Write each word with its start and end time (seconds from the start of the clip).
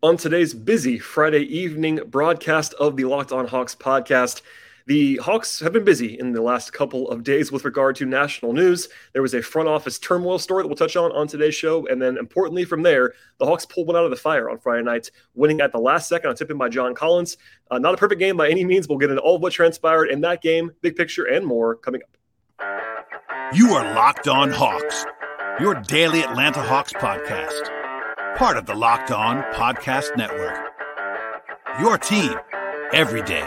On 0.00 0.16
today's 0.16 0.54
busy 0.54 0.96
Friday 0.96 1.40
evening 1.40 1.98
broadcast 2.06 2.72
of 2.74 2.96
the 2.96 3.04
Locked 3.04 3.32
On 3.32 3.48
Hawks 3.48 3.74
podcast, 3.74 4.42
the 4.86 5.16
Hawks 5.16 5.58
have 5.58 5.72
been 5.72 5.84
busy 5.84 6.16
in 6.16 6.30
the 6.30 6.40
last 6.40 6.72
couple 6.72 7.10
of 7.10 7.24
days 7.24 7.50
with 7.50 7.64
regard 7.64 7.96
to 7.96 8.06
national 8.06 8.52
news. 8.52 8.88
There 9.12 9.22
was 9.22 9.34
a 9.34 9.42
front 9.42 9.68
office 9.68 9.98
turmoil 9.98 10.38
story 10.38 10.62
that 10.62 10.68
we'll 10.68 10.76
touch 10.76 10.94
on 10.94 11.10
on 11.10 11.26
today's 11.26 11.56
show. 11.56 11.84
And 11.88 12.00
then, 12.00 12.16
importantly, 12.16 12.64
from 12.64 12.84
there, 12.84 13.14
the 13.40 13.46
Hawks 13.46 13.66
pulled 13.66 13.88
one 13.88 13.96
out 13.96 14.04
of 14.04 14.10
the 14.10 14.16
fire 14.16 14.48
on 14.48 14.60
Friday 14.60 14.84
night, 14.84 15.10
winning 15.34 15.60
at 15.60 15.72
the 15.72 15.80
last 15.80 16.08
second 16.08 16.30
on 16.30 16.36
tip 16.36 16.52
in 16.52 16.58
by 16.58 16.68
John 16.68 16.94
Collins. 16.94 17.36
Uh, 17.68 17.80
not 17.80 17.94
a 17.94 17.96
perfect 17.96 18.20
game 18.20 18.36
by 18.36 18.48
any 18.48 18.64
means. 18.64 18.86
We'll 18.86 18.98
get 18.98 19.10
into 19.10 19.22
all 19.22 19.34
of 19.34 19.42
what 19.42 19.52
transpired 19.52 20.10
in 20.10 20.20
that 20.20 20.42
game, 20.42 20.70
big 20.80 20.94
picture, 20.94 21.24
and 21.24 21.44
more 21.44 21.74
coming 21.74 22.02
up. 22.02 23.52
You 23.52 23.72
are 23.72 23.94
Locked 23.96 24.28
On 24.28 24.48
Hawks, 24.52 25.04
your 25.58 25.74
daily 25.74 26.22
Atlanta 26.22 26.62
Hawks 26.62 26.92
podcast 26.92 27.77
part 28.36 28.56
of 28.56 28.66
the 28.66 28.74
Locked 28.74 29.10
On 29.10 29.42
Podcast 29.54 30.16
Network. 30.16 30.56
Your 31.80 31.98
team 31.98 32.34
every 32.92 33.22
day. 33.22 33.44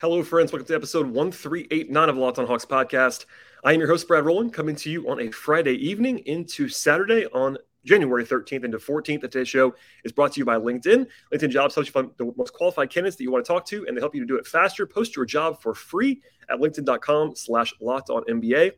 Hello, 0.00 0.22
friends. 0.22 0.52
Welcome 0.52 0.66
to 0.66 0.74
episode 0.74 1.06
1389 1.06 2.08
of 2.08 2.16
Locked 2.16 2.38
On 2.38 2.46
Hawks 2.46 2.64
podcast. 2.64 3.24
I 3.64 3.72
am 3.72 3.80
your 3.80 3.88
host, 3.88 4.06
Brad 4.06 4.24
Rowland, 4.24 4.52
coming 4.52 4.76
to 4.76 4.90
you 4.90 5.08
on 5.08 5.20
a 5.20 5.30
Friday 5.30 5.74
evening 5.74 6.18
into 6.20 6.68
Saturday 6.68 7.26
on 7.26 7.58
January 7.86 8.24
13th 8.24 8.64
into 8.64 8.78
14th. 8.78 9.22
Today's 9.22 9.48
show 9.48 9.74
is 10.04 10.12
brought 10.12 10.32
to 10.32 10.40
you 10.40 10.44
by 10.44 10.56
LinkedIn. 10.56 11.06
LinkedIn 11.32 11.50
Jobs 11.50 11.74
helps 11.74 11.88
you 11.88 11.92
find 11.92 12.10
the 12.18 12.32
most 12.36 12.52
qualified 12.52 12.90
candidates 12.90 13.16
that 13.16 13.22
you 13.22 13.30
want 13.30 13.44
to 13.44 13.48
talk 13.50 13.64
to, 13.66 13.86
and 13.86 13.96
they 13.96 14.00
help 14.00 14.14
you 14.14 14.20
to 14.20 14.26
do 14.26 14.36
it 14.36 14.46
faster. 14.46 14.86
Post 14.86 15.16
your 15.16 15.24
job 15.24 15.62
for 15.62 15.74
free 15.74 16.20
at 16.50 16.58
linkedin.com 16.58 17.36
slash 17.36 17.72
locked 17.80 18.10
on 18.10 18.22
NBA. 18.24 18.72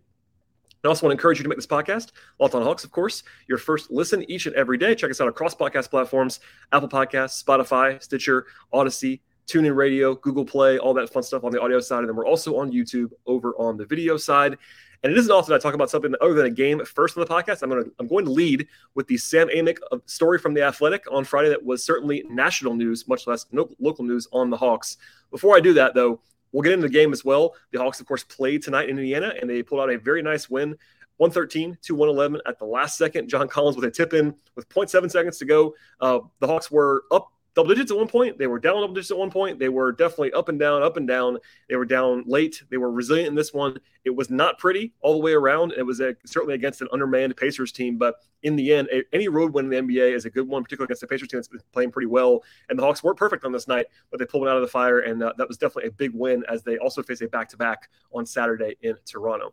I 0.85 0.89
also 0.89 1.07
want 1.07 1.11
to 1.11 1.21
encourage 1.21 1.39
you 1.39 1.43
to 1.43 1.49
make 1.49 1.59
this 1.59 1.67
podcast, 1.67 2.13
Locked 2.39 2.55
on 2.55 2.63
Hawks, 2.63 2.85
of 2.85 2.93
course, 2.93 3.25
your 3.49 3.59
first 3.59 3.91
listen 3.91 4.29
each 4.31 4.47
and 4.47 4.55
every 4.55 4.79
day. 4.79 4.95
Check 4.95 5.11
us 5.11 5.21
out 5.21 5.27
across 5.27 5.55
podcast 5.55 5.91
platforms 5.91 6.39
Apple 6.71 6.89
Podcasts, 6.89 7.43
Spotify, 7.43 8.01
Stitcher, 8.01 8.47
Audacy, 8.73 9.21
TuneIn 9.49 9.75
Radio, 9.75 10.15
Google 10.15 10.45
Play, 10.45 10.79
all 10.79 10.95
that 10.95 11.11
fun 11.13 11.23
stuff 11.23 11.43
on 11.43 11.51
the 11.51 11.61
audio 11.61 11.81
side. 11.81 12.01
And 12.01 12.09
then 12.09 12.17
we're 12.17 12.27
also 12.27 12.59
on 12.59 12.71
YouTube 12.71 13.11
over 13.27 13.55
on 13.59 13.77
the 13.77 13.87
video 13.87 14.17
side. 14.17 14.57
And 15.03 15.13
it 15.13 15.19
isn't 15.19 15.31
often 15.31 15.55
I 15.55 15.59
talk 15.59 15.75
about 15.75 15.91
something 15.91 16.15
other 16.21 16.35
than 16.35 16.47
a 16.47 16.51
game 16.51 16.85
first 16.85 17.17
on 17.17 17.25
the 17.25 17.33
podcast. 17.33 17.63
I'm 17.63 17.71
going 17.71 17.85
to 17.85 17.93
I'm 17.99 18.09
going 18.09 18.25
to 18.25 18.31
lead 18.31 18.67
with 18.95 19.07
the 19.07 19.17
Sam 19.17 19.49
Amick 19.49 19.79
story 20.07 20.39
from 20.39 20.55
the 20.55 20.63
Athletic 20.63 21.05
on 21.11 21.25
Friday 21.25 21.49
that 21.51 21.65
was 21.65 21.85
certainly 21.85 22.25
national 22.29 22.75
news, 22.75 23.07
much 23.07 23.27
less 23.27 23.47
no, 23.53 23.69
local 23.79 24.05
news 24.05 24.27
on 24.33 24.51
the 24.51 24.57
Hawks. 24.57 24.97
Before 25.31 25.57
I 25.57 25.61
do 25.61 25.73
that, 25.75 25.95
though, 25.95 26.21
we'll 26.53 26.63
get 26.63 26.73
into 26.73 26.89
the 26.89 26.93
game 26.93 27.13
as 27.13 27.25
well. 27.25 27.55
The 27.71 27.79
Hawks, 27.79 28.01
of 28.01 28.07
course, 28.07 28.25
played 28.25 28.63
tonight 28.63 28.89
in 28.89 28.99
Indiana, 28.99 29.35
and 29.41 29.49
they 29.49 29.63
pulled 29.63 29.81
out 29.81 29.91
a 29.91 29.99
very 29.99 30.23
nice 30.23 30.51
win. 30.51 30.77
113 31.19 31.77
to 31.83 31.95
111 31.97 32.41
at 32.47 32.59
the 32.59 32.65
last 32.65 32.97
second. 32.97 33.29
John 33.29 33.49
Collins 33.49 33.77
with 33.77 33.85
a 33.85 33.91
tip 33.91 34.15
in 34.15 34.35
with 34.55 34.69
0.7 34.69 35.11
seconds 35.11 35.39
to 35.39 35.45
go. 35.45 35.75
Uh, 36.01 36.21
the 36.39 36.47
Hawks 36.47 36.71
were 36.71 37.05
up 37.11 37.33
double 37.59 37.75
digits 37.75 37.91
at 37.91 37.99
one 37.99 38.07
point. 38.07 38.39
They 38.39 38.47
were 38.47 38.61
down 38.61 38.83
double 38.83 38.95
digits 38.95 39.11
at 39.11 39.17
one 39.17 39.33
point. 39.33 39.59
They 39.59 39.69
were 39.69 39.91
definitely 39.91 40.33
up 40.33 40.49
and 40.49 40.61
down, 40.61 40.85
up 40.85 40.97
and 40.97 41.09
down. 41.09 41.39
They 41.69 41.75
were 41.75 41.85
down 41.85 42.23
late. 42.25 42.63
They 42.71 42.77
were 42.77 42.89
resilient 42.89 43.27
in 43.27 43.35
this 43.35 43.53
one. 43.53 43.81
It 44.05 44.15
was 44.15 44.31
not 44.31 44.59
pretty 44.59 44.93
all 45.01 45.15
the 45.15 45.19
way 45.19 45.33
around. 45.33 45.73
It 45.77 45.83
was 45.83 45.99
a, 45.99 46.15
certainly 46.25 46.55
against 46.55 46.83
an 46.83 46.89
undermanned 46.93 47.37
Pacers 47.37 47.73
team, 47.73 47.99
but 47.99 48.15
in 48.45 48.55
the 48.55 48.73
end, 48.73 48.87
a, 48.93 49.03
any 49.13 49.27
road 49.27 49.53
win 49.53 49.73
in 49.73 49.87
the 49.89 49.93
NBA 49.93 50.15
is 50.15 50.25
a 50.25 50.31
good 50.31 50.47
one, 50.47 50.63
particularly 50.63 50.87
against 50.87 51.01
the 51.01 51.09
Pacers 51.09 51.27
team 51.27 51.39
that's 51.39 51.49
been 51.49 51.61
playing 51.73 51.91
pretty 51.91 52.07
well. 52.07 52.45
And 52.69 52.79
the 52.79 52.85
Hawks 52.85 53.03
weren't 53.03 53.19
perfect 53.19 53.45
on 53.45 53.51
this 53.51 53.67
night, 53.67 53.87
but 54.13 54.21
they 54.21 54.25
pulled 54.25 54.45
it 54.45 54.51
out 54.51 54.57
of 54.57 54.63
the 54.63 54.69
fire, 54.69 55.01
and 55.01 55.21
uh, 55.21 55.33
that 55.37 55.49
was 55.49 55.59
definitely 55.59 55.89
a 55.89 55.93
big 55.93 56.13
win 56.15 56.45
as 56.49 56.63
they 56.63 56.79
also 56.79 57.03
face 57.03 57.23
a 57.23 57.27
back-to-back 57.27 57.89
on 58.13 58.25
Saturday 58.25 58.77
in 58.83 58.95
Toronto. 59.05 59.53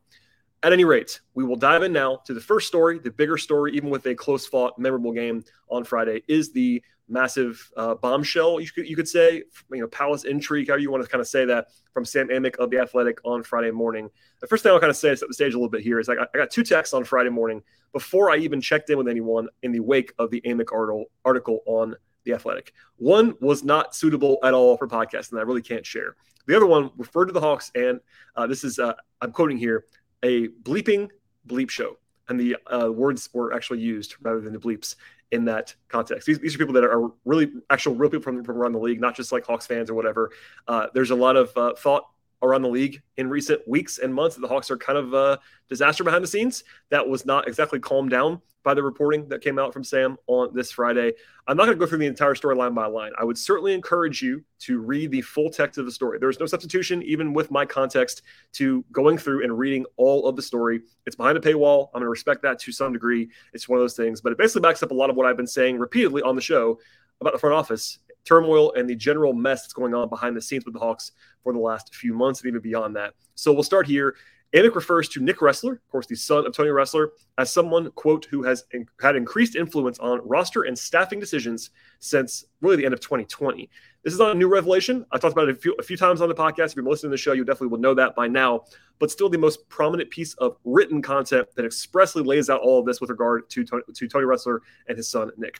At 0.61 0.73
any 0.73 0.85
rate, 0.85 1.21
we 1.33 1.43
will 1.43 1.55
dive 1.55 1.81
in 1.81 1.91
now 1.91 2.17
to 2.25 2.35
the 2.35 2.41
first 2.41 2.67
story, 2.67 2.99
the 2.99 3.11
bigger 3.11 3.37
story, 3.37 3.75
even 3.75 3.89
with 3.89 4.05
a 4.05 4.13
close 4.13 4.45
fought, 4.45 4.77
memorable 4.77 5.11
game 5.11 5.43
on 5.69 5.83
Friday, 5.83 6.21
is 6.27 6.51
the 6.51 6.83
massive 7.07 7.71
uh, 7.77 7.95
bombshell, 7.95 8.59
you 8.59 8.69
could, 8.69 8.87
you 8.87 8.95
could 8.95 9.07
say, 9.07 9.43
you 9.71 9.81
know, 9.81 9.87
palace 9.87 10.23
intrigue, 10.23 10.69
how 10.69 10.75
you 10.75 10.91
want 10.91 11.03
to 11.03 11.09
kind 11.09 11.21
of 11.21 11.27
say 11.27 11.45
that 11.45 11.67
from 11.93 12.05
Sam 12.05 12.29
Amick 12.29 12.55
of 12.57 12.69
The 12.69 12.79
Athletic 12.79 13.19
on 13.23 13.43
Friday 13.43 13.71
morning. 13.71 14.09
The 14.41 14.47
first 14.47 14.63
thing 14.63 14.71
I'll 14.71 14.79
kind 14.79 14.89
of 14.89 14.97
say 14.97 15.09
is 15.09 15.19
set 15.19 15.27
the 15.27 15.33
stage 15.33 15.53
a 15.53 15.57
little 15.57 15.69
bit 15.69 15.81
here 15.81 15.99
is 15.99 16.09
I 16.09 16.15
got, 16.15 16.29
I 16.33 16.37
got 16.37 16.49
two 16.49 16.63
texts 16.63 16.93
on 16.93 17.03
Friday 17.03 17.29
morning 17.29 17.61
before 17.93 18.31
I 18.31 18.37
even 18.37 18.59
checked 18.59 18.89
in 18.89 18.97
with 18.97 19.07
anyone 19.07 19.47
in 19.63 19.71
the 19.71 19.79
wake 19.79 20.13
of 20.19 20.31
the 20.31 20.41
Amick 20.41 20.73
article, 20.73 21.05
article 21.23 21.61
on 21.65 21.95
The 22.23 22.33
Athletic. 22.33 22.73
One 22.97 23.35
was 23.39 23.63
not 23.63 23.95
suitable 23.95 24.39
at 24.43 24.53
all 24.53 24.77
for 24.77 24.87
podcasting 24.87 25.31
and 25.31 25.39
I 25.39 25.43
really 25.43 25.61
can't 25.61 25.85
share. 25.85 26.15
The 26.47 26.55
other 26.55 26.67
one 26.67 26.91
referred 26.97 27.25
to 27.25 27.33
the 27.33 27.41
Hawks, 27.41 27.71
and 27.73 27.99
uh, 28.35 28.45
this 28.45 28.63
is, 28.63 28.77
uh, 28.77 28.93
I'm 29.21 29.31
quoting 29.31 29.57
here, 29.57 29.85
a 30.21 30.47
bleeping 30.47 31.09
bleep 31.47 31.69
show 31.69 31.97
and 32.27 32.39
the 32.39 32.57
uh, 32.67 32.91
words 32.91 33.29
were 33.33 33.53
actually 33.53 33.79
used 33.79 34.15
rather 34.21 34.41
than 34.41 34.53
the 34.53 34.59
bleeps 34.59 34.95
in 35.35 35.45
that 35.45 35.75
context. 35.89 36.25
These, 36.25 36.39
these 36.39 36.55
are 36.55 36.57
people 36.57 36.73
that 36.73 36.83
are 36.83 37.11
really 37.25 37.51
actual 37.69 37.93
real 37.93 38.09
people 38.09 38.23
from, 38.23 38.43
from 38.43 38.57
around 38.57 38.71
the 38.71 38.79
league, 38.79 38.99
not 38.99 39.15
just 39.15 39.31
like 39.31 39.45
Hawks 39.45 39.67
fans 39.67 39.89
or 39.89 39.93
whatever. 39.93 40.31
Uh, 40.67 40.87
there's 40.93 41.11
a 41.11 41.15
lot 41.15 41.35
of 41.35 41.55
uh, 41.55 41.73
thought 41.75 42.05
around 42.45 42.61
the 42.61 42.69
league 42.69 43.01
in 43.17 43.29
recent 43.29 43.67
weeks 43.67 43.99
and 43.99 44.13
months 44.13 44.35
the 44.35 44.47
Hawks 44.47 44.71
are 44.71 44.77
kind 44.77 44.97
of 44.97 45.13
a 45.13 45.39
disaster 45.69 46.03
behind 46.03 46.23
the 46.23 46.27
scenes. 46.27 46.63
That 46.89 47.07
was 47.07 47.25
not 47.25 47.47
exactly 47.47 47.79
calmed 47.79 48.11
down 48.11 48.41
by 48.65 48.73
the 48.73 48.83
reporting 48.83 49.29
that 49.29 49.41
came 49.41 49.59
out 49.59 49.71
from 49.71 49.83
Sam 49.83 50.17
on 50.25 50.49
this 50.53 50.71
Friday. 50.71 51.13
I'm 51.47 51.55
not 51.55 51.65
going 51.65 51.77
to 51.77 51.79
go 51.79 51.87
through 51.87 51.99
the 51.99 52.07
entire 52.07 52.33
story 52.33 52.55
line 52.55 52.73
by 52.73 52.87
line. 52.87 53.11
I 53.17 53.23
would 53.23 53.37
certainly 53.37 53.73
encourage 53.73 54.23
you 54.23 54.43
to 54.61 54.79
read 54.79 55.11
the 55.11 55.21
full 55.21 55.51
text 55.51 55.77
of 55.77 55.85
the 55.85 55.91
story. 55.91 56.17
There's 56.17 56.39
no 56.39 56.47
substitution, 56.47 57.03
even 57.03 57.31
with 57.31 57.51
my 57.51 57.63
context, 57.63 58.23
to 58.53 58.83
going 58.91 59.19
through 59.19 59.43
and 59.43 59.57
reading 59.57 59.85
all 59.97 60.27
of 60.27 60.35
the 60.35 60.41
story. 60.41 60.81
It's 61.05 61.15
behind 61.15 61.37
a 61.37 61.41
paywall. 61.41 61.89
I'm 61.89 61.99
going 61.99 62.05
to 62.05 62.09
respect 62.09 62.41
that 62.41 62.57
to 62.59 62.71
some 62.71 62.91
degree. 62.91 63.29
It's 63.53 63.69
one 63.69 63.77
of 63.77 63.83
those 63.83 63.95
things, 63.95 64.19
but 64.19 64.31
it 64.31 64.37
basically 64.39 64.61
backs 64.61 64.81
up 64.81 64.89
a 64.89 64.95
lot 64.95 65.11
of 65.11 65.15
what 65.15 65.27
I've 65.27 65.37
been 65.37 65.45
saying 65.47 65.77
repeatedly 65.77 66.23
on 66.23 66.35
the 66.35 66.41
show 66.41 66.79
about 67.21 67.33
the 67.33 67.39
front 67.39 67.53
office 67.53 67.99
turmoil 68.25 68.73
and 68.73 68.89
the 68.89 68.95
general 68.95 69.33
mess 69.33 69.61
that's 69.61 69.73
going 69.73 69.93
on 69.93 70.09
behind 70.09 70.35
the 70.35 70.41
scenes 70.41 70.65
with 70.65 70.73
the 70.73 70.79
Hawks 70.79 71.11
for 71.43 71.53
the 71.53 71.59
last 71.59 71.93
few 71.93 72.13
months 72.13 72.41
and 72.41 72.49
even 72.49 72.61
beyond 72.61 72.95
that. 72.95 73.13
So 73.35 73.53
we'll 73.53 73.63
start 73.63 73.87
here. 73.87 74.15
Amick 74.55 74.75
refers 74.75 75.09
to 75.09 75.21
Nick 75.21 75.39
Ressler, 75.39 75.73
of 75.73 75.89
course, 75.89 76.07
the 76.07 76.15
son 76.15 76.47
of 76.47 76.55
Tony 76.55 76.69
Ressler, 76.69 77.09
as 77.37 77.51
someone, 77.51 77.91
quote, 77.91 78.23
who 78.25 78.41
has 78.43 78.63
in- 78.71 78.87
had 79.01 79.17
increased 79.17 79.55
influence 79.55 79.99
on 79.99 80.25
roster 80.25 80.63
and 80.63 80.79
staffing 80.79 81.19
decisions 81.19 81.71
since 81.99 82.45
really 82.61 82.77
the 82.77 82.85
end 82.85 82.93
of 82.93 83.01
2020. 83.01 83.69
This 84.03 84.13
is 84.13 84.19
not 84.19 84.31
a 84.31 84.35
new 84.35 84.47
revelation. 84.47 85.05
I 85.11 85.17
talked 85.17 85.33
about 85.33 85.49
it 85.49 85.57
a 85.57 85.59
few, 85.59 85.75
a 85.77 85.83
few 85.83 85.97
times 85.97 86.21
on 86.21 86.29
the 86.29 86.35
podcast. 86.35 86.67
If 86.67 86.77
you're 86.77 86.85
listening 86.85 87.09
to 87.09 87.15
the 87.15 87.17
show, 87.17 87.33
you 87.33 87.43
definitely 87.43 87.67
will 87.67 87.79
know 87.79 87.95
that 87.95 88.15
by 88.15 88.29
now. 88.29 88.61
But 88.97 89.11
still, 89.11 89.27
the 89.27 89.37
most 89.37 89.67
prominent 89.67 90.09
piece 90.09 90.35
of 90.35 90.55
written 90.63 91.01
content 91.01 91.49
that 91.55 91.65
expressly 91.65 92.23
lays 92.23 92.49
out 92.49 92.61
all 92.61 92.79
of 92.79 92.85
this 92.85 93.01
with 93.01 93.09
regard 93.09 93.49
to, 93.49 93.65
to 93.65 94.07
Tony 94.07 94.25
Ressler 94.25 94.59
and 94.87 94.95
his 94.95 95.09
son, 95.09 95.31
Nick. 95.35 95.59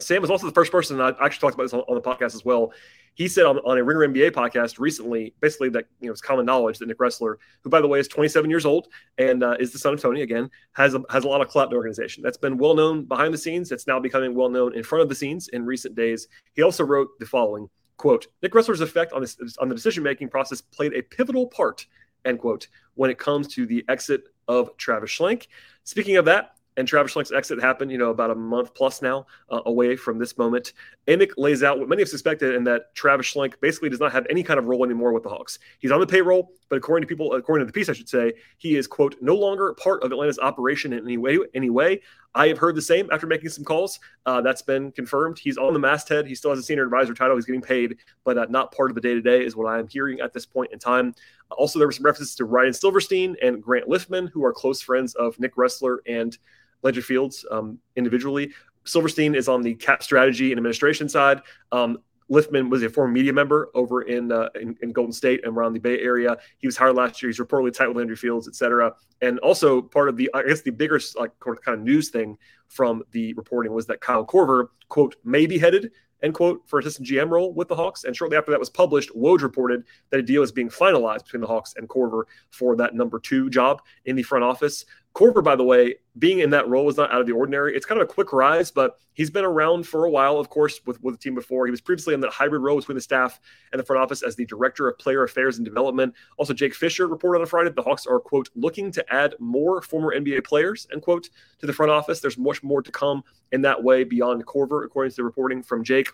Sam 0.00 0.22
was 0.22 0.30
also 0.30 0.46
the 0.46 0.52
first 0.52 0.70
person 0.70 1.00
I 1.00 1.08
actually 1.20 1.40
talked 1.40 1.54
about 1.54 1.64
this 1.64 1.74
on, 1.74 1.80
on 1.80 1.94
the 1.94 2.00
podcast 2.00 2.34
as 2.34 2.44
well. 2.44 2.72
He 3.14 3.26
said 3.26 3.46
on, 3.46 3.58
on 3.58 3.78
a 3.78 3.82
Ringer 3.82 4.06
NBA 4.06 4.30
podcast 4.30 4.78
recently, 4.78 5.34
basically 5.40 5.70
that 5.70 5.86
you 6.00 6.06
know 6.06 6.12
it's 6.12 6.20
common 6.20 6.46
knowledge 6.46 6.78
that 6.78 6.86
Nick 6.86 6.98
Ressler, 6.98 7.36
who 7.62 7.70
by 7.70 7.80
the 7.80 7.88
way 7.88 7.98
is 7.98 8.06
27 8.06 8.48
years 8.48 8.64
old 8.64 8.88
and 9.18 9.42
uh, 9.42 9.56
is 9.58 9.72
the 9.72 9.78
son 9.78 9.94
of 9.94 10.00
Tony 10.00 10.22
again, 10.22 10.48
has 10.74 10.94
a, 10.94 11.02
has 11.10 11.24
a 11.24 11.28
lot 11.28 11.40
of 11.40 11.48
clout 11.48 11.66
in 11.66 11.70
the 11.70 11.76
organization. 11.76 12.22
That's 12.22 12.36
been 12.36 12.58
well 12.58 12.76
known 12.76 13.06
behind 13.06 13.34
the 13.34 13.38
scenes. 13.38 13.72
It's 13.72 13.88
now 13.88 13.98
becoming 13.98 14.34
well 14.34 14.48
known 14.48 14.74
in 14.74 14.84
front 14.84 15.02
of 15.02 15.08
the 15.08 15.16
scenes 15.16 15.48
in 15.48 15.66
recent 15.66 15.96
days. 15.96 16.28
He 16.54 16.62
also 16.62 16.84
wrote 16.84 17.08
the 17.18 17.26
following 17.26 17.68
quote: 17.96 18.28
Nick 18.40 18.52
Ressler's 18.52 18.82
effect 18.82 19.12
on 19.12 19.20
this 19.20 19.36
on 19.58 19.68
the 19.68 19.74
decision 19.74 20.04
making 20.04 20.28
process 20.28 20.60
played 20.60 20.94
a 20.94 21.02
pivotal 21.02 21.48
part 21.48 21.86
end 22.24 22.38
quote 22.38 22.68
when 22.94 23.10
it 23.10 23.18
comes 23.18 23.48
to 23.48 23.66
the 23.66 23.84
exit 23.88 24.28
of 24.46 24.76
Travis 24.76 25.10
Schlenk. 25.10 25.48
Speaking 25.82 26.16
of 26.16 26.24
that, 26.26 26.52
and 26.78 26.86
Travis 26.86 27.12
Schlenk's 27.12 27.32
exit 27.32 27.60
happened, 27.60 27.90
you 27.90 27.98
know, 27.98 28.10
about 28.10 28.30
a 28.30 28.34
month 28.34 28.72
plus 28.72 29.02
now 29.02 29.26
uh, 29.50 29.60
away 29.66 29.96
from 29.96 30.18
this 30.18 30.38
moment. 30.38 30.72
Amick 31.08 31.32
lays 31.36 31.62
out 31.62 31.78
what 31.78 31.88
many 31.88 32.02
have 32.02 32.08
suspected, 32.08 32.54
in 32.54 32.64
that 32.64 32.94
Travis 32.94 33.26
Schlenk 33.26 33.54
basically 33.60 33.90
does 33.90 34.00
not 34.00 34.12
have 34.12 34.26
any 34.30 34.42
kind 34.44 34.58
of 34.58 34.66
role 34.66 34.84
anymore 34.84 35.12
with 35.12 35.24
the 35.24 35.28
Hawks. 35.28 35.58
He's 35.80 35.90
on 35.90 35.98
the 36.00 36.06
payroll, 36.06 36.52
but 36.68 36.76
according 36.76 37.06
to 37.06 37.08
people, 37.08 37.34
according 37.34 37.66
to 37.66 37.70
the 37.70 37.74
piece, 37.74 37.88
I 37.88 37.92
should 37.94 38.08
say, 38.08 38.34
he 38.58 38.76
is 38.76 38.86
quote 38.86 39.16
no 39.20 39.34
longer 39.34 39.74
part 39.74 40.04
of 40.04 40.12
Atlanta's 40.12 40.38
operation 40.38 40.92
in 40.92 41.00
any 41.00 41.18
way. 41.18 41.38
Anyway, 41.52 42.00
I 42.34 42.46
have 42.48 42.58
heard 42.58 42.76
the 42.76 42.82
same 42.82 43.08
after 43.10 43.26
making 43.26 43.48
some 43.50 43.64
calls. 43.64 43.98
Uh, 44.24 44.40
that's 44.40 44.62
been 44.62 44.92
confirmed. 44.92 45.38
He's 45.38 45.58
on 45.58 45.72
the 45.72 45.80
masthead. 45.80 46.26
He 46.26 46.36
still 46.36 46.50
has 46.50 46.60
a 46.60 46.62
senior 46.62 46.84
advisor 46.84 47.14
title. 47.14 47.36
He's 47.36 47.46
getting 47.46 47.62
paid, 47.62 47.96
but 48.24 48.38
uh, 48.38 48.46
not 48.48 48.70
part 48.70 48.90
of 48.90 48.94
the 48.94 49.00
day 49.00 49.14
to 49.14 49.20
day, 49.20 49.44
is 49.44 49.56
what 49.56 49.66
I 49.66 49.78
am 49.78 49.88
hearing 49.88 50.20
at 50.20 50.32
this 50.32 50.46
point 50.46 50.72
in 50.72 50.78
time. 50.78 51.14
Also, 51.50 51.78
there 51.78 51.88
were 51.88 51.92
some 51.92 52.04
references 52.04 52.34
to 52.36 52.44
Ryan 52.44 52.74
Silverstein 52.74 53.34
and 53.42 53.62
Grant 53.62 53.88
Liftman, 53.88 54.30
who 54.30 54.44
are 54.44 54.52
close 54.52 54.80
friends 54.80 55.14
of 55.14 55.40
Nick 55.40 55.56
Ressler 55.56 55.98
and 56.06 56.36
Landry 56.82 57.02
Fields 57.02 57.44
um, 57.50 57.78
individually. 57.96 58.52
Silverstein 58.84 59.34
is 59.34 59.48
on 59.48 59.62
the 59.62 59.74
cap 59.74 60.02
strategy 60.02 60.50
and 60.50 60.58
administration 60.58 61.08
side. 61.08 61.42
Um, 61.72 61.98
Liftman 62.30 62.68
was 62.68 62.82
a 62.82 62.90
former 62.90 63.12
media 63.12 63.32
member 63.32 63.70
over 63.74 64.02
in, 64.02 64.30
uh, 64.30 64.48
in, 64.60 64.76
in 64.82 64.92
Golden 64.92 65.12
State 65.12 65.44
and 65.44 65.56
around 65.56 65.72
the 65.72 65.80
Bay 65.80 65.98
Area. 66.00 66.36
He 66.58 66.66
was 66.66 66.76
hired 66.76 66.94
last 66.94 67.22
year. 67.22 67.30
He's 67.30 67.38
reportedly 67.38 67.72
tight 67.72 67.88
with 67.88 67.96
Landry 67.96 68.16
Fields, 68.16 68.46
et 68.46 68.54
cetera. 68.54 68.94
And 69.22 69.38
also 69.38 69.80
part 69.80 70.08
of 70.08 70.16
the, 70.16 70.30
I 70.34 70.42
guess, 70.42 70.60
the 70.60 70.70
bigger 70.70 71.00
like 71.16 71.32
kind 71.40 71.78
of 71.78 71.80
news 71.80 72.10
thing 72.10 72.36
from 72.68 73.02
the 73.12 73.32
reporting 73.34 73.72
was 73.72 73.86
that 73.86 74.00
Kyle 74.00 74.26
Korver 74.26 74.68
quote 74.88 75.16
may 75.24 75.46
be 75.46 75.58
headed 75.58 75.90
end 76.22 76.34
quote, 76.34 76.62
for 76.66 76.78
assistant 76.78 77.08
GM 77.08 77.30
role 77.30 77.52
with 77.52 77.68
the 77.68 77.76
Hawks. 77.76 78.04
And 78.04 78.14
shortly 78.16 78.36
after 78.36 78.50
that 78.50 78.60
was 78.60 78.70
published, 78.70 79.10
Woj 79.14 79.42
reported 79.42 79.84
that 80.10 80.20
a 80.20 80.22
deal 80.22 80.42
is 80.42 80.52
being 80.52 80.68
finalized 80.68 81.24
between 81.24 81.40
the 81.40 81.46
Hawks 81.46 81.74
and 81.76 81.88
Korver 81.88 82.24
for 82.50 82.76
that 82.76 82.94
number 82.94 83.18
two 83.18 83.48
job 83.50 83.82
in 84.04 84.16
the 84.16 84.22
front 84.22 84.44
office. 84.44 84.84
Korver, 85.18 85.42
by 85.42 85.56
the 85.56 85.64
way, 85.64 85.96
being 86.16 86.38
in 86.38 86.50
that 86.50 86.68
role 86.68 86.84
was 86.84 86.96
not 86.96 87.10
out 87.10 87.20
of 87.20 87.26
the 87.26 87.32
ordinary. 87.32 87.74
It's 87.74 87.84
kind 87.84 88.00
of 88.00 88.08
a 88.08 88.12
quick 88.12 88.32
rise, 88.32 88.70
but 88.70 89.00
he's 89.14 89.30
been 89.30 89.44
around 89.44 89.84
for 89.84 90.04
a 90.04 90.10
while, 90.10 90.38
of 90.38 90.48
course, 90.48 90.80
with, 90.86 91.02
with 91.02 91.16
the 91.16 91.18
team 91.18 91.34
before. 91.34 91.66
He 91.66 91.72
was 91.72 91.80
previously 91.80 92.14
in 92.14 92.20
that 92.20 92.30
hybrid 92.30 92.62
role 92.62 92.76
between 92.76 92.94
the 92.94 93.00
staff 93.00 93.40
and 93.72 93.80
the 93.80 93.84
front 93.84 94.00
office 94.00 94.22
as 94.22 94.36
the 94.36 94.46
director 94.46 94.86
of 94.86 94.96
player 94.96 95.24
affairs 95.24 95.56
and 95.56 95.64
development. 95.64 96.14
Also, 96.36 96.54
Jake 96.54 96.72
Fisher 96.72 97.08
reported 97.08 97.40
on 97.40 97.46
Friday 97.46 97.68
that 97.68 97.74
the 97.74 97.82
Hawks 97.82 98.06
are, 98.06 98.20
quote, 98.20 98.48
looking 98.54 98.92
to 98.92 99.12
add 99.12 99.34
more 99.40 99.82
former 99.82 100.14
NBA 100.14 100.44
players, 100.44 100.86
end 100.92 101.02
quote, 101.02 101.30
to 101.58 101.66
the 101.66 101.72
front 101.72 101.90
office. 101.90 102.20
There's 102.20 102.38
much 102.38 102.62
more 102.62 102.80
to 102.80 102.92
come 102.92 103.24
in 103.50 103.62
that 103.62 103.82
way 103.82 104.04
beyond 104.04 104.46
Korver, 104.46 104.84
according 104.84 105.10
to 105.10 105.16
the 105.16 105.24
reporting 105.24 105.64
from 105.64 105.82
Jake 105.82 106.10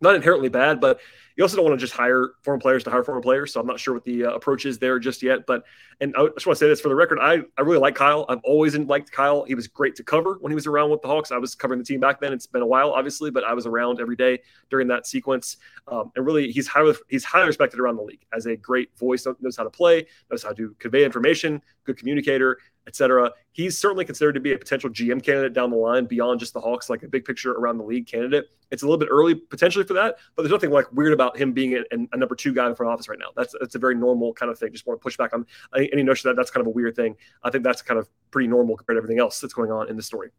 not 0.00 0.14
inherently 0.14 0.48
bad, 0.48 0.80
but 0.80 1.00
you 1.36 1.42
also 1.42 1.56
don't 1.56 1.64
want 1.64 1.78
to 1.78 1.84
just 1.84 1.94
hire 1.94 2.30
former 2.42 2.60
players 2.60 2.84
to 2.84 2.90
hire 2.90 3.02
former 3.02 3.20
players. 3.20 3.52
So 3.52 3.60
I'm 3.60 3.66
not 3.66 3.80
sure 3.80 3.94
what 3.94 4.04
the 4.04 4.26
uh, 4.26 4.30
approach 4.30 4.66
is 4.66 4.78
there 4.78 4.98
just 4.98 5.22
yet. 5.22 5.46
But 5.46 5.64
and 6.00 6.14
I 6.16 6.26
just 6.34 6.46
want 6.46 6.58
to 6.58 6.64
say 6.64 6.68
this 6.68 6.80
for 6.80 6.88
the 6.88 6.94
record, 6.94 7.18
I 7.20 7.42
I 7.58 7.62
really 7.62 7.78
like 7.78 7.94
Kyle. 7.94 8.24
I've 8.28 8.40
always 8.44 8.76
liked 8.76 9.10
Kyle. 9.10 9.44
He 9.44 9.54
was 9.54 9.66
great 9.66 9.96
to 9.96 10.04
cover 10.04 10.38
when 10.40 10.50
he 10.50 10.54
was 10.54 10.66
around 10.66 10.90
with 10.90 11.02
the 11.02 11.08
Hawks. 11.08 11.32
I 11.32 11.38
was 11.38 11.54
covering 11.54 11.78
the 11.78 11.84
team 11.84 12.00
back 12.00 12.20
then. 12.20 12.32
It's 12.32 12.46
been 12.46 12.62
a 12.62 12.66
while, 12.66 12.90
obviously, 12.90 13.30
but 13.30 13.44
I 13.44 13.52
was 13.54 13.66
around 13.66 14.00
every 14.00 14.16
day 14.16 14.40
during 14.70 14.88
that 14.88 15.06
sequence. 15.06 15.56
Um, 15.88 16.12
and 16.14 16.24
really, 16.24 16.52
he's 16.52 16.68
highly 16.68 16.94
he's 17.08 17.24
highly 17.24 17.46
respected 17.46 17.80
around 17.80 17.96
the 17.96 18.02
league 18.02 18.24
as 18.32 18.46
a 18.46 18.56
great 18.56 18.96
voice, 18.96 19.26
knows 19.40 19.56
how 19.56 19.64
to 19.64 19.70
play, 19.70 20.06
knows 20.30 20.42
how 20.42 20.52
to 20.52 20.74
convey 20.78 21.04
information, 21.04 21.60
good 21.84 21.96
communicator, 21.96 22.58
etc. 22.86 23.30
He's 23.52 23.78
certainly 23.78 24.04
considered 24.04 24.34
to 24.34 24.40
be 24.40 24.52
a 24.52 24.58
potential 24.58 24.90
GM 24.90 25.22
candidate 25.22 25.52
down 25.52 25.70
the 25.70 25.76
line 25.76 26.06
beyond 26.06 26.40
just 26.40 26.52
the 26.52 26.60
Hawks, 26.60 26.90
like 26.90 27.02
a 27.02 27.08
big 27.08 27.24
picture 27.24 27.52
around 27.52 27.78
the 27.78 27.84
league 27.84 28.06
candidate. 28.06 28.46
It's 28.70 28.82
a 28.82 28.86
little 28.86 28.98
bit 28.98 29.08
early 29.10 29.34
potentially 29.34 29.84
for 29.84 29.94
that, 29.94 30.16
but 30.34 30.42
there's 30.42 30.52
nothing 30.52 30.70
like 30.70 30.90
weird 30.92 31.12
about 31.12 31.23
him 31.32 31.52
being 31.52 31.74
a, 31.74 31.82
a 32.12 32.16
number 32.16 32.34
two 32.34 32.52
guy 32.52 32.66
in 32.66 32.74
front 32.74 32.90
of 32.90 32.94
office 32.94 33.08
right 33.08 33.18
now. 33.18 33.28
That's 33.36 33.54
that's 33.60 33.74
a 33.74 33.78
very 33.78 33.94
normal 33.94 34.32
kind 34.32 34.50
of 34.50 34.58
thing. 34.58 34.72
Just 34.72 34.86
want 34.86 35.00
to 35.00 35.02
push 35.02 35.16
back 35.16 35.32
on 35.32 35.46
any 35.74 36.02
notion 36.02 36.28
that 36.28 36.36
that's 36.36 36.50
kind 36.50 36.62
of 36.62 36.68
a 36.68 36.70
weird 36.70 36.96
thing. 36.96 37.16
I 37.42 37.50
think 37.50 37.64
that's 37.64 37.82
kind 37.82 37.98
of 37.98 38.08
pretty 38.30 38.48
normal 38.48 38.76
compared 38.76 38.96
to 38.96 38.98
everything 38.98 39.18
else 39.18 39.40
that's 39.40 39.54
going 39.54 39.70
on 39.70 39.88
in 39.88 39.96
the 39.96 40.02
story. 40.02 40.30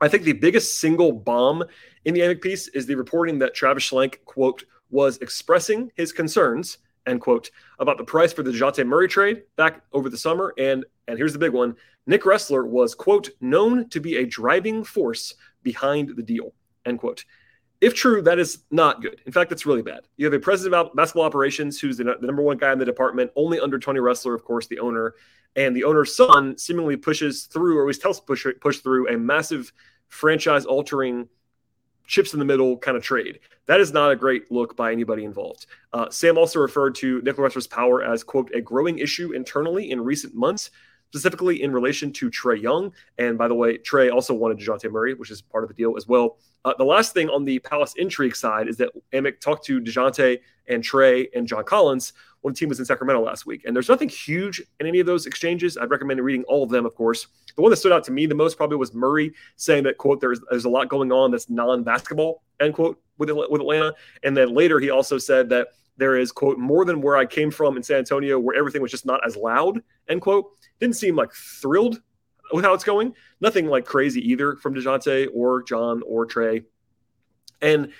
I 0.00 0.08
think 0.08 0.24
the 0.24 0.32
biggest 0.32 0.80
single 0.80 1.12
bomb 1.12 1.64
in 2.04 2.14
the 2.14 2.20
Amick 2.20 2.42
piece 2.42 2.68
is 2.68 2.86
the 2.86 2.96
reporting 2.96 3.38
that 3.38 3.54
Travis 3.54 3.88
Schlenk, 3.88 4.16
quote, 4.24 4.64
was 4.90 5.18
expressing 5.18 5.90
his 5.94 6.12
concerns 6.12 6.78
end 7.06 7.20
quote, 7.20 7.50
about 7.78 7.98
the 7.98 8.04
price 8.04 8.32
for 8.32 8.42
the 8.42 8.50
DeJounte 8.50 8.86
Murray 8.86 9.08
trade 9.08 9.42
back 9.56 9.82
over 9.92 10.08
the 10.08 10.18
summer. 10.18 10.54
And 10.58 10.84
and 11.08 11.18
here's 11.18 11.32
the 11.32 11.38
big 11.38 11.52
one. 11.52 11.76
Nick 12.06 12.22
Ressler 12.22 12.66
was, 12.66 12.94
quote, 12.94 13.30
known 13.40 13.88
to 13.90 14.00
be 14.00 14.16
a 14.16 14.26
driving 14.26 14.84
force 14.84 15.34
behind 15.62 16.16
the 16.16 16.22
deal, 16.22 16.52
end 16.86 16.98
quote. 16.98 17.24
If 17.84 17.92
true, 17.92 18.22
that 18.22 18.38
is 18.38 18.60
not 18.70 19.02
good. 19.02 19.20
In 19.26 19.32
fact, 19.32 19.52
it's 19.52 19.66
really 19.66 19.82
bad. 19.82 20.08
You 20.16 20.24
have 20.24 20.32
a 20.32 20.38
president 20.38 20.74
of 20.74 20.96
basketball 20.96 21.26
operations 21.26 21.78
who's 21.78 21.98
the, 21.98 22.04
the 22.04 22.26
number 22.26 22.40
one 22.40 22.56
guy 22.56 22.72
in 22.72 22.78
the 22.78 22.86
department, 22.86 23.30
only 23.36 23.60
under 23.60 23.78
Tony 23.78 24.00
Ressler, 24.00 24.34
of 24.34 24.42
course, 24.42 24.66
the 24.66 24.78
owner. 24.78 25.14
And 25.54 25.76
the 25.76 25.84
owner's 25.84 26.16
son 26.16 26.56
seemingly 26.56 26.96
pushes 26.96 27.44
through, 27.44 27.76
or 27.76 27.82
at 27.82 27.86
least 27.86 28.00
tells 28.00 28.20
push, 28.20 28.46
push 28.62 28.78
through 28.78 29.14
a 29.14 29.18
massive 29.18 29.70
franchise 30.08 30.64
altering 30.64 31.28
chips 32.06 32.32
in 32.32 32.38
the 32.38 32.46
middle 32.46 32.78
kind 32.78 32.96
of 32.96 33.02
trade. 33.02 33.40
That 33.66 33.80
is 33.80 33.92
not 33.92 34.10
a 34.10 34.16
great 34.16 34.50
look 34.50 34.76
by 34.76 34.90
anybody 34.90 35.24
involved. 35.26 35.66
Uh, 35.92 36.08
Sam 36.08 36.38
also 36.38 36.60
referred 36.60 36.94
to 36.96 37.20
Nicholas 37.20 37.52
Ressler's 37.52 37.66
power 37.66 38.02
as, 38.02 38.24
quote, 38.24 38.50
a 38.54 38.62
growing 38.62 38.98
issue 38.98 39.32
internally 39.32 39.90
in 39.90 40.00
recent 40.00 40.34
months, 40.34 40.70
specifically 41.14 41.62
in 41.62 41.72
relation 41.72 42.12
to 42.12 42.28
Trae 42.28 42.60
Young. 42.60 42.92
And 43.18 43.38
by 43.38 43.46
the 43.46 43.54
way, 43.54 43.78
Trae 43.78 44.12
also 44.12 44.34
wanted 44.34 44.58
DeJounte 44.58 44.90
Murray, 44.90 45.14
which 45.14 45.30
is 45.30 45.40
part 45.40 45.62
of 45.62 45.68
the 45.68 45.74
deal 45.74 45.96
as 45.96 46.08
well. 46.08 46.38
Uh, 46.64 46.74
the 46.76 46.84
last 46.84 47.14
thing 47.14 47.30
on 47.30 47.44
the 47.44 47.60
Palace 47.60 47.94
intrigue 47.96 48.34
side 48.34 48.66
is 48.66 48.76
that 48.78 48.90
Amick 49.12 49.38
talked 49.38 49.64
to 49.66 49.80
DeJounte 49.80 50.40
and 50.66 50.82
Trey 50.82 51.28
and 51.32 51.46
John 51.46 51.62
Collins 51.62 52.14
when 52.40 52.52
the 52.52 52.58
team 52.58 52.68
was 52.68 52.80
in 52.80 52.84
Sacramento 52.84 53.22
last 53.22 53.46
week. 53.46 53.62
And 53.64 53.76
there's 53.76 53.88
nothing 53.88 54.08
huge 54.08 54.60
in 54.80 54.88
any 54.88 54.98
of 54.98 55.06
those 55.06 55.26
exchanges. 55.26 55.78
I'd 55.78 55.88
recommend 55.88 56.20
reading 56.20 56.42
all 56.48 56.64
of 56.64 56.70
them, 56.70 56.84
of 56.84 56.96
course. 56.96 57.28
The 57.54 57.62
one 57.62 57.70
that 57.70 57.76
stood 57.76 57.92
out 57.92 58.02
to 58.04 58.12
me 58.12 58.26
the 58.26 58.34
most 58.34 58.56
probably 58.56 58.76
was 58.76 58.92
Murray 58.92 59.32
saying 59.54 59.84
that, 59.84 59.98
quote, 59.98 60.20
there's, 60.20 60.40
there's 60.50 60.64
a 60.64 60.68
lot 60.68 60.88
going 60.88 61.12
on 61.12 61.30
that's 61.30 61.48
non 61.48 61.84
basketball, 61.84 62.42
end 62.58 62.74
quote, 62.74 63.00
with, 63.18 63.30
with 63.30 63.60
Atlanta. 63.60 63.94
And 64.24 64.36
then 64.36 64.52
later 64.52 64.80
he 64.80 64.90
also 64.90 65.16
said 65.18 65.48
that 65.50 65.68
there 65.96 66.16
is, 66.16 66.32
quote, 66.32 66.58
more 66.58 66.84
than 66.84 67.00
where 67.00 67.16
I 67.16 67.26
came 67.26 67.50
from 67.50 67.76
in 67.76 67.82
San 67.82 67.98
Antonio, 67.98 68.38
where 68.38 68.56
everything 68.56 68.82
was 68.82 68.90
just 68.90 69.06
not 69.06 69.20
as 69.24 69.36
loud, 69.36 69.82
end 70.08 70.22
quote. 70.22 70.50
Didn't 70.80 70.96
seem 70.96 71.16
like 71.16 71.32
thrilled 71.32 72.00
with 72.52 72.64
how 72.64 72.74
it's 72.74 72.84
going. 72.84 73.14
Nothing 73.40 73.66
like 73.66 73.84
crazy 73.84 74.20
either 74.30 74.56
from 74.56 74.74
DeJounte 74.74 75.28
or 75.34 75.62
John 75.62 76.02
or 76.06 76.26
Trae 76.26 76.64
And 77.62 77.92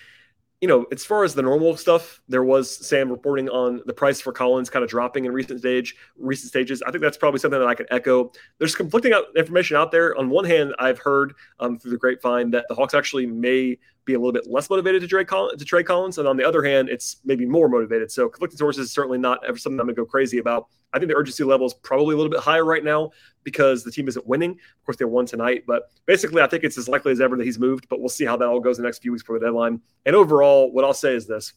you 0.64 0.69
know, 0.69 0.87
as 0.90 1.05
far 1.05 1.25
as 1.25 1.34
the 1.34 1.43
normal 1.43 1.76
stuff, 1.76 2.22
there 2.26 2.43
was 2.43 2.75
Sam 2.75 3.11
reporting 3.11 3.50
on 3.50 3.82
the 3.84 3.93
price 3.93 4.19
for 4.19 4.32
Collins 4.32 4.70
kind 4.70 4.82
of 4.82 4.88
dropping 4.88 5.26
in 5.26 5.32
recent 5.32 5.61
stage, 5.61 5.94
recent 6.16 6.49
stages. 6.49 6.81
I 6.81 6.90
think 6.90 7.02
that's 7.02 7.19
probably 7.19 7.38
something 7.38 7.61
that 7.61 7.69
I 7.69 7.75
could 7.75 7.87
echo. 7.90 8.32
There's 8.56 8.75
conflicting 8.75 9.12
information 9.37 9.76
out 9.76 9.93
there. 9.93 10.16
On 10.16 10.31
one 10.31 10.46
hand, 10.46 10.75
I've 10.78 10.99
heard 10.99 11.34
um, 11.61 11.78
through 11.78 11.90
the 11.90 11.99
grapevine 11.99 12.50
that 12.52 12.64
the 12.70 12.75
Hawks 12.75 12.94
actually 12.94 13.26
may 13.26 13.76
be 14.06 14.14
a 14.14 14.19
little 14.19 14.32
bit 14.32 14.50
less 14.50 14.70
motivated 14.70 15.02
to 15.02 15.06
trade 15.06 15.26
Collins, 15.26 15.58
to 15.58 15.66
trade 15.66 15.84
Collins, 15.84 16.16
and 16.16 16.26
on 16.26 16.38
the 16.38 16.49
other 16.49 16.64
hand, 16.64 16.88
it's 16.88 17.19
maybe 17.26 17.44
more 17.44 17.69
motivated. 17.69 18.10
So 18.10 18.31
conflicting 18.31 18.56
sources 18.56 18.87
is 18.87 18.90
certainly 18.90 19.19
not 19.19 19.40
ever 19.46 19.58
something 19.58 19.78
I'm 19.78 19.88
to 19.88 19.93
go 19.93 20.06
crazy 20.06 20.38
about. 20.38 20.69
I 20.94 20.99
think 20.99 21.11
the 21.11 21.17
urgency 21.17 21.44
level 21.44 21.67
is 21.67 21.75
probably 21.75 22.14
a 22.14 22.17
little 22.17 22.31
bit 22.31 22.41
higher 22.41 22.64
right 22.64 22.85
now 22.85 23.11
because 23.43 23.82
the 23.82 23.91
team 23.91 24.06
isn't 24.08 24.26
winning. 24.26 24.52
Of 24.52 24.85
course, 24.87 24.96
they 24.96 25.05
won 25.05 25.26
tonight, 25.26 25.64
but 25.67 25.91
basically, 26.06 26.41
I 26.41 26.46
think 26.46 26.64
it's 26.64 26.79
as 26.79 26.88
likely 26.88 27.12
as 27.12 27.20
ever 27.20 27.37
that 27.37 27.44
he's 27.44 27.58
moved. 27.58 27.88
But 27.88 28.00
we'll 28.00 28.08
see 28.08 28.25
how 28.25 28.37
that 28.37 28.49
all 28.49 28.61
goes 28.61 28.79
in 28.79 28.82
the 28.82 28.87
next 28.87 29.02
few 29.02 29.12
weeks 29.12 29.23
before 29.23 29.38
the 29.38 29.46
deadline. 29.46 29.81
And 30.06 30.14
overall, 30.14 30.73
what 30.73 30.85
I'll 30.85 30.94
say 30.94 31.14
is 31.14 31.26
this: 31.26 31.52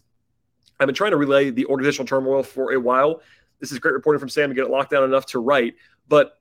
I've 0.80 0.88
been 0.88 0.96
trying 0.96 1.12
to 1.12 1.18
relay 1.18 1.52
the 1.52 1.66
organizational 1.68 2.08
turmoil 2.08 2.44
for 2.44 2.74
a 2.74 2.80
while. 2.80 3.22
This 3.60 3.72
is 3.72 3.80
great 3.80 3.94
reporting 3.94 4.20
from 4.20 4.30
Sam 4.30 4.50
to 4.50 4.56
get 4.56 4.66
it 4.66 4.72
locked 4.72 4.92
down 4.92 5.04
enough 5.04 5.28
to 5.28 5.40
write, 5.40 5.76
but 6.08 6.40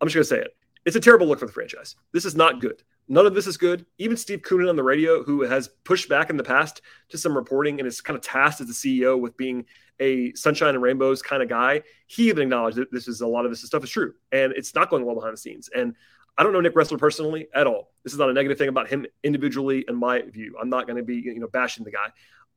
I'm 0.00 0.08
just 0.08 0.14
going 0.14 0.24
to 0.24 0.28
say 0.28 0.38
it. 0.38 0.56
It's 0.84 0.96
a 0.96 1.00
terrible 1.00 1.26
look 1.26 1.38
for 1.38 1.46
the 1.46 1.52
franchise. 1.52 1.96
This 2.12 2.24
is 2.24 2.34
not 2.34 2.60
good. 2.60 2.82
None 3.08 3.26
of 3.26 3.34
this 3.34 3.46
is 3.46 3.56
good. 3.56 3.86
Even 3.98 4.16
Steve 4.16 4.42
Koonin 4.42 4.68
on 4.68 4.76
the 4.76 4.82
radio, 4.82 5.22
who 5.22 5.42
has 5.42 5.68
pushed 5.84 6.08
back 6.08 6.30
in 6.30 6.36
the 6.36 6.44
past 6.44 6.82
to 7.10 7.18
some 7.18 7.36
reporting 7.36 7.78
and 7.78 7.86
is 7.86 8.00
kind 8.00 8.16
of 8.16 8.22
tasked 8.22 8.60
as 8.60 8.66
the 8.66 8.72
CEO 8.72 9.18
with 9.18 9.36
being 9.36 9.64
a 10.02 10.34
sunshine 10.34 10.74
and 10.74 10.82
rainbows 10.82 11.22
kind 11.22 11.42
of 11.42 11.48
guy, 11.48 11.82
he 12.08 12.28
even 12.28 12.42
acknowledged 12.42 12.76
that 12.76 12.90
this 12.90 13.06
is 13.06 13.20
a 13.20 13.26
lot 13.26 13.44
of 13.44 13.52
this 13.52 13.62
stuff 13.62 13.84
is 13.84 13.90
true 13.90 14.14
and 14.32 14.52
it's 14.52 14.74
not 14.74 14.90
going 14.90 15.04
well 15.06 15.14
behind 15.14 15.32
the 15.32 15.38
scenes. 15.38 15.70
And 15.74 15.94
I 16.36 16.42
don't 16.42 16.52
know 16.52 16.60
Nick 16.60 16.74
Ressler 16.74 16.98
personally 16.98 17.48
at 17.54 17.66
all. 17.66 17.92
This 18.02 18.12
is 18.12 18.18
not 18.18 18.30
a 18.30 18.32
negative 18.32 18.58
thing 18.58 18.68
about 18.68 18.88
him 18.88 19.06
individually, 19.22 19.84
in 19.86 19.96
my 19.96 20.22
view. 20.22 20.56
I'm 20.60 20.68
not 20.68 20.86
going 20.86 20.96
to 20.96 21.02
be 21.02 21.16
you 21.16 21.38
know 21.38 21.48
bashing 21.48 21.84
the 21.84 21.90
guy. 21.90 22.08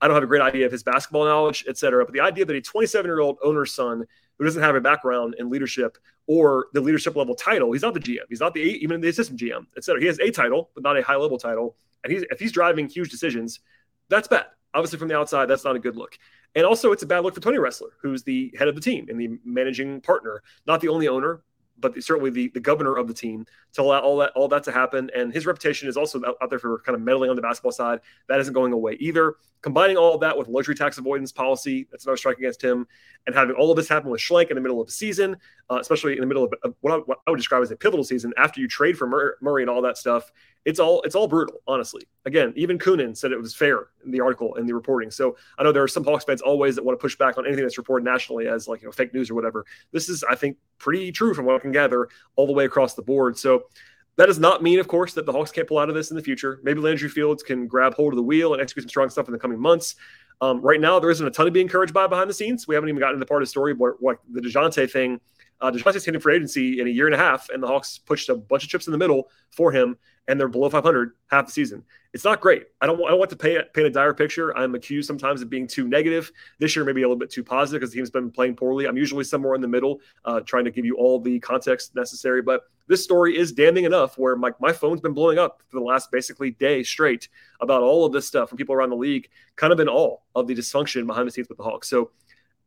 I 0.02 0.08
don't 0.08 0.16
have 0.16 0.24
a 0.24 0.28
great 0.28 0.42
idea 0.42 0.66
of 0.66 0.72
his 0.72 0.84
basketball 0.84 1.26
knowledge, 1.26 1.66
et 1.68 1.78
cetera. 1.78 2.04
But 2.06 2.14
the 2.14 2.20
idea 2.20 2.46
that 2.46 2.56
a 2.56 2.62
27 2.62 3.08
year 3.08 3.20
old 3.20 3.38
owner's 3.44 3.74
son 3.74 4.06
who 4.38 4.44
doesn't 4.44 4.62
have 4.62 4.76
a 4.76 4.82
background 4.82 5.36
in 5.40 5.50
leadership 5.50 5.98
or 6.28 6.68
the 6.74 6.82
leadership 6.82 7.16
level 7.16 7.36
title, 7.36 7.72
he's 7.72 7.82
not 7.82 7.94
the 7.94 8.00
GM, 8.00 8.26
he's 8.30 8.40
not 8.40 8.54
the 8.54 8.62
even 8.62 9.02
the 9.02 9.10
assistant 9.10 9.40
GM, 9.40 9.66
et 9.78 9.84
cetera. 9.84 10.02
He 10.02 10.08
has 10.08 10.20
a 10.20 10.32
title, 10.32 10.70
but 10.74 10.84
not 10.84 10.98
a 10.98 11.04
high 11.04 11.16
level 11.16 11.38
title. 11.38 11.76
And 12.04 12.12
he's 12.12 12.24
if 12.32 12.40
he's 12.40 12.52
driving 12.52 12.88
huge 12.88 13.10
decisions, 13.10 13.60
that's 14.10 14.28
bad. 14.28 14.46
Obviously, 14.74 15.00
from 15.00 15.08
the 15.08 15.18
outside, 15.18 15.48
that's 15.48 15.64
not 15.64 15.76
a 15.76 15.80
good 15.80 15.96
look. 15.96 16.18
And 16.56 16.66
also, 16.66 16.92
it's 16.92 17.04
a 17.04 17.08
bad 17.08 17.20
look 17.20 17.36
for 17.36 17.42
Tony 17.42 17.58
Ressler, 17.58 17.90
who's 18.02 18.24
the 18.24 18.54
head 18.58 18.68
of 18.68 18.76
the 18.76 18.82
team 18.82 19.08
and 19.10 19.20
the 19.20 19.38
managing 19.44 20.02
partner, 20.02 20.42
not 20.66 20.82
the 20.82 20.88
only 20.88 21.08
owner, 21.08 21.42
but 21.78 22.02
certainly 22.02 22.30
the, 22.30 22.48
the 22.54 22.60
governor 22.60 22.96
of 22.96 23.08
the 23.08 23.14
team 23.14 23.46
to 23.74 23.82
allow 23.82 24.00
all 24.00 24.18
that 24.18 24.32
all 24.36 24.48
that 24.48 24.64
to 24.64 24.72
happen. 24.72 25.10
And 25.16 25.34
his 25.34 25.46
reputation 25.46 25.90
is 25.90 25.98
also 25.98 26.20
out, 26.26 26.38
out 26.42 26.50
there 26.50 26.60
for 26.60 26.80
kind 26.80 26.96
of 26.96 27.02
meddling 27.02 27.30
on 27.30 27.36
the 27.36 27.42
basketball 27.42 27.72
side. 27.72 28.00
That 28.30 28.40
isn't 28.40 28.54
going 28.54 28.74
away 28.74 28.98
either. 29.00 29.36
Combining 29.62 29.98
all 29.98 30.14
of 30.14 30.22
that 30.22 30.38
with 30.38 30.48
luxury 30.48 30.76
tax 30.76 30.98
avoidance 30.98 31.32
policy, 31.32 31.88
that's 31.92 32.06
another 32.06 32.18
strike 32.18 32.38
against 32.38 32.62
him, 32.62 32.88
and 33.26 33.36
having 33.36 33.56
all 33.56 33.72
of 33.72 33.78
this 33.78 33.90
happen 33.90 34.12
with 34.12 34.22
Schlenk 34.22 34.50
in 34.52 34.56
the 34.56 34.62
middle 34.62 34.80
of 34.80 34.86
the 34.86 34.94
season, 34.94 35.36
uh, 35.72 35.80
especially 35.80 36.14
in 36.14 36.20
the 36.20 36.28
middle 36.28 36.44
of, 36.44 36.54
what, 36.82 36.94
I, 36.94 36.98
what, 36.98 37.18
I, 37.26 37.32
would 37.32 37.38
describe 37.38 37.64
as 37.64 37.72
a 37.72 37.76
pivotal 37.76 38.04
season 38.04 38.32
after 38.38 38.62
you 38.62 38.68
trade 38.68 38.96
for 38.96 39.08
Mur- 39.08 39.38
Murray 39.42 39.64
and 39.64 39.70
all 39.70 39.82
that 39.82 39.98
stuff. 39.98 40.32
It's 40.66 40.80
all 40.80 41.02
it's 41.04 41.16
all 41.16 41.28
brutal, 41.28 41.62
honestly. 41.68 42.02
Again, 42.26 42.52
even 42.56 42.80
Koonin 42.80 43.16
said 43.16 43.32
it 43.32 43.40
was 43.40 43.56
fair 43.56 43.88
in 44.04 44.12
the 44.12 44.20
article 44.20 44.56
in 44.56 44.66
the 44.66 44.74
reporting. 44.74 45.12
So 45.12 45.38
I 45.60 45.64
know 45.64 45.72
there 45.72 45.84
are 45.84 45.88
some 45.88 46.04
Hawks 46.04 46.26
fans 46.26 46.42
always 46.42 46.76
that 46.76 46.84
want 46.84 47.00
to 47.00 47.02
push 47.02 47.16
back 47.16 47.38
on 47.38 47.46
anything 47.46 47.64
that's 47.64 47.78
reported 47.78 48.04
nationally 48.04 48.48
as 48.48 48.68
like 48.68 48.82
you 48.82 48.88
know 48.88 48.92
fake 48.92 49.14
news 49.14 49.30
or 49.30 49.36
whatever. 49.36 49.66
This 49.92 50.10
is, 50.10 50.24
I 50.24 50.34
think, 50.36 50.58
pretty 50.80 51.12
true 51.12 51.36
from 51.36 51.46
what 51.46 51.56
I 51.56 51.60
can 51.60 51.72
gather 51.72 52.10
all 52.36 52.48
the 52.48 52.54
way 52.54 52.66
across 52.66 52.96
the 52.96 53.04
board. 53.04 53.38
So 53.38 53.66
that 54.18 54.26
does 54.26 54.40
not 54.40 54.64
mean, 54.64 54.80
of 54.80 54.88
course, 54.88 55.14
that 55.14 55.26
the 55.26 55.32
Hawks 55.32 55.52
can't 55.52 55.68
pull 55.68 55.78
out 55.78 55.90
of 55.90 55.96
this 55.96 56.10
in 56.10 56.18
the 56.18 56.24
future. 56.24 56.60
Maybe 56.64 56.80
Landry 56.80 57.10
Fields 57.10 57.44
can 57.44 57.68
grab 57.68 57.94
hold 57.94 58.14
of 58.14 58.18
the 58.18 58.24
wheel 58.24 58.54
and 58.54 58.62
execute 58.62 58.84
some 58.84 58.90
strong 58.90 59.10
stuff 59.10 59.28
in 59.28 59.34
the 59.34 59.40
coming 59.40 59.60
months. 59.60 59.96
Um, 60.42 60.62
right 60.62 60.80
now, 60.80 61.00
there 61.00 61.12
isn't 61.12 61.26
a 61.26 61.32
ton 61.32 61.46
to 61.46 61.52
be 61.52 61.62
encouraged 61.62 61.94
by 61.94 62.08
behind 62.08 62.30
the 62.30 62.34
scenes. 62.34 62.68
We 62.68 62.76
haven't 62.76 62.90
even 62.90 63.00
gotten 63.00 63.16
to 63.16 63.20
the 63.20 63.26
part 63.26 63.42
of 63.42 63.48
the 63.48 63.52
story 63.52 63.74
where, 63.74 63.94
what 64.00 64.20
the 64.32 64.42
DeJounte 64.42 64.92
thing. 64.92 65.20
Uh, 65.62 65.72
DeJounte's 65.72 66.04
hitting 66.04 66.20
for 66.20 66.32
agency 66.32 66.80
in 66.82 66.88
a 66.88 66.90
year 66.90 67.06
and 67.06 67.16
a 67.16 67.18
half, 67.18 67.50
and 67.50 67.64
the 67.64 67.68
Hawks 67.68 67.98
pushed 67.98 68.30
a 68.30 68.36
bunch 68.36 68.64
of 68.64 68.70
chips 68.70 68.88
in 68.88 68.92
the 68.92 68.98
middle 68.98 69.30
for 69.52 69.72
him. 69.72 69.98
And 70.28 70.40
they're 70.40 70.48
below 70.48 70.70
500 70.70 71.12
half 71.28 71.46
the 71.46 71.52
season. 71.52 71.84
It's 72.14 72.24
not 72.24 72.42
great. 72.42 72.64
I 72.82 72.86
don't, 72.86 73.04
I 73.04 73.10
don't 73.10 73.20
want 73.20 73.30
to 73.32 73.36
paint, 73.36 73.62
paint 73.74 73.88
a 73.88 73.90
dire 73.90 74.14
picture. 74.14 74.58
I'm 74.58 74.74
accused 74.74 75.08
sometimes 75.08 75.42
of 75.42 75.50
being 75.50 75.68
too 75.68 75.88
negative. 75.88 76.32
This 76.60 76.76
year, 76.76 76.86
maybe 76.86 77.02
a 77.02 77.06
little 77.06 77.20
bit 77.20 77.30
too 77.30 77.44
positive 77.44 77.82
because 77.82 77.92
the 77.92 77.98
team's 77.98 78.10
been 78.10 78.32
playing 78.32 78.56
poorly. 78.56 78.88
I'm 78.88 78.98
usually 78.98 79.24
somewhere 79.24 79.54
in 79.54 79.62
the 79.62 79.68
middle, 79.68 80.00
uh, 80.24 80.40
trying 80.42 80.66
to 80.66 80.72
give 80.72 80.86
you 80.86 80.96
all 80.96 81.20
the 81.20 81.40
context 81.40 81.96
necessary. 81.96 82.42
But 82.42 82.62
this 82.88 83.04
story 83.04 83.38
is 83.38 83.52
damning 83.52 83.84
enough 83.84 84.18
where 84.18 84.36
my, 84.36 84.52
my 84.60 84.72
phone's 84.72 85.02
been 85.02 85.14
blowing 85.14 85.38
up 85.38 85.62
for 85.68 85.80
the 85.80 85.86
last 85.86 86.12
basically 86.12 86.52
day 86.52 86.84
straight 86.84 87.28
about 87.60 87.84
all 87.84 88.06
of 88.06 88.14
this 88.14 88.28
stuff 88.28 88.50
from 88.50 88.58
people 88.58 88.76
around 88.76 88.90
the 88.90 88.96
league, 88.96 89.30
kind 89.56 89.74
of 89.74 89.80
in 89.80 89.90
all 89.90 90.24
of 90.36 90.48
the 90.48 90.56
dysfunction 90.56 91.06
behind 91.06 91.28
the 91.28 91.32
scenes 91.32 91.50
with 91.50 91.58
the 91.58 91.64
Hawks. 91.64 91.90
So 91.90 92.12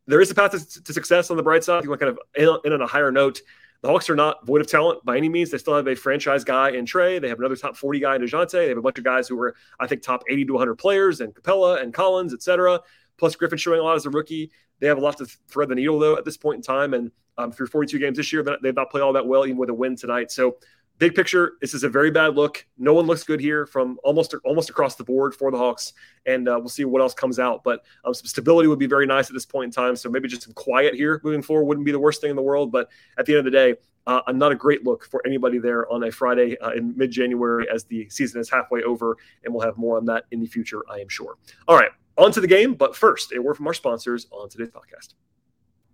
there 0.07 0.21
is 0.21 0.31
a 0.31 0.35
path 0.35 0.51
to, 0.51 0.83
to 0.83 0.93
success 0.93 1.29
on 1.29 1.37
the 1.37 1.43
bright 1.43 1.63
side. 1.63 1.79
If 1.79 1.83
you 1.83 1.89
want 1.89 2.01
kind 2.01 2.11
of 2.11 2.19
in, 2.35 2.49
in 2.65 2.73
on 2.73 2.81
a 2.81 2.87
higher 2.87 3.11
note, 3.11 3.41
the 3.81 3.87
Hawks 3.87 4.09
are 4.09 4.15
not 4.15 4.45
void 4.45 4.59
of 4.61 4.67
talent 4.67 5.03
by 5.05 5.15
any 5.15 5.29
means. 5.29 5.51
They 5.51 5.57
still 5.57 5.75
have 5.75 5.87
a 5.87 5.95
franchise 5.95 6.43
guy 6.43 6.71
in 6.71 6.85
Trae. 6.85 7.21
They 7.21 7.29
have 7.29 7.39
another 7.39 7.55
top 7.55 7.77
40 7.77 7.99
guy 7.99 8.15
in 8.15 8.21
DeJounte. 8.21 8.51
They 8.51 8.67
have 8.67 8.77
a 8.77 8.81
bunch 8.81 8.97
of 8.97 9.05
guys 9.05 9.27
who 9.27 9.37
were, 9.37 9.55
I 9.79 9.87
think, 9.87 10.01
top 10.01 10.23
80 10.29 10.45
to 10.45 10.53
100 10.53 10.75
players 10.75 11.21
and 11.21 11.33
Capela 11.33 11.81
and 11.81 11.93
Collins, 11.93 12.33
et 12.33 12.41
cetera. 12.41 12.81
Plus 13.17 13.35
Griffin 13.35 13.57
showing 13.57 13.79
a 13.79 13.83
lot 13.83 13.95
as 13.95 14.05
a 14.05 14.09
rookie. 14.09 14.51
They 14.79 14.87
have 14.87 14.97
a 14.97 15.01
lot 15.01 15.17
to 15.17 15.25
thread 15.47 15.69
the 15.69 15.75
needle, 15.75 15.97
though, 15.97 16.17
at 16.17 16.25
this 16.25 16.37
point 16.37 16.57
in 16.57 16.61
time. 16.61 16.93
And 16.93 17.11
um, 17.37 17.51
through 17.53 17.67
42 17.67 17.99
games 17.99 18.17
this 18.17 18.33
year, 18.33 18.45
they've 18.61 18.75
not 18.75 18.91
played 18.91 19.01
all 19.01 19.13
that 19.13 19.25
well, 19.25 19.45
even 19.45 19.57
with 19.57 19.69
a 19.69 19.73
win 19.73 19.95
tonight. 19.95 20.29
So 20.31 20.57
big 20.99 21.15
picture, 21.15 21.53
this 21.61 21.73
is 21.73 21.83
a 21.83 21.89
very 21.89 22.11
bad 22.11 22.35
look. 22.35 22.65
No 22.77 22.93
one 22.93 23.07
looks 23.07 23.23
good 23.23 23.39
here 23.39 23.65
from 23.65 23.97
almost 24.03 24.35
almost 24.45 24.69
across 24.69 24.95
the 24.95 25.03
board 25.03 25.33
for 25.33 25.49
the 25.49 25.57
Hawks, 25.57 25.93
and 26.25 26.47
uh, 26.47 26.57
we'll 26.59 26.69
see 26.69 26.85
what 26.85 27.01
else 27.01 27.13
comes 27.13 27.39
out. 27.39 27.63
But 27.63 27.83
um, 28.05 28.13
some 28.13 28.25
stability 28.27 28.67
would 28.67 28.77
be 28.77 28.85
very 28.85 29.07
nice 29.07 29.29
at 29.29 29.33
this 29.33 29.45
point 29.45 29.65
in 29.65 29.71
time. 29.71 29.95
So 29.95 30.09
maybe 30.09 30.27
just 30.27 30.43
some 30.43 30.53
quiet 30.53 30.93
here 30.93 31.19
moving 31.23 31.41
forward 31.41 31.65
wouldn't 31.65 31.85
be 31.85 31.91
the 31.91 31.99
worst 31.99 32.21
thing 32.21 32.29
in 32.29 32.35
the 32.35 32.41
world. 32.41 32.71
But 32.71 32.89
at 33.17 33.25
the 33.25 33.33
end 33.33 33.39
of 33.39 33.45
the 33.45 33.51
day, 33.51 33.75
uh, 34.05 34.21
I'm 34.27 34.37
not 34.37 34.51
a 34.51 34.55
great 34.55 34.85
look 34.85 35.05
for 35.05 35.25
anybody 35.25 35.57
there 35.57 35.91
on 35.91 36.03
a 36.03 36.11
Friday 36.11 36.57
uh, 36.59 36.71
in 36.71 36.95
mid 36.95 37.11
January 37.11 37.67
as 37.73 37.85
the 37.85 38.07
season 38.09 38.39
is 38.41 38.49
halfway 38.49 38.83
over, 38.83 39.17
and 39.43 39.53
we'll 39.53 39.65
have 39.65 39.77
more 39.77 39.97
on 39.97 40.05
that 40.05 40.25
in 40.31 40.41
the 40.41 40.47
future, 40.47 40.81
I 40.89 40.99
am 40.99 41.09
sure. 41.09 41.35
All 41.67 41.77
right, 41.77 41.91
on 42.17 42.31
to 42.33 42.41
the 42.41 42.47
game. 42.47 42.73
But 42.73 42.95
first, 42.95 43.33
a 43.33 43.41
word 43.41 43.55
from 43.55 43.67
our 43.67 43.73
sponsors 43.73 44.27
on 44.31 44.49
today's 44.49 44.69
podcast. 44.69 45.13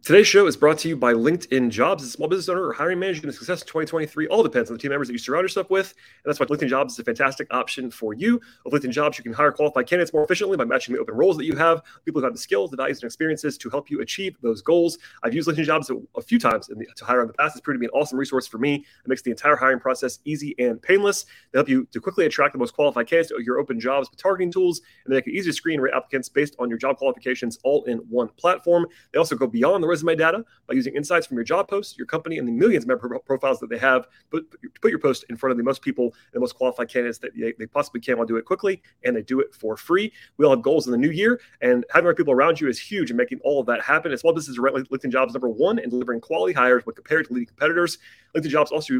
Today's 0.06 0.28
show 0.28 0.46
is 0.46 0.56
brought 0.56 0.78
to 0.78 0.88
you 0.88 0.96
by 0.96 1.14
LinkedIn 1.14 1.72
Jobs. 1.72 2.04
As 2.04 2.10
a 2.10 2.12
small 2.12 2.28
business 2.28 2.48
owner 2.48 2.68
or 2.68 2.74
hiring 2.74 3.00
manager 3.00 3.22
in 3.24 3.28
the 3.28 3.34
success 3.34 3.62
of 3.62 3.68
2023 3.70 4.28
all 4.28 4.44
depends 4.44 4.70
on 4.70 4.78
the 4.78 4.80
team 4.80 4.92
members 4.92 5.08
that 5.08 5.14
you 5.14 5.18
surround 5.18 5.44
yourself 5.44 5.72
with. 5.72 5.96
And 6.24 6.30
that's 6.30 6.40
why 6.40 6.46
LinkedIn 6.46 6.70
Jobs 6.70 6.94
is 6.94 7.00
a 7.00 7.04
fantastic 7.04 7.52
option 7.52 7.90
for 7.90 8.14
you. 8.14 8.40
With 8.64 8.84
LinkedIn 8.84 8.92
Jobs, 8.92 9.18
you 9.18 9.24
can 9.24 9.34
hire 9.34 9.52
qualified 9.52 9.88
candidates 9.88 10.14
more 10.14 10.24
efficiently 10.24 10.58
by 10.58 10.66
matching 10.66 10.94
the 10.94 11.02
open 11.02 11.16
roles 11.16 11.38
that 11.38 11.46
you 11.46 11.56
have, 11.56 11.82
people 12.06 12.22
who 12.22 12.26
have 12.26 12.36
the 12.36 12.40
skills, 12.40 12.70
the 12.70 12.78
values, 12.78 13.02
and 13.02 13.08
experiences 13.08 13.58
to 13.58 13.68
help 13.72 13.90
you 13.90 14.02
achieve 14.02 14.38
those 14.44 14.62
goals. 14.62 15.00
I've 15.24 15.34
used 15.34 15.50
LinkedIn 15.50 15.66
Jobs 15.66 15.90
a, 15.90 16.22
few 16.22 16.38
times 16.38 16.68
the, 16.68 16.86
to 16.98 17.04
hire 17.04 17.22
in 17.22 17.28
the 17.28 17.34
past. 17.34 17.56
It's 17.56 17.62
proved 17.62 17.78
to 17.78 17.80
be 17.80 17.88
an 17.88 18.00
awesome 18.00 18.20
resource 18.20 18.46
for 18.46 18.60
me. 18.60 18.76
It 18.76 19.08
makes 19.08 19.24
the 19.24 19.32
entire 19.32 19.56
hiring 19.56 19.80
process 19.80 20.20
easy 20.24 20.54
and 20.60 20.80
painless. 20.80 21.26
They 21.52 21.58
help 21.58 21.68
you 21.68 21.88
to 21.92 22.00
quickly 22.00 22.28
attract 22.28 22.54
the 22.54 22.60
most 22.60 22.76
qualified 22.76 23.08
candidates 23.08 23.30
to 23.30 23.44
your 23.44 23.58
open 23.58 23.80
jobs 23.80 24.12
with 24.12 24.22
targeting 24.22 24.52
tools, 24.52 24.82
and 25.04 25.12
they 25.12 25.18
make 25.18 25.26
it 25.26 25.34
easy 25.34 25.50
to 25.50 25.54
screen 25.54 25.82
rate 25.82 25.96
applicants 25.96 26.30
based 26.30 26.56
on 26.60 26.70
your 26.70 26.78
job 26.78 26.98
qualifications 26.98 27.58
all 27.64 27.84
in 27.86 27.98
one 28.08 28.30
platform. 28.38 28.86
They 29.12 29.18
also 29.18 29.36
go 29.36 29.48
beyond 29.48 29.84
the 29.84 29.95
resume 29.96 30.16
data 30.16 30.44
by 30.68 30.74
using 30.74 30.96
insights 30.96 31.26
from 31.28 31.38
your 31.38 31.44
job 31.44 31.68
posts, 31.68 31.98
your 31.98 32.08
company, 32.08 32.38
and 32.38 32.48
the 32.48 32.52
millions 32.52 32.84
of 32.84 32.90
member 32.90 33.20
profiles 33.20 33.60
that 33.60 33.70
they 33.70 33.78
have. 33.78 34.08
Put, 34.30 34.54
put 34.82 34.90
your 34.92 35.00
post 35.00 35.26
in 35.30 35.38
front 35.38 35.52
of 35.52 35.58
the 35.58 35.64
most 35.64 35.82
people 35.82 36.06
and 36.06 36.34
the 36.34 36.40
most 36.40 36.56
qualified 36.56 36.90
candidates 36.90 37.18
that 37.20 37.32
they, 37.36 37.54
they 37.58 37.66
possibly 37.66 38.02
can 38.02 38.18
while 38.18 38.26
do 38.26 38.38
it 38.38 38.46
quickly, 38.46 38.82
and 39.04 39.16
they 39.16 39.22
do 39.22 39.40
it 39.40 39.54
for 39.54 39.78
free. 39.78 40.12
We 40.38 40.46
all 40.46 40.52
have 40.52 40.62
goals 40.62 40.86
in 40.86 40.92
the 40.92 40.98
new 40.98 41.12
year, 41.12 41.40
and 41.62 41.86
having 41.92 42.08
our 42.08 42.16
people 42.16 42.34
around 42.34 42.60
you 42.60 42.68
is 42.68 42.80
huge 42.80 43.12
in 43.12 43.18
making 43.18 43.40
all 43.44 43.60
of 43.60 43.66
that 43.68 43.82
happen. 43.82 44.12
As 44.12 44.24
well, 44.24 44.34
this 44.34 44.48
is 44.48 44.58
LinkedIn 44.58 45.12
Jobs 45.12 45.34
number 45.34 45.50
one 45.50 45.80
in 45.80 45.90
delivering 45.90 46.22
quality 46.22 46.54
hires 46.54 46.86
when 46.86 46.96
compared 46.96 47.28
to 47.28 47.34
leading 47.34 47.48
competitors. 47.48 47.98
LinkedIn 48.36 48.50
Jobs 48.50 48.72
also 48.72 48.94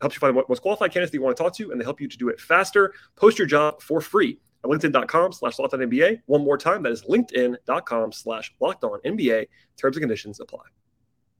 helps 0.00 0.16
you 0.16 0.20
find 0.20 0.36
the 0.36 0.44
most 0.48 0.62
qualified 0.62 0.90
candidates 0.90 1.12
that 1.12 1.18
you 1.18 1.22
want 1.22 1.36
to 1.36 1.42
talk 1.42 1.54
to, 1.56 1.70
and 1.70 1.80
they 1.80 1.84
help 1.84 2.00
you 2.00 2.08
to 2.08 2.16
do 2.16 2.28
it 2.28 2.40
faster. 2.40 2.94
Post 3.16 3.38
your 3.38 3.46
job 3.46 3.82
for 3.82 4.00
free 4.00 4.40
at 4.62 4.70
linkedin.com 4.70 5.32
slash 5.32 5.58
locked 5.58 5.74
on 5.74 5.80
NBA. 5.80 6.20
One 6.26 6.44
more 6.44 6.58
time, 6.58 6.82
that 6.82 6.92
is 6.92 7.04
linkedin.com 7.04 8.12
slash 8.12 8.52
locked 8.60 8.84
on 8.84 9.00
NBA. 9.04 9.46
Terms 9.76 9.96
and 9.96 10.02
conditions 10.02 10.40
apply. 10.40 10.64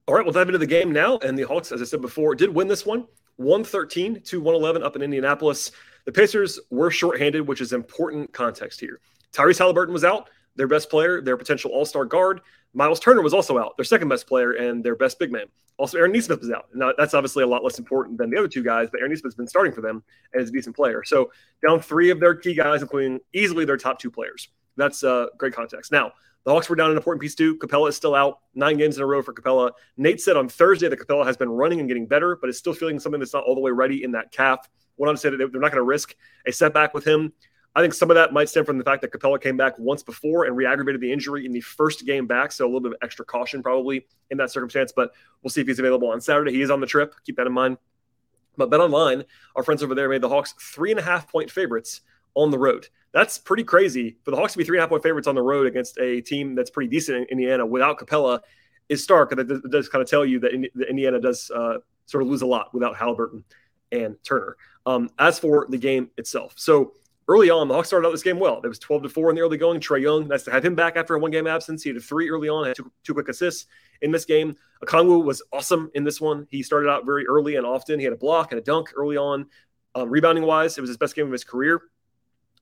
All 0.07 0.15
right, 0.15 0.25
we'll 0.25 0.33
dive 0.33 0.49
into 0.49 0.59
the 0.59 0.67
game 0.67 0.93
now. 0.93 1.19
And 1.19 1.39
the 1.39 1.43
Hawks, 1.43 1.73
as 1.73 1.81
I 1.81 1.85
said 1.85 2.00
before, 2.00 2.35
did 2.35 2.55
win 2.55 2.69
this 2.69 2.85
one 2.85 3.07
113 3.37 4.23
to 4.23 4.41
111 4.41 4.83
up 4.83 4.97
in 4.97 5.03
Indianapolis. 5.03 5.73
The 6.05 6.12
Pacers 6.12 6.59
were 6.71 6.91
shorthanded, 6.91 7.47
which 7.47 7.61
is 7.61 7.73
important 7.73 8.33
context 8.33 8.81
here. 8.81 9.00
Tyrese 9.33 9.61
Haliburton 9.61 9.93
was 9.93 10.05
out, 10.05 10.29
their 10.61 10.69
best 10.69 10.90
player, 10.90 11.23
their 11.23 11.38
potential 11.38 11.71
all 11.71 11.87
star 11.87 12.05
guard. 12.05 12.43
Myles 12.75 13.00
Turner 13.00 13.23
was 13.23 13.33
also 13.33 13.59
out, 13.59 13.79
their 13.79 13.85
second 13.85 14.09
best 14.09 14.26
player 14.26 14.52
and 14.52 14.85
their 14.85 14.95
best 14.95 15.19
big 15.19 15.33
man. 15.33 15.47
Also, 15.79 15.97
Aaron 15.97 16.12
Nesmith 16.12 16.40
was 16.40 16.50
out. 16.50 16.67
Now, 16.75 16.93
that's 16.99 17.14
obviously 17.14 17.43
a 17.43 17.47
lot 17.47 17.64
less 17.64 17.79
important 17.79 18.19
than 18.19 18.29
the 18.29 18.37
other 18.37 18.47
two 18.47 18.62
guys, 18.62 18.90
but 18.93 19.00
Aaron 19.00 19.11
Nesmith's 19.11 19.35
been 19.35 19.47
starting 19.47 19.73
for 19.73 19.81
them 19.81 20.05
and 20.35 20.43
is 20.43 20.50
a 20.50 20.52
decent 20.52 20.76
player. 20.76 21.02
So, 21.02 21.33
down 21.67 21.81
three 21.81 22.11
of 22.11 22.21
their 22.21 22.35
key 22.35 22.52
guys, 22.52 22.83
including 22.83 23.21
easily 23.33 23.64
their 23.64 23.79
top 23.79 23.99
two 23.99 24.11
players. 24.11 24.50
That's 24.76 25.02
uh, 25.02 25.29
great 25.38 25.55
context. 25.55 25.93
Now, 25.93 26.12
the 26.45 26.52
Hawks 26.52 26.69
were 26.69 26.76
down 26.76 26.90
an 26.90 26.99
important 26.99 27.23
piece 27.23 27.35
too. 27.35 27.57
Capela 27.57 27.88
is 27.88 27.97
still 27.97 28.14
out, 28.14 28.40
nine 28.55 28.76
games 28.76 28.99
in 28.99 29.02
a 29.02 29.07
row 29.07 29.23
for 29.23 29.33
Capela. 29.33 29.71
Nate 29.97 30.21
said 30.21 30.37
on 30.37 30.47
Thursday 30.47 30.88
that 30.88 30.99
Capela 30.99 31.25
has 31.25 31.38
been 31.38 31.49
running 31.49 31.81
and 31.81 31.88
getting 31.88 32.07
better, 32.07 32.37
but 32.37 32.50
is 32.50 32.59
still 32.59 32.75
feeling 32.75 33.00
something 33.00 33.19
that's 33.19 33.33
not 33.33 33.45
all 33.45 33.55
the 33.55 33.61
way 33.62 33.71
ready 33.71 34.05
in 34.05 34.12
that 34.12 34.31
calf. 34.31 34.69
Went 34.99 35.09
on 35.09 35.14
to 35.14 35.21
say 35.21 35.31
that 35.31 35.38
they're 35.38 35.61
not 35.61 35.73
going 35.73 35.81
to 35.81 35.83
risk 35.83 36.14
a 36.47 36.52
setback 36.52 36.93
with 36.93 37.07
him. 37.07 37.33
I 37.75 37.83
think 37.83 37.95
some 37.95 38.11
of 38.11 38.17
that 38.17 38.33
might 38.33 38.49
stem 38.49 38.65
from 38.65 38.79
the 38.79 38.85
fact 38.85 39.03
that 39.03 39.12
Capela 39.12 39.41
came 39.41 39.57
back 39.57 39.79
once 39.79 40.03
before 40.03 40.45
and 40.45 40.57
re-aggravated 40.57 41.00
the 41.00 41.12
injury 41.12 41.47
in 41.47 41.53
the 41.53 41.61
first 41.61 42.05
game 42.05 42.27
back, 42.27 42.50
so 42.50 42.65
a 42.65 42.67
little 42.67 42.81
bit 42.81 42.93
of 42.93 42.99
extra 43.03 43.25
caution 43.25 43.62
probably 43.62 44.07
in 44.31 44.39
that 44.39 44.50
circumstance. 44.50 44.93
But 44.95 45.12
we'll 45.43 45.50
see 45.50 45.61
if 45.61 45.69
he's 45.69 45.79
available 45.79 46.09
on 46.09 46.21
Saturday. 46.21 46.53
He 46.53 46.62
is 46.62 46.71
on 46.71 46.81
the 46.81 46.87
trip. 46.87 47.15
Keep 47.25 47.37
that 47.37 47.47
in 47.47 47.53
mind. 47.53 47.79
But 48.57 48.71
Bet 48.71 48.81
Online, 48.81 49.25
our 49.55 49.62
friends 49.62 49.83
over 49.83 49.95
there 49.95 50.09
made 50.09 50.21
the 50.21 50.29
Hawks 50.29 50.55
three 50.61 50.91
and 50.91 50.99
a 50.99 51.03
half 51.03 51.31
point 51.31 51.50
favorites 51.50 52.00
on 52.35 52.50
the 52.50 52.59
road. 52.59 52.89
That's 53.12 53.39
pretty 53.39 53.65
crazy 53.65 54.19
for 54.25 54.33
the 54.33 54.37
Hawks 54.37 54.53
to 54.53 54.59
be 54.59 54.65
three 54.65 54.77
and 54.77 54.81
a 54.81 54.83
half 54.83 54.91
point 54.91 55.03
favorites 55.03 55.29
on 55.29 55.37
the 55.37 55.43
road 55.43 55.67
against 55.67 55.99
a 55.99 56.21
team 56.21 56.57
that's 56.57 56.71
pretty 56.71 56.91
decent 56.91 57.19
in 57.19 57.25
Indiana 57.39 57.65
without 57.65 57.99
Capela 57.99 58.41
is 58.89 59.03
stark. 59.03 59.31
That 59.31 59.71
does 59.71 59.89
kind 59.89 60.03
of 60.03 60.09
tell 60.09 60.25
you 60.25 60.41
that 60.41 60.53
Indiana 60.89 61.21
does 61.21 61.50
uh, 61.53 61.79
sort 62.07 62.23
of 62.23 62.29
lose 62.29 62.43
a 62.43 62.47
lot 62.47 62.75
without 62.75 62.97
Haliburton 62.97 63.45
and 63.93 64.17
Turner. 64.25 64.57
Um, 64.87 65.11
as 65.19 65.39
for 65.39 65.67
the 65.69 65.79
game 65.79 66.11
itself, 66.17 66.55
so 66.57 66.95
early 67.31 67.49
on, 67.49 67.69
the 67.69 67.75
Hawks 67.75 67.89
started 67.89 68.07
out 68.07 68.11
this 68.11 68.23
game 68.23 68.39
well. 68.39 68.61
It 68.63 68.69
was 68.69 68.79
12 68.79 69.05
to 69.05 69.09
4 69.09 69.31
in 69.31 69.37
the 69.37 69.43
early 69.43 69.57
going. 69.57 69.81
Trae 69.81 70.03
Young, 70.03 70.29
nice 70.29 70.43
to 70.45 70.51
have 70.51 70.65
him 70.65 70.75
back 70.75 70.97
after 70.97 71.15
a 71.15 71.19
one 71.19 71.31
game 71.31 71.47
absence. 71.47 71.83
He 71.83 71.93
had 71.93 72.03
three 72.03 72.29
early 72.29 72.49
on, 72.49 72.67
had 72.67 72.77
two, 72.77 72.91
two 73.05 73.15
quick 73.15 73.29
assists 73.29 73.67
in 74.03 74.11
this 74.11 74.25
game. 74.25 74.57
Okongwu 74.85 75.25
was 75.25 75.43
awesome 75.53 75.91
in 75.95 76.05
this 76.05 76.21
one. 76.21 76.47
He 76.51 76.63
started 76.63 76.91
out 76.91 77.07
very 77.07 77.27
early 77.27 77.57
and 77.57 77.65
often. 77.65 77.99
He 77.99 78.05
had 78.05 78.13
a 78.13 78.19
block 78.19 78.53
and 78.53 78.59
a 78.59 78.63
dunk 78.63 78.91
early 78.97 79.17
on. 79.17 79.47
Um, 79.95 80.11
rebounding 80.11 80.45
wise, 80.45 80.77
it 80.77 80.81
was 80.81 80.91
his 80.91 80.97
best 80.97 81.15
game 81.15 81.27
of 81.27 81.33
his 81.33 81.45
career 81.45 81.83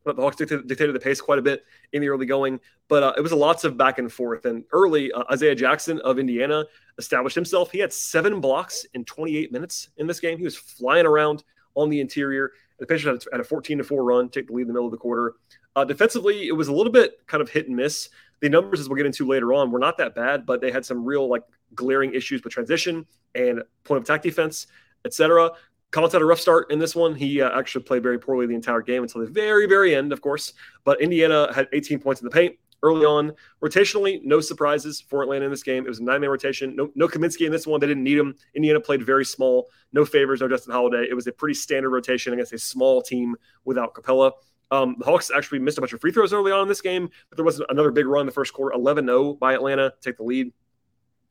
but 0.08 0.16
the 0.16 0.22
Hawks 0.22 0.36
dictated, 0.36 0.94
the 0.94 1.00
pace 1.00 1.20
quite 1.20 1.38
a 1.38 1.42
bit 1.42 1.64
in 1.92 2.00
the 2.00 2.08
early 2.08 2.24
going. 2.24 2.58
But 2.88 3.02
uh, 3.02 3.12
it 3.18 3.20
was 3.20 3.30
lots 3.30 3.64
of 3.64 3.76
back 3.76 3.98
and 3.98 4.10
forth. 4.10 4.46
And 4.46 4.64
early, 4.72 5.12
uh, 5.12 5.24
Isaiah 5.30 5.54
Jackson 5.54 6.00
of 6.00 6.18
Indiana 6.18 6.64
established 6.96 7.34
himself. 7.34 7.70
He 7.70 7.78
had 7.78 7.92
seven 7.92 8.40
blocks 8.40 8.86
in 8.94 9.04
28 9.04 9.52
minutes 9.52 9.90
in 9.98 10.06
this 10.06 10.18
game. 10.18 10.38
He 10.38 10.44
was 10.44 10.56
flying 10.56 11.04
around 11.04 11.44
on 11.74 11.90
the 11.90 12.00
interior. 12.00 12.52
The 12.78 12.86
Pacers 12.86 13.26
had 13.30 13.40
a 13.40 13.44
14 13.44 13.78
to 13.78 13.84
4 13.84 14.04
run, 14.04 14.28
take 14.28 14.46
the 14.46 14.52
lead 14.52 14.62
in 14.62 14.68
the 14.68 14.74
middle 14.74 14.86
of 14.86 14.92
the 14.92 14.98
quarter. 14.98 15.34
Uh, 15.74 15.84
defensively, 15.84 16.48
it 16.48 16.52
was 16.52 16.68
a 16.68 16.72
little 16.72 16.92
bit 16.92 17.26
kind 17.26 17.40
of 17.40 17.48
hit 17.48 17.66
and 17.66 17.76
miss. 17.76 18.08
The 18.40 18.48
numbers, 18.48 18.80
as 18.80 18.88
we'll 18.88 18.96
get 18.96 19.06
into 19.06 19.26
later 19.26 19.52
on, 19.52 19.70
were 19.70 19.78
not 19.78 19.98
that 19.98 20.14
bad, 20.14 20.46
but 20.46 20.60
they 20.60 20.70
had 20.70 20.84
some 20.84 21.04
real 21.04 21.28
like 21.28 21.42
glaring 21.74 22.14
issues 22.14 22.42
with 22.44 22.52
transition 22.52 23.06
and 23.34 23.62
point 23.84 23.98
of 23.98 24.04
attack 24.04 24.22
defense, 24.22 24.68
etc. 25.04 25.50
Collins 25.90 26.12
had 26.12 26.22
a 26.22 26.24
rough 26.24 26.40
start 26.40 26.70
in 26.70 26.78
this 26.78 26.94
one. 26.94 27.14
He 27.14 27.40
uh, 27.40 27.58
actually 27.58 27.84
played 27.84 28.02
very 28.02 28.18
poorly 28.18 28.46
the 28.46 28.54
entire 28.54 28.82
game 28.82 29.02
until 29.02 29.22
the 29.22 29.26
very, 29.26 29.66
very 29.66 29.94
end, 29.94 30.12
of 30.12 30.20
course. 30.20 30.52
But 30.84 31.00
Indiana 31.00 31.52
had 31.52 31.68
18 31.72 31.98
points 31.98 32.20
in 32.20 32.26
the 32.26 32.30
paint 32.30 32.56
early 32.82 33.04
on. 33.04 33.32
Rotationally, 33.62 34.20
no 34.24 34.40
surprises 34.40 35.00
for 35.00 35.22
Atlanta 35.22 35.44
in 35.44 35.50
this 35.50 35.62
game. 35.62 35.84
It 35.84 35.88
was 35.88 36.00
a 36.00 36.04
nine 36.04 36.20
man 36.20 36.30
rotation. 36.30 36.76
No, 36.76 36.90
no 36.94 37.08
Kaminsky 37.08 37.46
in 37.46 37.52
this 37.52 37.66
one. 37.66 37.80
They 37.80 37.86
didn't 37.86 38.04
need 38.04 38.18
him. 38.18 38.34
Indiana 38.54 38.80
played 38.80 39.04
very 39.04 39.24
small. 39.24 39.68
No 39.92 40.04
favors, 40.04 40.40
no 40.40 40.48
Justin 40.48 40.72
Holiday. 40.72 41.06
It 41.08 41.14
was 41.14 41.26
a 41.26 41.32
pretty 41.32 41.54
standard 41.54 41.90
rotation 41.90 42.32
against 42.32 42.52
a 42.52 42.58
small 42.58 43.02
team 43.02 43.36
without 43.64 43.94
Capela. 43.94 44.32
Um, 44.70 44.96
the 44.98 45.04
Hawks 45.04 45.30
actually 45.34 45.60
missed 45.60 45.78
a 45.78 45.80
bunch 45.80 45.94
of 45.94 46.00
free 46.00 46.12
throws 46.12 46.32
early 46.32 46.52
on 46.52 46.62
in 46.62 46.68
this 46.68 46.82
game, 46.82 47.08
but 47.30 47.36
there 47.36 47.44
was 47.44 47.60
another 47.70 47.90
big 47.90 48.06
run 48.06 48.22
in 48.22 48.26
the 48.26 48.32
first 48.32 48.52
quarter, 48.52 48.74
11 48.74 49.06
0 49.06 49.34
by 49.34 49.54
Atlanta, 49.54 49.94
take 50.02 50.18
the 50.18 50.22
lead 50.22 50.52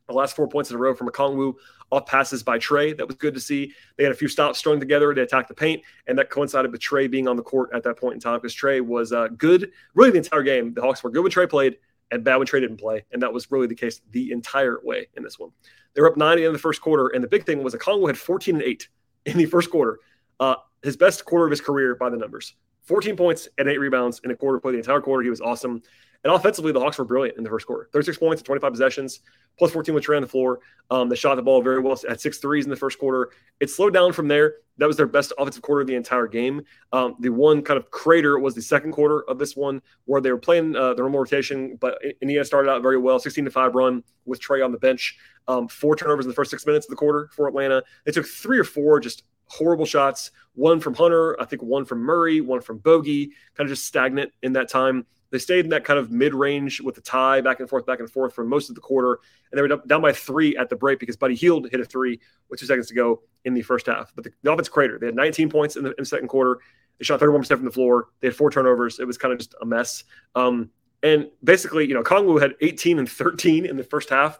the 0.07 0.13
last 0.13 0.35
four 0.35 0.47
points 0.47 0.69
in 0.69 0.75
a 0.75 0.79
row 0.79 0.95
from 0.95 1.09
Okongwu 1.09 1.53
off 1.91 2.05
passes 2.05 2.43
by 2.43 2.57
Trae. 2.57 2.95
That 2.95 3.07
was 3.07 3.15
good 3.15 3.33
to 3.33 3.39
see. 3.39 3.73
They 3.97 4.03
had 4.03 4.11
a 4.11 4.15
few 4.15 4.27
stops 4.27 4.59
strung 4.59 4.79
together. 4.79 5.13
They 5.13 5.21
attacked 5.21 5.47
the 5.47 5.53
paint, 5.53 5.83
and 6.07 6.17
that 6.17 6.29
coincided 6.29 6.71
with 6.71 6.81
Trae 6.81 7.09
being 7.09 7.27
on 7.27 7.35
the 7.35 7.43
court 7.43 7.69
at 7.73 7.83
that 7.83 7.97
point 7.97 8.15
in 8.15 8.19
time 8.19 8.39
because 8.39 8.55
Trae 8.55 8.81
was 8.81 9.11
uh, 9.11 9.27
good 9.37 9.71
really 9.93 10.11
the 10.11 10.17
entire 10.17 10.43
game. 10.43 10.73
The 10.73 10.81
Hawks 10.81 11.03
were 11.03 11.09
good 11.09 11.23
when 11.23 11.31
Trae 11.31 11.49
played 11.49 11.77
and 12.11 12.23
bad 12.23 12.37
when 12.37 12.47
Trae 12.47 12.61
didn't 12.61 12.77
play, 12.77 13.05
and 13.11 13.21
that 13.21 13.33
was 13.33 13.51
really 13.51 13.67
the 13.67 13.75
case 13.75 14.01
the 14.11 14.31
entire 14.31 14.79
way 14.83 15.07
in 15.15 15.23
this 15.23 15.37
one. 15.37 15.51
They 15.93 16.01
were 16.01 16.09
up 16.09 16.17
nine 16.17 16.39
in 16.39 16.53
the 16.53 16.59
first 16.59 16.81
quarter, 16.81 17.07
and 17.07 17.23
the 17.23 17.27
big 17.27 17.45
thing 17.45 17.63
was 17.63 17.73
Okongwu 17.73 18.07
had 18.07 18.17
14 18.17 18.55
and 18.55 18.63
eight 18.63 18.87
in 19.25 19.37
the 19.37 19.45
first 19.45 19.69
quarter. 19.69 19.99
Uh, 20.39 20.55
his 20.83 20.95
best 20.95 21.25
quarter 21.25 21.45
of 21.45 21.51
his 21.51 21.61
career 21.61 21.95
by 21.95 22.09
the 22.09 22.17
numbers. 22.17 22.53
14 22.83 23.17
points 23.17 23.49
and 23.57 23.67
eight 23.67 23.79
rebounds 23.79 24.21
in 24.23 24.31
a 24.31 24.35
quarter 24.35 24.59
play 24.59 24.71
the 24.71 24.77
entire 24.77 25.01
quarter. 25.01 25.23
He 25.23 25.29
was 25.29 25.41
awesome. 25.41 25.81
And 26.27 26.35
offensively, 26.35 26.73
the 26.73 26.81
Hawks 26.81 26.97
were 26.97 27.05
brilliant 27.05 27.37
in 27.37 27.45
the 27.45 27.49
first 27.49 27.65
quarter 27.65 27.87
36 27.93 28.17
points, 28.17 28.41
25 28.41 28.73
possessions, 28.73 29.21
plus 29.57 29.71
14 29.71 29.95
with 29.95 30.03
Trae 30.03 30.17
on 30.17 30.21
the 30.21 30.27
floor. 30.27 30.59
Um, 30.91 31.07
they 31.07 31.15
shot 31.15 31.35
the 31.35 31.41
ball 31.41 31.61
very 31.61 31.79
well 31.79 31.97
at 32.09 32.19
six 32.19 32.39
threes 32.39 32.65
in 32.65 32.69
the 32.69 32.75
first 32.75 32.99
quarter. 32.99 33.29
It 33.61 33.69
slowed 33.69 33.93
down 33.93 34.11
from 34.11 34.27
there. 34.27 34.55
That 34.77 34.87
was 34.87 34.97
their 34.97 35.07
best 35.07 35.31
offensive 35.37 35.61
quarter 35.61 35.79
of 35.79 35.87
the 35.87 35.95
entire 35.95 36.27
game. 36.27 36.63
Um, 36.91 37.15
the 37.21 37.29
one 37.29 37.61
kind 37.61 37.77
of 37.77 37.91
crater 37.91 38.39
was 38.39 38.55
the 38.55 38.61
second 38.61 38.91
quarter 38.91 39.21
of 39.29 39.39
this 39.39 39.55
one, 39.55 39.81
where 40.03 40.19
they 40.19 40.29
were 40.29 40.37
playing 40.37 40.75
uh, 40.75 40.95
the 40.95 41.01
normal 41.01 41.21
rotation, 41.21 41.77
but 41.79 41.97
Indiana 42.21 42.43
started 42.43 42.69
out 42.69 42.81
very 42.81 42.97
well 42.97 43.19
16 43.19 43.45
to 43.45 43.51
5 43.51 43.73
run 43.73 44.03
with 44.25 44.41
Trae 44.41 44.65
on 44.65 44.73
the 44.73 44.79
bench. 44.79 45.17
Um, 45.47 45.69
four 45.69 45.95
turnovers 45.95 46.25
in 46.25 46.29
the 46.29 46.35
first 46.35 46.51
six 46.51 46.65
minutes 46.65 46.87
of 46.87 46.89
the 46.89 46.97
quarter 46.97 47.29
for 47.31 47.47
Atlanta. 47.47 47.85
They 48.03 48.11
took 48.11 48.25
three 48.25 48.59
or 48.59 48.65
four 48.65 48.99
just 48.99 49.23
horrible 49.45 49.85
shots. 49.85 50.31
One 50.55 50.81
from 50.81 50.93
Hunter, 50.93 51.41
I 51.41 51.45
think 51.45 51.61
one 51.61 51.85
from 51.85 51.99
Murray, 51.99 52.41
one 52.41 52.59
from 52.59 52.79
Bogey, 52.79 53.31
kind 53.55 53.65
of 53.65 53.69
just 53.69 53.85
stagnant 53.85 54.33
in 54.43 54.51
that 54.53 54.67
time. 54.67 55.05
They 55.29 55.39
stayed 55.39 55.65
in 55.65 55.69
that 55.71 55.83
kind 55.83 55.99
of 55.99 56.11
mid 56.11 56.33
range 56.33 56.79
with 56.81 56.95
the 56.95 57.01
tie 57.01 57.41
back 57.41 57.59
and 57.59 57.69
forth, 57.69 57.85
back 57.85 57.99
and 57.99 58.09
forth 58.09 58.33
for 58.33 58.43
most 58.43 58.69
of 58.69 58.75
the 58.75 58.81
quarter. 58.81 59.19
And 59.51 59.57
they 59.57 59.61
were 59.61 59.67
down 59.67 60.01
by 60.01 60.13
three 60.13 60.55
at 60.55 60.69
the 60.69 60.75
break 60.75 60.99
because 60.99 61.17
Buddy 61.17 61.35
Hield 61.35 61.69
hit 61.69 61.79
a 61.79 61.85
three 61.85 62.19
with 62.49 62.59
two 62.59 62.65
seconds 62.65 62.87
to 62.87 62.93
go 62.93 63.21
in 63.45 63.53
the 63.53 63.61
first 63.61 63.87
half. 63.87 64.13
But 64.15 64.23
the, 64.23 64.31
the 64.43 64.51
offense 64.51 64.69
cratered. 64.69 65.01
They 65.01 65.07
had 65.07 65.15
19 65.15 65.49
points 65.49 65.75
in 65.75 65.83
the, 65.83 65.89
in 65.91 65.95
the, 65.99 66.05
second 66.05 66.27
quarter. 66.27 66.59
They 66.97 67.03
shot 67.03 67.19
31% 67.19 67.45
from 67.47 67.65
the 67.65 67.71
floor. 67.71 68.09
They 68.21 68.27
had 68.27 68.35
four 68.35 68.49
turnovers. 68.49 68.99
It 68.99 69.05
was 69.05 69.17
kind 69.17 69.33
of 69.33 69.39
just 69.39 69.53
a 69.61 69.65
mess. 69.65 70.03
Um, 70.35 70.69
and 71.03 71.29
basically, 71.43 71.87
you 71.87 71.93
know, 71.93 72.03
Okongwu 72.03 72.41
had 72.41 72.55
18 72.61 72.99
and 72.99 73.09
13 73.09 73.65
in 73.65 73.77
the 73.77 73.83
first 73.83 74.09
half, 74.09 74.39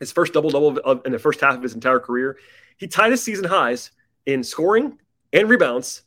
his 0.00 0.10
first 0.10 0.32
double 0.32 0.50
double 0.50 1.00
in 1.02 1.12
the 1.12 1.18
first 1.18 1.40
half 1.40 1.54
of 1.54 1.62
his 1.62 1.74
entire 1.74 2.00
career. 2.00 2.38
He 2.78 2.88
tied 2.88 3.10
his 3.10 3.22
season 3.22 3.44
highs 3.44 3.90
in 4.26 4.42
scoring 4.42 4.98
and 5.32 5.48
rebounds 5.48 6.02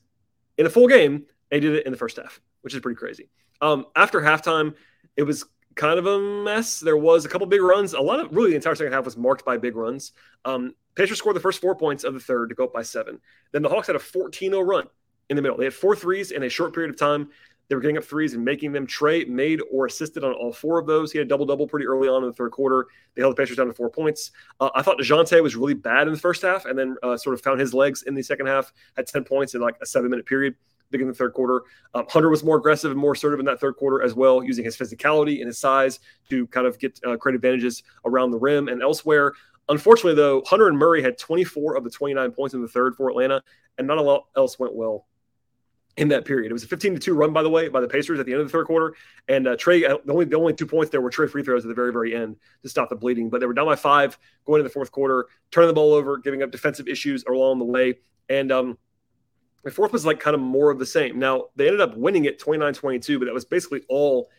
in 0.57 0.65
a 0.65 0.69
full 0.69 0.88
game. 0.88 1.25
And 1.51 1.62
he 1.63 1.69
did 1.69 1.77
it 1.77 1.85
in 1.85 1.91
the 1.91 1.97
first 1.97 2.17
half, 2.17 2.41
which 2.62 2.73
is 2.73 2.79
pretty 2.81 2.97
crazy. 2.97 3.29
Um, 3.63 3.86
after 3.96 4.20
halftime, 4.20 4.75
it 5.15 5.24
was 5.24 5.46
kind 5.75 5.98
of 5.98 6.05
a 6.05 6.20
mess. 6.20 6.82
There 6.82 6.98
was 6.98 7.24
a 7.24 7.29
couple 7.29 7.48
big 7.48 7.62
runs. 7.62 7.93
A 7.93 8.01
lot 8.01 8.20
of 8.20 8.36
really 8.36 8.50
the 8.51 8.58
entire 8.58 8.75
second 8.75 8.91
half 8.91 9.05
was 9.05 9.15
marked 9.15 9.46
by 9.46 9.58
big 9.58 9.77
runs. 9.77 10.12
Um, 10.43 10.75
Pacers 10.96 11.17
scored 11.17 11.38
the 11.38 11.39
first 11.39 11.62
four 11.62 11.74
points 11.74 12.03
of 12.03 12.13
the 12.13 12.20
third 12.20 12.50
to 12.50 12.55
go 12.55 12.65
up 12.65 12.74
by 12.74 12.84
seven. 12.84 13.20
Then 13.53 13.62
the 13.62 13.70
Hawks 13.70 13.88
had 13.88 13.96
a 13.96 14.00
14 14.00 14.51
0 14.51 14.62
run 14.62 14.88
in 15.29 15.38
the 15.38 15.41
middle. 15.41 15.58
They 15.58 15.63
had 15.63 15.74
four 15.74 15.96
threes 15.96 16.32
in 16.32 16.43
a 16.43 16.50
short 16.50 16.74
period 16.74 16.89
of 16.89 17.00
time. 17.00 17.29
They 17.70 17.75
were 17.75 17.82
getting 17.82 17.98
up 17.98 18.03
threes 18.03 18.34
and 18.34 18.43
making 18.43 18.74
them. 18.74 18.86
Trae 18.86 19.25
made 19.27 19.62
or 19.72 19.86
assisted 19.86 20.25
on 20.25 20.34
all 20.34 20.51
four 20.51 20.77
of 20.77 20.86
those. 20.86 21.13
He 21.13 21.17
had 21.17 21.27
a 21.27 21.29
double 21.29 21.46
double 21.46 21.65
pretty 21.65 21.88
early 21.88 22.10
on 22.10 22.22
in 22.22 22.29
the 22.29 22.36
third 22.36 22.51
quarter. 22.51 22.88
They 23.15 23.22
held 23.22 23.36
the 23.36 23.41
Pacers 23.41 23.55
down 23.55 23.67
to 23.67 23.74
four 23.74 23.89
points. 23.89 24.32
Uh, 24.60 24.70
I 24.75 24.82
thought 24.82 25.00
DeJounte 25.00 25.41
was 25.41 25.55
really 25.55 25.74
bad 25.74 26.08
in 26.08 26.13
the 26.13 26.20
first 26.20 26.41
half 26.41 26.65
and 26.65 26.77
then 26.77 26.98
uh, 27.01 27.15
sort 27.15 27.34
of 27.34 27.41
found 27.41 27.62
his 27.62 27.74
legs 27.74 28.03
in 28.03 28.13
the 28.13 28.22
second 28.22 28.48
half, 28.48 28.74
had 28.98 29.08
10 29.08 29.24
points 29.24 29.55
in 29.55 29.62
like 29.62 29.77
a 29.82 29.86
seven 29.86 30.12
minute 30.12 30.25
period 30.25 30.55
of 31.01 31.07
the 31.07 31.13
third 31.13 31.33
quarter. 31.33 31.62
Um, 31.93 32.05
Hunter 32.09 32.29
was 32.29 32.43
more 32.43 32.57
aggressive 32.57 32.91
and 32.91 33.00
more 33.00 33.13
assertive 33.13 33.39
in 33.39 33.45
that 33.45 33.59
third 33.59 33.75
quarter 33.75 34.03
as 34.03 34.13
well, 34.13 34.43
using 34.43 34.63
his 34.63 34.77
physicality 34.77 35.38
and 35.38 35.47
his 35.47 35.57
size 35.57 36.00
to 36.29 36.47
kind 36.47 36.67
of 36.67 36.79
get 36.79 37.00
uh, 37.05 37.17
create 37.17 37.35
advantages 37.35 37.83
around 38.05 38.31
the 38.31 38.39
rim 38.39 38.67
and 38.67 38.81
elsewhere. 38.81 39.33
Unfortunately, 39.69 40.15
though, 40.15 40.43
Hunter 40.45 40.67
and 40.67 40.77
Murray 40.77 41.01
had 41.01 41.17
24 41.17 41.77
of 41.77 41.83
the 41.83 41.89
29 41.89 42.31
points 42.31 42.53
in 42.53 42.62
the 42.62 42.67
third 42.67 42.95
for 42.95 43.09
Atlanta, 43.09 43.41
and 43.77 43.88
not 43.88 43.97
a 43.97 44.01
lot 44.01 44.25
else 44.35 44.59
went 44.59 44.75
well 44.75 45.07
in 45.95 46.07
that 46.09 46.25
period. 46.25 46.50
It 46.50 46.53
was 46.53 46.63
a 46.63 46.67
15 46.67 46.95
to 46.95 47.00
2 47.00 47.13
run, 47.13 47.33
by 47.33 47.43
the 47.43 47.50
way, 47.50 47.69
by 47.69 47.79
the 47.79 47.88
Pacers 47.88 48.19
at 48.19 48.25
the 48.25 48.31
end 48.31 48.41
of 48.41 48.47
the 48.47 48.51
third 48.51 48.65
quarter. 48.65 48.95
And 49.27 49.47
uh, 49.47 49.55
Trae, 49.55 49.88
uh, 49.88 50.00
the 50.05 50.13
only, 50.13 50.25
the 50.25 50.35
only 50.35 50.53
two 50.53 50.65
points 50.65 50.91
there 50.91 51.01
were 51.01 51.12
Trae 51.12 51.29
free 51.29 51.43
throws 51.43 51.63
at 51.63 51.67
the 51.67 51.75
very, 51.75 51.93
very 51.93 52.15
end 52.15 52.38
to 52.63 52.69
stop 52.69 52.89
the 52.89 52.95
bleeding. 52.95 53.29
But 53.29 53.39
they 53.39 53.45
were 53.45 53.53
down 53.53 53.67
by 53.67 53.75
five 53.75 54.17
going 54.45 54.59
into 54.59 54.69
the 54.69 54.73
fourth 54.73 54.91
quarter, 54.91 55.27
turning 55.51 55.67
the 55.67 55.73
ball 55.73 55.93
over, 55.93 56.17
giving 56.17 56.41
up 56.41 56.51
defensive 56.51 56.88
issues 56.88 57.23
along 57.25 57.59
the 57.59 57.65
way. 57.65 58.00
And 58.27 58.51
um, 58.51 58.77
the 59.63 59.72
fourth 59.72 59.93
was 59.93 60.05
like 60.05 60.20
kind 60.20 60.36
of 60.36 60.41
more 60.41 60.70
of 60.70 60.79
the 60.79 60.86
same. 60.86 61.20
Now, 61.20 61.46
they 61.55 61.67
ended 61.67 61.82
up 61.82 61.96
winning 61.96 62.25
it 62.25 62.39
29 62.39 62.74
22, 62.74 63.20
but 63.20 63.25
that 63.25 63.34
was 63.34 63.46
basically 63.46 63.82
all 63.88 64.29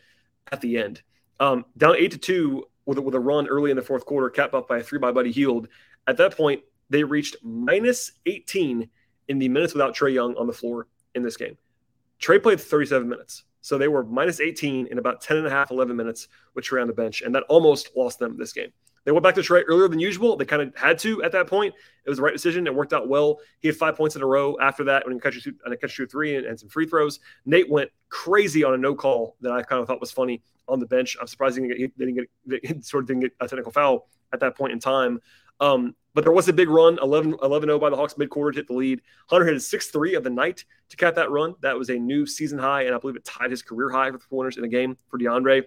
at 0.51 0.61
the 0.61 0.77
end. 0.77 1.01
Um, 1.39 1.65
down 1.77 1.95
8 1.97 2.11
to 2.11 2.17
2 2.17 2.63
with, 2.85 2.99
with 2.99 3.15
a 3.15 3.19
run 3.19 3.47
early 3.47 3.71
in 3.71 3.77
the 3.77 3.83
fourth 3.83 4.05
quarter, 4.05 4.29
capped 4.29 4.53
up 4.53 4.67
by 4.67 4.77
a 4.77 4.83
three 4.83 4.99
by 4.99 5.11
Buddy 5.11 5.31
Hield. 5.31 5.67
At 6.07 6.17
that 6.17 6.37
point, 6.37 6.61
they 6.89 7.03
reached 7.03 7.35
minus 7.43 8.11
18 8.25 8.87
in 9.27 9.39
the 9.39 9.49
minutes 9.49 9.73
without 9.73 9.95
Trae 9.95 10.13
Young 10.13 10.35
on 10.37 10.47
the 10.47 10.53
floor 10.53 10.87
in 11.15 11.23
this 11.23 11.35
game. 11.35 11.57
Trae 12.21 12.41
played 12.41 12.61
37 12.61 13.09
minutes. 13.09 13.43
So 13.61 13.79
they 13.79 13.87
were 13.87 14.03
minus 14.03 14.39
18 14.39 14.87
in 14.87 14.99
about 14.99 15.21
10 15.21 15.37
and 15.37 15.47
a 15.47 15.49
half, 15.49 15.71
11 15.71 15.95
minutes 15.95 16.27
with 16.53 16.65
Trae 16.65 16.81
on 16.81 16.87
the 16.87 16.93
bench. 16.93 17.23
And 17.23 17.33
that 17.33 17.43
almost 17.49 17.89
lost 17.95 18.19
them 18.19 18.37
this 18.37 18.53
game. 18.53 18.71
They 19.05 19.11
went 19.11 19.23
back 19.23 19.35
to 19.35 19.41
Trae 19.41 19.63
earlier 19.67 19.87
than 19.87 19.99
usual. 19.99 20.35
They 20.35 20.45
kind 20.45 20.61
of 20.61 20.75
had 20.75 20.97
to 20.99 21.23
at 21.23 21.31
that 21.31 21.47
point. 21.47 21.73
It 22.05 22.09
was 22.09 22.17
the 22.17 22.23
right 22.23 22.33
decision. 22.33 22.65
It 22.67 22.73
worked 22.73 22.91
out 22.91 23.07
well. 23.07 23.39
He 23.59 23.67
had 23.67 23.77
five 23.77 23.95
points 23.95 24.15
in 24.15 24.21
a 24.21 24.25
row 24.25 24.57
after 24.59 24.83
that 24.85 25.05
when 25.05 25.13
he 25.13 25.19
catch 25.19 25.45
and 25.45 25.73
a 25.73 25.77
catch 25.77 25.91
shoot 25.91 26.11
three 26.11 26.35
and, 26.35 26.45
and, 26.45 26.59
some 26.59 26.69
free 26.69 26.87
throws. 26.87 27.19
Nate 27.45 27.69
went 27.69 27.89
crazy 28.09 28.63
on 28.63 28.73
a 28.73 28.77
no 28.77 28.95
call 28.95 29.37
that 29.41 29.51
I 29.51 29.61
kind 29.61 29.79
of 29.79 29.87
thought 29.87 30.01
was 30.01 30.11
funny 30.11 30.41
on 30.67 30.79
the 30.79 30.87
bench. 30.87 31.15
I'm 31.21 31.27
surprised 31.27 31.55
he 31.55 31.67
didn't 31.67 31.77
get, 31.77 31.91
he 31.91 32.05
didn't 32.05 32.27
get 32.63 32.85
sort 32.85 33.03
of 33.03 33.07
didn't 33.07 33.21
get 33.21 33.31
a 33.39 33.47
technical 33.47 33.71
foul 33.71 34.09
at 34.33 34.39
that 34.39 34.57
point 34.57 34.73
in 34.73 34.79
time. 34.79 35.19
Um, 35.59 35.95
but 36.15 36.23
there 36.23 36.33
was 36.33 36.47
a 36.47 36.53
big 36.53 36.69
run, 36.69 36.97
11 37.01 37.37
0 37.41 37.79
by 37.79 37.89
the 37.89 37.95
Hawks 37.95 38.17
mid 38.17 38.29
quarter 38.29 38.53
to 38.53 38.59
hit 38.59 38.67
the 38.67 38.73
lead. 38.73 39.01
Hunter 39.27 39.45
hit 39.45 39.55
a 39.55 39.59
6 39.59 39.87
3 39.87 40.15
of 40.15 40.23
the 40.23 40.29
night 40.29 40.63
to 40.89 40.97
cap 40.97 41.15
that 41.15 41.29
run. 41.29 41.55
That 41.61 41.77
was 41.77 41.89
a 41.89 41.99
new 41.99 42.25
season 42.25 42.57
high, 42.57 42.83
and 42.83 42.95
I 42.95 42.97
believe 42.97 43.17
it 43.17 43.25
tied 43.25 43.51
his 43.51 43.61
career 43.61 43.89
high 43.89 44.11
for 44.11 44.17
the 44.17 44.35
winners 44.35 44.57
in 44.57 44.63
a 44.63 44.69
game 44.69 44.97
for 45.09 45.19
DeAndre. 45.19 45.63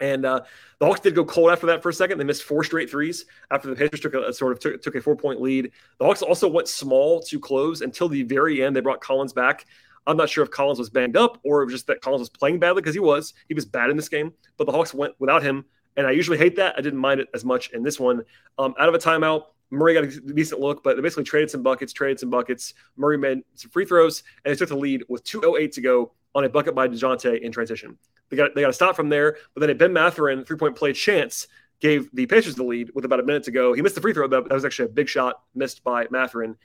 And 0.00 0.24
uh, 0.24 0.40
the 0.78 0.86
Hawks 0.86 1.00
did 1.00 1.14
go 1.14 1.24
cold 1.24 1.50
after 1.50 1.66
that 1.66 1.82
for 1.82 1.90
a 1.90 1.92
second. 1.92 2.18
They 2.18 2.24
missed 2.24 2.44
four 2.44 2.64
straight 2.64 2.90
threes 2.90 3.26
after 3.50 3.68
the 3.68 3.76
Pacers 3.76 4.00
took 4.00 4.14
a, 4.14 4.28
a 4.28 4.32
sort 4.32 4.52
of 4.52 4.58
took, 4.58 4.82
took 4.82 4.94
a 4.94 5.00
four 5.00 5.16
point 5.16 5.40
lead. 5.40 5.72
The 5.98 6.04
Hawks 6.04 6.22
also 6.22 6.48
went 6.48 6.68
small 6.68 7.20
to 7.22 7.38
close 7.38 7.82
until 7.82 8.08
the 8.08 8.22
very 8.22 8.62
end. 8.62 8.74
They 8.74 8.80
brought 8.80 9.00
Collins 9.00 9.32
back. 9.32 9.66
I'm 10.06 10.16
not 10.16 10.30
sure 10.30 10.42
if 10.42 10.50
Collins 10.50 10.78
was 10.78 10.90
banged 10.90 11.16
up 11.16 11.38
or 11.44 11.66
just 11.66 11.86
that 11.88 12.00
Collins 12.00 12.20
was 12.20 12.30
playing 12.30 12.58
badly 12.58 12.80
because 12.80 12.94
he 12.94 13.00
was. 13.00 13.34
He 13.48 13.54
was 13.54 13.66
bad 13.66 13.90
in 13.90 13.96
this 13.96 14.08
game, 14.08 14.32
but 14.56 14.66
the 14.66 14.72
Hawks 14.72 14.94
went 14.94 15.14
without 15.18 15.42
him. 15.42 15.64
And 15.96 16.06
I 16.06 16.12
usually 16.12 16.38
hate 16.38 16.56
that. 16.56 16.74
I 16.78 16.80
didn't 16.80 16.98
mind 16.98 17.20
it 17.20 17.28
as 17.34 17.44
much 17.44 17.70
in 17.70 17.82
this 17.82 18.00
one. 18.00 18.22
Um, 18.58 18.74
out 18.78 18.88
of 18.88 18.94
a 18.94 18.98
timeout, 18.98 19.44
Murray 19.70 19.94
got 19.94 20.04
a 20.04 20.32
decent 20.32 20.60
look, 20.60 20.82
but 20.82 20.96
they 20.96 21.02
basically 21.02 21.24
traded 21.24 21.50
some 21.50 21.62
buckets, 21.62 21.92
traded 21.92 22.18
some 22.18 22.30
buckets. 22.30 22.74
Murray 22.96 23.18
made 23.18 23.42
some 23.54 23.70
free 23.70 23.84
throws, 23.84 24.22
and 24.44 24.52
they 24.52 24.56
took 24.58 24.68
the 24.68 24.76
lead 24.76 25.04
with 25.08 25.22
2.08 25.24 25.72
to 25.72 25.80
go 25.80 26.12
on 26.34 26.44
a 26.44 26.48
bucket 26.48 26.74
by 26.74 26.88
DeJounte 26.88 27.40
in 27.40 27.52
transition. 27.52 27.98
They 28.28 28.36
got 28.36 28.54
they 28.54 28.60
got 28.60 28.68
to 28.68 28.72
stop 28.72 28.96
from 28.96 29.08
there. 29.08 29.36
But 29.54 29.60
then 29.60 29.70
a 29.70 29.74
Ben 29.74 29.92
Mathurin 29.92 30.44
three 30.44 30.56
point 30.56 30.76
play 30.76 30.92
chance 30.92 31.48
gave 31.80 32.10
the 32.14 32.26
Pacers 32.26 32.54
the 32.54 32.64
lead 32.64 32.90
with 32.94 33.04
about 33.04 33.20
a 33.20 33.22
minute 33.22 33.42
to 33.44 33.50
go. 33.50 33.72
He 33.72 33.82
missed 33.82 33.94
the 33.94 34.00
free 34.00 34.12
throw, 34.12 34.28
but 34.28 34.48
that 34.48 34.54
was 34.54 34.64
actually 34.64 34.86
a 34.86 34.92
big 34.92 35.08
shot 35.08 35.42
missed 35.54 35.82
by 35.82 36.06
Mathurin. 36.10 36.56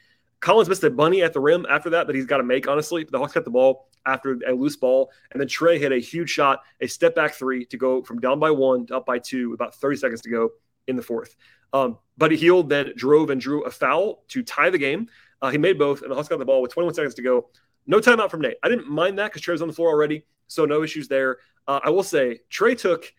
Collins 0.41 0.69
missed 0.69 0.83
a 0.83 0.89
bunny 0.89 1.23
at 1.23 1.33
the 1.33 1.39
rim 1.39 1.65
after 1.69 1.89
that 1.91 2.07
that 2.07 2.15
he's 2.15 2.25
got 2.25 2.37
to 2.37 2.43
make, 2.43 2.67
honestly. 2.67 3.05
The 3.09 3.17
Hawks 3.17 3.33
got 3.33 3.45
the 3.45 3.51
ball 3.51 3.87
after 4.05 4.37
a 4.47 4.53
loose 4.53 4.75
ball. 4.75 5.11
And 5.31 5.39
then 5.39 5.47
Trae 5.47 5.79
hit 5.79 5.91
a 5.91 5.97
huge 5.97 6.29
shot, 6.29 6.61
a 6.81 6.87
step 6.87 7.15
back 7.15 7.33
three 7.33 7.65
to 7.65 7.77
go 7.77 8.03
from 8.03 8.19
down 8.19 8.39
by 8.39 8.51
one 8.51 8.85
to 8.87 8.97
up 8.97 9.05
by 9.05 9.19
two, 9.19 9.53
about 9.53 9.73
30 9.75 9.97
seconds 9.97 10.21
to 10.21 10.29
go 10.29 10.49
in 10.87 10.95
the 10.95 11.01
fourth. 11.01 11.35
Um, 11.73 11.97
Buddy 12.17 12.35
Hield 12.37 12.69
then 12.69 12.93
drove 12.95 13.29
and 13.29 13.41
drew 13.41 13.63
a 13.63 13.71
foul 13.71 14.23
to 14.29 14.43
tie 14.43 14.69
the 14.69 14.77
game. 14.77 15.07
Uh, 15.41 15.49
he 15.49 15.57
made 15.57 15.77
both, 15.77 16.01
and 16.01 16.11
the 16.11 16.15
Hawks 16.15 16.27
got 16.27 16.39
the 16.39 16.45
ball 16.45 16.61
with 16.61 16.71
21 16.71 16.93
seconds 16.93 17.15
to 17.15 17.21
go. 17.21 17.49
No 17.87 17.99
timeout 17.99 18.31
from 18.31 18.41
Nate. 18.41 18.57
I 18.63 18.69
didn't 18.69 18.89
mind 18.89 19.19
that 19.19 19.31
because 19.31 19.41
Trae 19.41 19.51
was 19.51 19.61
on 19.61 19.67
the 19.67 19.73
floor 19.73 19.89
already, 19.89 20.25
so 20.47 20.65
no 20.65 20.83
issues 20.83 21.07
there. 21.07 21.37
Uh, 21.67 21.79
I 21.83 21.89
will 21.89 22.03
say 22.03 22.39
Trae 22.51 22.77
took 22.77 23.11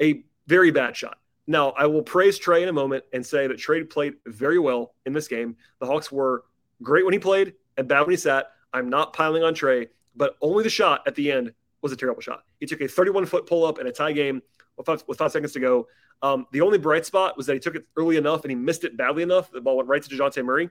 a 0.00 0.24
very 0.46 0.70
bad 0.70 0.96
shot. 0.96 1.18
Now, 1.46 1.70
I 1.70 1.86
will 1.86 2.02
praise 2.02 2.38
Trae 2.38 2.62
in 2.62 2.68
a 2.68 2.72
moment 2.72 3.04
and 3.12 3.24
say 3.24 3.46
that 3.46 3.56
Trae 3.56 3.88
played 3.88 4.14
very 4.26 4.58
well 4.58 4.94
in 5.06 5.12
this 5.12 5.26
game. 5.26 5.56
The 5.80 5.86
Hawks 5.86 6.12
were 6.12 6.44
great 6.82 7.04
when 7.04 7.12
he 7.12 7.18
played 7.18 7.54
and 7.76 7.88
bad 7.88 8.02
when 8.02 8.10
he 8.10 8.16
sat. 8.16 8.52
I'm 8.72 8.88
not 8.88 9.12
piling 9.12 9.42
on 9.42 9.54
Trae, 9.54 9.88
but 10.14 10.36
only 10.40 10.62
the 10.62 10.70
shot 10.70 11.02
at 11.06 11.14
the 11.14 11.32
end 11.32 11.52
was 11.82 11.92
a 11.92 11.96
terrible 11.96 12.22
shot. 12.22 12.44
He 12.60 12.66
took 12.66 12.80
a 12.80 12.88
31 12.88 13.26
foot 13.26 13.46
pull 13.46 13.64
up 13.64 13.78
in 13.78 13.86
a 13.88 13.92
tie 13.92 14.12
game 14.12 14.40
with 14.76 14.86
five, 14.86 15.02
with 15.06 15.18
five 15.18 15.32
seconds 15.32 15.52
to 15.52 15.60
go. 15.60 15.88
Um, 16.22 16.46
the 16.52 16.60
only 16.60 16.78
bright 16.78 17.04
spot 17.04 17.36
was 17.36 17.46
that 17.46 17.54
he 17.54 17.58
took 17.58 17.74
it 17.74 17.86
early 17.96 18.16
enough 18.16 18.42
and 18.42 18.50
he 18.50 18.54
missed 18.54 18.84
it 18.84 18.96
badly 18.96 19.24
enough. 19.24 19.50
The 19.50 19.60
ball 19.60 19.76
went 19.76 19.88
right 19.88 20.02
to 20.02 20.08
DeJounte 20.08 20.44
Murray. 20.44 20.70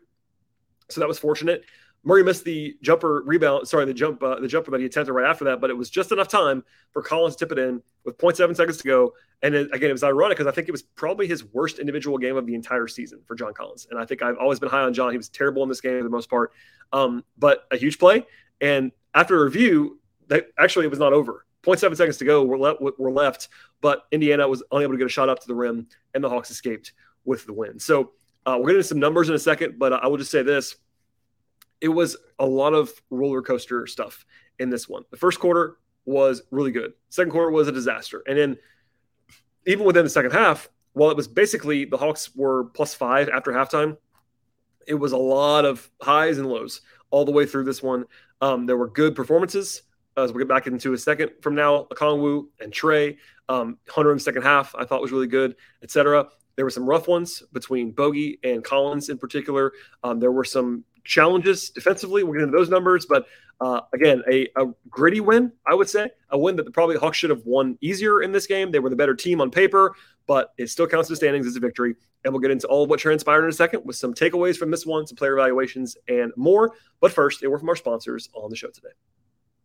So 0.90 1.02
that 1.02 1.08
was 1.08 1.20
fortunate. 1.20 1.66
Murray 2.04 2.24
missed 2.24 2.44
the 2.44 2.76
jumper 2.82 3.22
rebound, 3.26 3.68
sorry, 3.68 3.86
the 3.86 3.94
jump, 3.94 4.24
uh, 4.24 4.40
the 4.40 4.48
jumper 4.48 4.72
that 4.72 4.80
he 4.80 4.86
attempted 4.88 5.14
right 5.14 5.30
after 5.30 5.46
that, 5.46 5.62
but 5.62 5.70
it 5.70 5.78
was 5.78 5.90
just 5.90 6.12
enough 6.12 6.28
time 6.28 6.64
for 6.92 7.02
Collins 7.04 7.36
to 7.36 7.46
tip 7.46 7.52
it 7.52 7.60
in 7.60 7.82
with 8.04 8.18
0.7 8.18 8.56
seconds 8.56 8.78
to 8.78 8.84
go. 8.84 9.14
And 9.44 9.54
it, 9.54 9.70
again, 9.74 9.90
it 9.90 9.94
was 9.94 10.04
ironic 10.04 10.38
because 10.38 10.52
I 10.52 10.56
think 10.56 10.68
it 10.68 10.72
was 10.72 10.82
probably 10.82 11.28
his 11.28 11.44
worst 11.46 11.78
individual 11.78 12.18
game 12.18 12.38
of 12.38 12.48
the 12.48 12.56
entire 12.56 12.88
season 12.88 13.20
for 13.28 13.36
John 13.36 13.54
Collins. 13.54 13.88
And 13.92 14.00
I 14.00 14.06
think 14.06 14.24
I've 14.24 14.38
always 14.38 14.60
been 14.60 14.70
high 14.70 14.82
on 14.82 14.94
John. 14.94 15.12
He 15.12 15.18
was 15.18 15.30
terrible 15.30 15.62
in 15.62 15.70
this 15.70 15.82
game 15.82 16.00
for 16.00 16.04
the 16.04 16.10
most 16.10 16.30
part, 16.30 16.54
um, 16.92 17.24
but 17.38 17.68
a 17.72 17.78
huge 17.78 18.00
play. 18.00 18.26
And 18.60 18.92
after 19.14 19.40
a 19.40 19.44
review, 19.44 20.00
that 20.28 20.48
actually 20.58 20.86
it 20.86 20.90
was 20.90 21.00
not 21.00 21.14
over. 21.14 21.46
0.7 21.64 21.96
seconds 21.96 22.18
to 22.18 22.26
go. 22.26 22.44
We're, 22.44 22.58
le- 22.58 22.94
we're 22.98 23.12
left, 23.12 23.50
but 23.82 24.06
Indiana 24.12 24.48
was 24.48 24.64
unable 24.72 24.94
to 24.94 24.98
get 24.98 25.06
a 25.06 25.10
shot 25.10 25.30
up 25.30 25.40
to 25.40 25.48
the 25.48 25.54
rim, 25.54 25.88
and 26.16 26.24
the 26.24 26.30
Hawks 26.30 26.50
escaped 26.50 26.94
with 27.26 27.46
the 27.46 27.54
win. 27.54 27.78
So 27.78 28.14
uh, 28.48 28.58
we're 28.60 28.70
getting 28.70 28.82
some 28.82 29.00
numbers 29.00 29.30
in 29.30 29.36
a 29.36 29.40
second, 29.40 29.78
but 29.78 29.94
I 29.94 30.08
will 30.08 30.18
just 30.18 30.32
say 30.32 30.42
this 30.42 30.78
it 31.82 31.90
was 31.90 32.16
a 32.40 32.46
lot 32.46 32.74
of 32.74 32.92
roller 33.10 33.42
coaster 33.42 33.88
stuff 33.88 34.26
in 34.60 34.70
this 34.70 34.88
one. 34.88 35.04
The 35.10 35.18
first 35.18 35.40
quarter 35.40 35.78
was 36.06 36.44
really 36.52 36.72
good. 36.72 36.94
Second 37.10 37.32
quarter 37.32 37.52
was 37.52 37.68
a 37.68 37.72
disaster. 37.72 38.24
And 38.28 38.38
then 38.38 38.58
even 39.66 39.86
within 39.86 40.04
the 40.04 40.10
second 40.10 40.32
half, 40.32 40.70
while 40.94 41.10
it 41.10 41.18
was 41.18 41.28
basically 41.28 41.86
the 41.86 41.98
Hawks 41.98 42.36
were 42.36 42.66
plus 42.66 42.94
five 42.94 43.30
after 43.30 43.52
halftime, 43.52 43.98
it 44.88 44.96
was 44.96 45.12
a 45.12 45.18
lot 45.18 45.66
of 45.66 45.90
highs 46.02 46.38
and 46.38 46.48
lows 46.48 46.82
all 47.12 47.26
the 47.26 47.32
way 47.32 47.46
through 47.46 47.64
this 47.64 47.84
one. 47.84 48.06
Um, 48.42 48.66
there 48.66 48.78
were 48.78 48.88
good 48.88 49.16
performances, 49.16 49.84
as 50.18 50.32
we'll 50.32 50.40
get 50.40 50.50
back 50.50 50.68
into 50.68 50.94
a 50.94 50.98
second 50.98 51.32
from 51.42 51.56
now. 51.56 51.88
Okongwu 51.92 52.48
and 52.60 52.74
Trae, 52.74 53.18
um, 53.50 53.78
Hunter 53.88 54.12
in 54.12 54.18
the 54.18 54.24
second 54.24 54.42
half, 54.42 54.74
I 54.76 54.86
thought 54.86 55.02
was 55.02 55.12
really 55.12 55.28
good, 55.28 55.56
etc. 55.84 56.28
There 56.56 56.66
were 56.66 56.72
some 56.72 56.86
rough 56.86 57.08
ones 57.08 57.44
between 57.54 57.92
Bogey 57.92 58.40
and 58.44 58.64
Collins 58.64 59.10
in 59.10 59.18
particular. 59.18 59.72
Um, 60.04 60.20
there 60.20 60.32
were 60.32 60.44
some 60.44 60.84
challenges 61.04 61.70
defensively. 61.70 62.24
We'll 62.24 62.34
get 62.34 62.44
into 62.44 62.58
those 62.58 62.70
numbers, 62.70 63.06
but 63.06 63.26
uh, 63.62 63.82
again, 63.94 64.24
a, 64.30 64.48
a, 64.56 64.66
gritty 64.90 65.20
win, 65.20 65.52
I 65.68 65.76
would 65.76 65.88
say, 65.88 66.10
a 66.32 66.38
win 66.38 66.56
that 66.56 66.74
probably 66.74 66.96
the 66.96 67.00
Hawks 67.00 67.18
should 67.18 67.30
have 67.30 67.46
won 67.46 67.78
easier 67.80 68.24
in 68.24 68.32
this 68.32 68.48
game. 68.48 68.72
They 68.72 68.80
were 68.80 68.90
the 68.90 68.96
better 68.96 69.14
team 69.14 69.40
on 69.40 69.52
paper, 69.52 69.94
but 70.26 70.52
it 70.58 70.72
still 70.72 70.88
counts 70.88 71.10
the 71.10 71.16
standings 71.16 71.46
as 71.46 71.56
a 71.56 71.60
victory. 71.60 71.94
And 72.26 72.34
we'll 72.34 72.42
get 72.42 72.50
into 72.50 72.68
all 72.68 72.84
of 72.84 72.90
what 72.90 73.00
transpired 73.00 73.44
in 73.44 73.50
a 73.50 73.54
second 73.54 73.86
with 73.86 73.96
some 73.96 74.16
takeaways 74.16 74.58
from 74.58 74.72
this 74.72 74.86
one, 74.86 75.06
some 75.06 75.16
player 75.16 75.34
evaluations, 75.34 75.96
and 76.08 76.32
more. 76.36 76.72
But 77.02 77.12
first, 77.12 77.44
a 77.44 77.50
word 77.50 77.60
from 77.60 77.70
our 77.70 77.76
sponsors 77.76 78.30
on 78.34 78.50
the 78.50 78.56
show 78.56 78.70
today. 78.70 78.90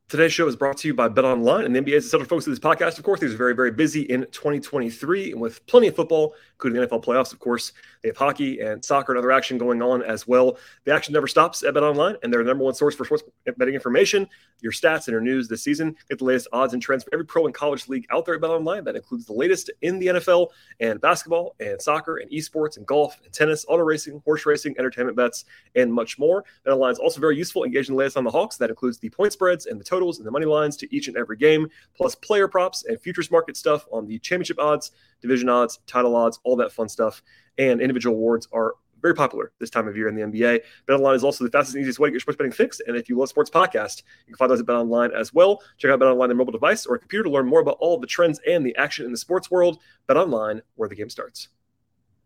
Today's 0.08 0.32
show 0.32 0.46
is 0.46 0.54
brought 0.54 0.76
to 0.76 0.86
you 0.86 0.94
by 0.94 1.08
Bet 1.08 1.24
Online, 1.24 1.64
and 1.64 1.74
the 1.74 1.80
NBA 1.80 1.94
is 1.94 2.04
the 2.04 2.10
central 2.10 2.28
focus 2.28 2.46
of 2.46 2.52
this 2.52 2.60
podcast. 2.60 2.96
Of 2.96 3.02
course, 3.02 3.18
these 3.18 3.34
are 3.34 3.36
very, 3.36 3.56
very 3.56 3.72
busy 3.72 4.02
in 4.02 4.20
2023 4.30 5.32
and 5.32 5.40
with 5.40 5.66
plenty 5.66 5.88
of 5.88 5.96
football, 5.96 6.36
including 6.52 6.80
the 6.80 6.86
NFL 6.86 7.04
playoffs. 7.04 7.32
Of 7.32 7.40
course, 7.40 7.72
they 8.02 8.10
have 8.10 8.16
hockey 8.16 8.60
and 8.60 8.84
soccer 8.84 9.10
and 9.10 9.18
other 9.18 9.32
action 9.32 9.58
going 9.58 9.82
on 9.82 10.04
as 10.04 10.28
well. 10.28 10.58
The 10.84 10.94
action 10.94 11.12
never 11.12 11.26
stops 11.26 11.64
at 11.64 11.74
Bet 11.74 11.82
Online, 11.82 12.14
and 12.22 12.32
they're 12.32 12.44
the 12.44 12.48
number 12.48 12.62
one 12.62 12.74
source 12.74 12.94
for 12.94 13.04
sports 13.04 13.24
betting 13.56 13.74
information, 13.74 14.28
your 14.60 14.70
stats, 14.70 15.08
and 15.08 15.12
your 15.12 15.20
news 15.20 15.48
this 15.48 15.64
season. 15.64 15.96
Get 16.08 16.20
the 16.20 16.24
latest 16.24 16.46
odds 16.52 16.72
and 16.72 16.80
trends 16.80 17.02
for 17.02 17.12
every 17.12 17.26
pro 17.26 17.46
and 17.46 17.52
college 17.52 17.88
league 17.88 18.06
out 18.10 18.26
there 18.26 18.36
at 18.36 18.40
Bet 18.40 18.50
Online. 18.50 18.84
That 18.84 18.94
includes 18.94 19.26
the 19.26 19.32
latest 19.32 19.72
in 19.82 19.98
the 19.98 20.06
NFL 20.06 20.50
and 20.78 21.00
basketball 21.00 21.56
and 21.58 21.82
soccer 21.82 22.18
and 22.18 22.30
esports 22.30 22.76
and 22.76 22.86
golf 22.86 23.18
and 23.24 23.32
tennis, 23.32 23.64
auto 23.68 23.82
racing, 23.82 24.22
horse 24.24 24.46
racing, 24.46 24.76
entertainment 24.78 25.16
bets, 25.16 25.46
and 25.74 25.92
much 25.92 26.16
more. 26.16 26.44
Bet 26.64 26.74
Online 26.74 26.92
is 26.92 27.00
also 27.00 27.20
very 27.20 27.36
useful, 27.36 27.64
engaging 27.64 27.96
the 27.96 27.98
latest 27.98 28.16
on 28.16 28.22
the 28.22 28.30
Hawks. 28.30 28.56
That 28.56 28.70
includes 28.70 28.98
the 28.98 29.10
point 29.10 29.32
spreads 29.32 29.66
and 29.66 29.80
the 29.80 29.95
totals 29.96 30.18
and 30.18 30.26
the 30.26 30.30
money 30.30 30.46
lines 30.46 30.76
to 30.76 30.94
each 30.94 31.08
and 31.08 31.16
every 31.16 31.36
game, 31.36 31.68
plus 31.96 32.14
player 32.14 32.48
props 32.48 32.84
and 32.84 33.00
futures 33.00 33.30
market 33.30 33.56
stuff 33.56 33.86
on 33.90 34.06
the 34.06 34.18
championship 34.18 34.58
odds, 34.58 34.92
division 35.22 35.48
odds, 35.48 35.80
title 35.86 36.14
odds, 36.14 36.38
all 36.44 36.56
that 36.56 36.70
fun 36.70 36.88
stuff. 36.88 37.22
And 37.58 37.80
individual 37.80 38.16
awards 38.16 38.46
are 38.52 38.74
very 39.00 39.14
popular 39.14 39.52
this 39.58 39.70
time 39.70 39.88
of 39.88 39.96
year 39.96 40.08
in 40.08 40.14
the 40.14 40.22
NBA. 40.22 40.60
BetOnline 40.88 41.14
is 41.14 41.24
also 41.24 41.44
the 41.44 41.50
fastest 41.50 41.74
and 41.74 41.82
easiest 41.82 41.98
way 41.98 42.08
to 42.08 42.10
get 42.10 42.14
your 42.14 42.20
sports 42.20 42.36
betting 42.36 42.52
fixed. 42.52 42.82
And 42.86 42.96
if 42.96 43.08
you 43.08 43.18
love 43.18 43.28
sports 43.28 43.50
podcast, 43.50 44.02
you 44.26 44.34
can 44.34 44.36
find 44.36 44.50
those 44.50 44.60
at 44.60 44.66
BetOnline 44.66 45.12
as 45.12 45.32
well. 45.32 45.62
Check 45.78 45.90
out 45.90 46.00
BetOnline 46.00 46.22
on 46.22 46.30
your 46.30 46.36
mobile 46.36 46.52
device 46.52 46.86
or 46.86 46.98
computer 46.98 47.24
to 47.24 47.30
learn 47.30 47.46
more 47.46 47.60
about 47.60 47.78
all 47.80 47.98
the 47.98 48.06
trends 48.06 48.40
and 48.46 48.64
the 48.64 48.76
action 48.76 49.06
in 49.06 49.12
the 49.12 49.18
sports 49.18 49.50
world. 49.50 49.78
BetOnline, 50.08 50.60
where 50.74 50.88
the 50.88 50.94
game 50.94 51.10
starts. 51.10 51.48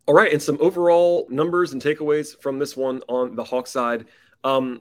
All 0.06 0.14
right, 0.14 0.32
and 0.32 0.42
some 0.42 0.58
overall 0.60 1.26
numbers 1.30 1.72
and 1.72 1.80
takeaways 1.80 2.40
from 2.40 2.58
this 2.58 2.76
one 2.76 3.02
on 3.08 3.36
the 3.36 3.44
Hawks 3.44 3.70
side. 3.70 4.06
Um, 4.42 4.80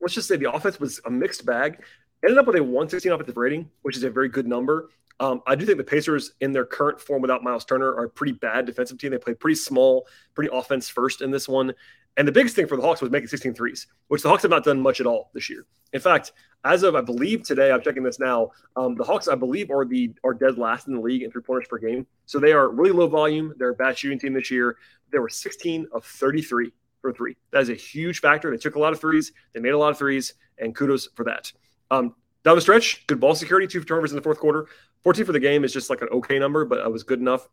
let's 0.00 0.14
just 0.14 0.28
say 0.28 0.36
the 0.36 0.52
offense 0.52 0.78
was 0.78 1.00
a 1.06 1.10
mixed 1.10 1.46
bag 1.46 1.82
ended 2.22 2.38
up 2.38 2.46
with 2.46 2.56
a 2.56 2.62
116 2.62 3.12
offensive 3.12 3.36
rating, 3.36 3.70
which 3.82 3.96
is 3.96 4.04
a 4.04 4.10
very 4.10 4.28
good 4.28 4.46
number. 4.46 4.90
Um, 5.18 5.42
I 5.46 5.54
do 5.54 5.64
think 5.64 5.78
the 5.78 5.84
Pacers, 5.84 6.32
in 6.40 6.52
their 6.52 6.66
current 6.66 7.00
form 7.00 7.22
without 7.22 7.42
Myles 7.42 7.64
Turner, 7.64 7.94
are 7.94 8.04
a 8.04 8.10
pretty 8.10 8.32
bad 8.32 8.66
defensive 8.66 8.98
team. 8.98 9.10
They 9.10 9.18
play 9.18 9.34
pretty 9.34 9.54
small, 9.54 10.06
pretty 10.34 10.50
offense 10.52 10.88
first 10.88 11.22
in 11.22 11.30
this 11.30 11.48
one. 11.48 11.72
And 12.18 12.26
the 12.26 12.32
biggest 12.32 12.56
thing 12.56 12.66
for 12.66 12.76
the 12.76 12.82
Hawks 12.82 13.02
was 13.02 13.10
making 13.10 13.28
16 13.28 13.54
threes, 13.54 13.86
which 14.08 14.22
the 14.22 14.28
Hawks 14.28 14.42
have 14.42 14.50
not 14.50 14.64
done 14.64 14.80
much 14.80 15.00
at 15.00 15.06
all 15.06 15.30
this 15.34 15.50
year. 15.50 15.66
In 15.92 16.00
fact, 16.00 16.32
as 16.64 16.82
of 16.82 16.96
I 16.96 17.02
believe 17.02 17.42
today, 17.42 17.70
I'm 17.70 17.82
checking 17.82 18.02
this 18.02 18.18
now. 18.18 18.50
Um, 18.74 18.94
the 18.94 19.04
Hawks, 19.04 19.28
I 19.28 19.34
believe, 19.34 19.70
are 19.70 19.84
the 19.84 20.12
are 20.24 20.34
dead 20.34 20.58
last 20.58 20.88
in 20.88 20.94
the 20.94 21.00
league 21.00 21.22
in 21.22 21.30
three 21.30 21.42
pointers 21.42 21.68
per 21.68 21.78
game. 21.78 22.06
So 22.24 22.38
they 22.38 22.52
are 22.52 22.70
really 22.70 22.90
low 22.90 23.06
volume. 23.06 23.54
They're 23.58 23.70
a 23.70 23.74
bad 23.74 23.98
shooting 23.98 24.18
team 24.18 24.32
this 24.32 24.50
year. 24.50 24.76
They 25.12 25.18
were 25.18 25.28
16 25.28 25.88
of 25.92 26.04
33 26.04 26.72
for 27.00 27.12
three. 27.12 27.36
That 27.52 27.62
is 27.62 27.68
a 27.68 27.74
huge 27.74 28.20
factor. 28.20 28.50
They 28.50 28.56
took 28.56 28.76
a 28.76 28.80
lot 28.80 28.92
of 28.92 29.00
threes. 29.00 29.32
They 29.54 29.60
made 29.60 29.74
a 29.74 29.78
lot 29.78 29.90
of 29.90 29.98
threes, 29.98 30.34
and 30.58 30.74
kudos 30.74 31.08
for 31.14 31.24
that. 31.24 31.52
Um, 31.90 32.14
down 32.44 32.56
the 32.56 32.60
stretch, 32.60 33.06
good 33.06 33.20
ball 33.20 33.34
security, 33.34 33.66
two 33.66 33.82
turnovers 33.82 34.12
in 34.12 34.16
the 34.16 34.22
fourth 34.22 34.38
quarter. 34.38 34.66
14 35.02 35.24
for 35.24 35.32
the 35.32 35.40
game 35.40 35.64
is 35.64 35.72
just 35.72 35.90
like 35.90 36.02
an 36.02 36.08
okay 36.10 36.38
number, 36.38 36.64
but 36.64 36.78
it 36.78 36.92
was 36.92 37.02
good 37.02 37.20
enough. 37.20 37.48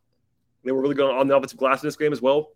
They 0.64 0.72
were 0.72 0.80
really 0.80 0.94
good 0.94 1.10
on 1.10 1.28
the 1.28 1.36
offensive 1.36 1.58
glass 1.58 1.82
in 1.82 1.86
this 1.86 1.96
game 1.96 2.12
as 2.12 2.22
well. 2.22 2.50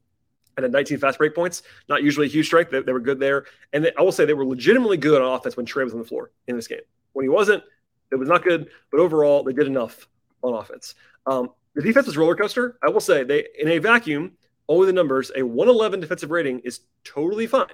And 0.57 0.65
then 0.65 0.73
19 0.73 0.99
fast 0.99 1.19
break 1.19 1.35
points, 1.35 1.63
not 1.89 2.03
usually 2.03 2.27
a 2.27 2.31
huge 2.31 2.47
strength. 2.47 2.71
They, 2.71 2.81
they 2.81 2.93
were 2.93 3.01
good 3.01 3.21
there. 3.21 3.47
And 3.73 3.85
they, 3.85 3.93
I 3.97 4.03
will 4.03 4.11
say 4.11 4.25
they 4.25 4.35
were 4.35 4.47
legitimately 4.47 4.97
good 4.97 5.23
on 5.23 5.33
offense 5.33 5.57
when 5.57 5.67
Trae 5.67 5.85
was 5.85 5.93
on 5.93 6.01
the 6.01 6.05
floor 6.05 6.33
in 6.49 6.57
this 6.57 6.67
game. 6.67 6.81
When 7.13 7.25
he 7.25 7.29
wasn't, 7.29 7.63
it 8.11 8.17
was 8.17 8.29
not 8.29 8.43
good. 8.43 8.69
But 8.91 9.01
overall, 9.01 9.45
they 9.45 9.53
did 9.53 9.67
enough 9.67 10.09
on 10.43 10.55
offense. 10.55 10.95
Um, 11.27 11.51
the 11.75 11.83
defense 11.83 12.07
was 12.07 12.17
roller 12.17 12.35
coaster. 12.35 12.77
I 12.83 12.91
will 12.91 13.01
say 13.01 13.23
they 13.23 13.47
in 13.59 13.69
a 13.69 13.79
vacuum, 13.79 14.33
only 14.69 14.87
the 14.87 14.93
numbers, 14.93 15.31
a 15.37 15.43
111 15.43 16.01
defensive 16.01 16.31
rating 16.31 16.59
is 16.61 16.81
totally 17.05 17.47
fine, 17.47 17.67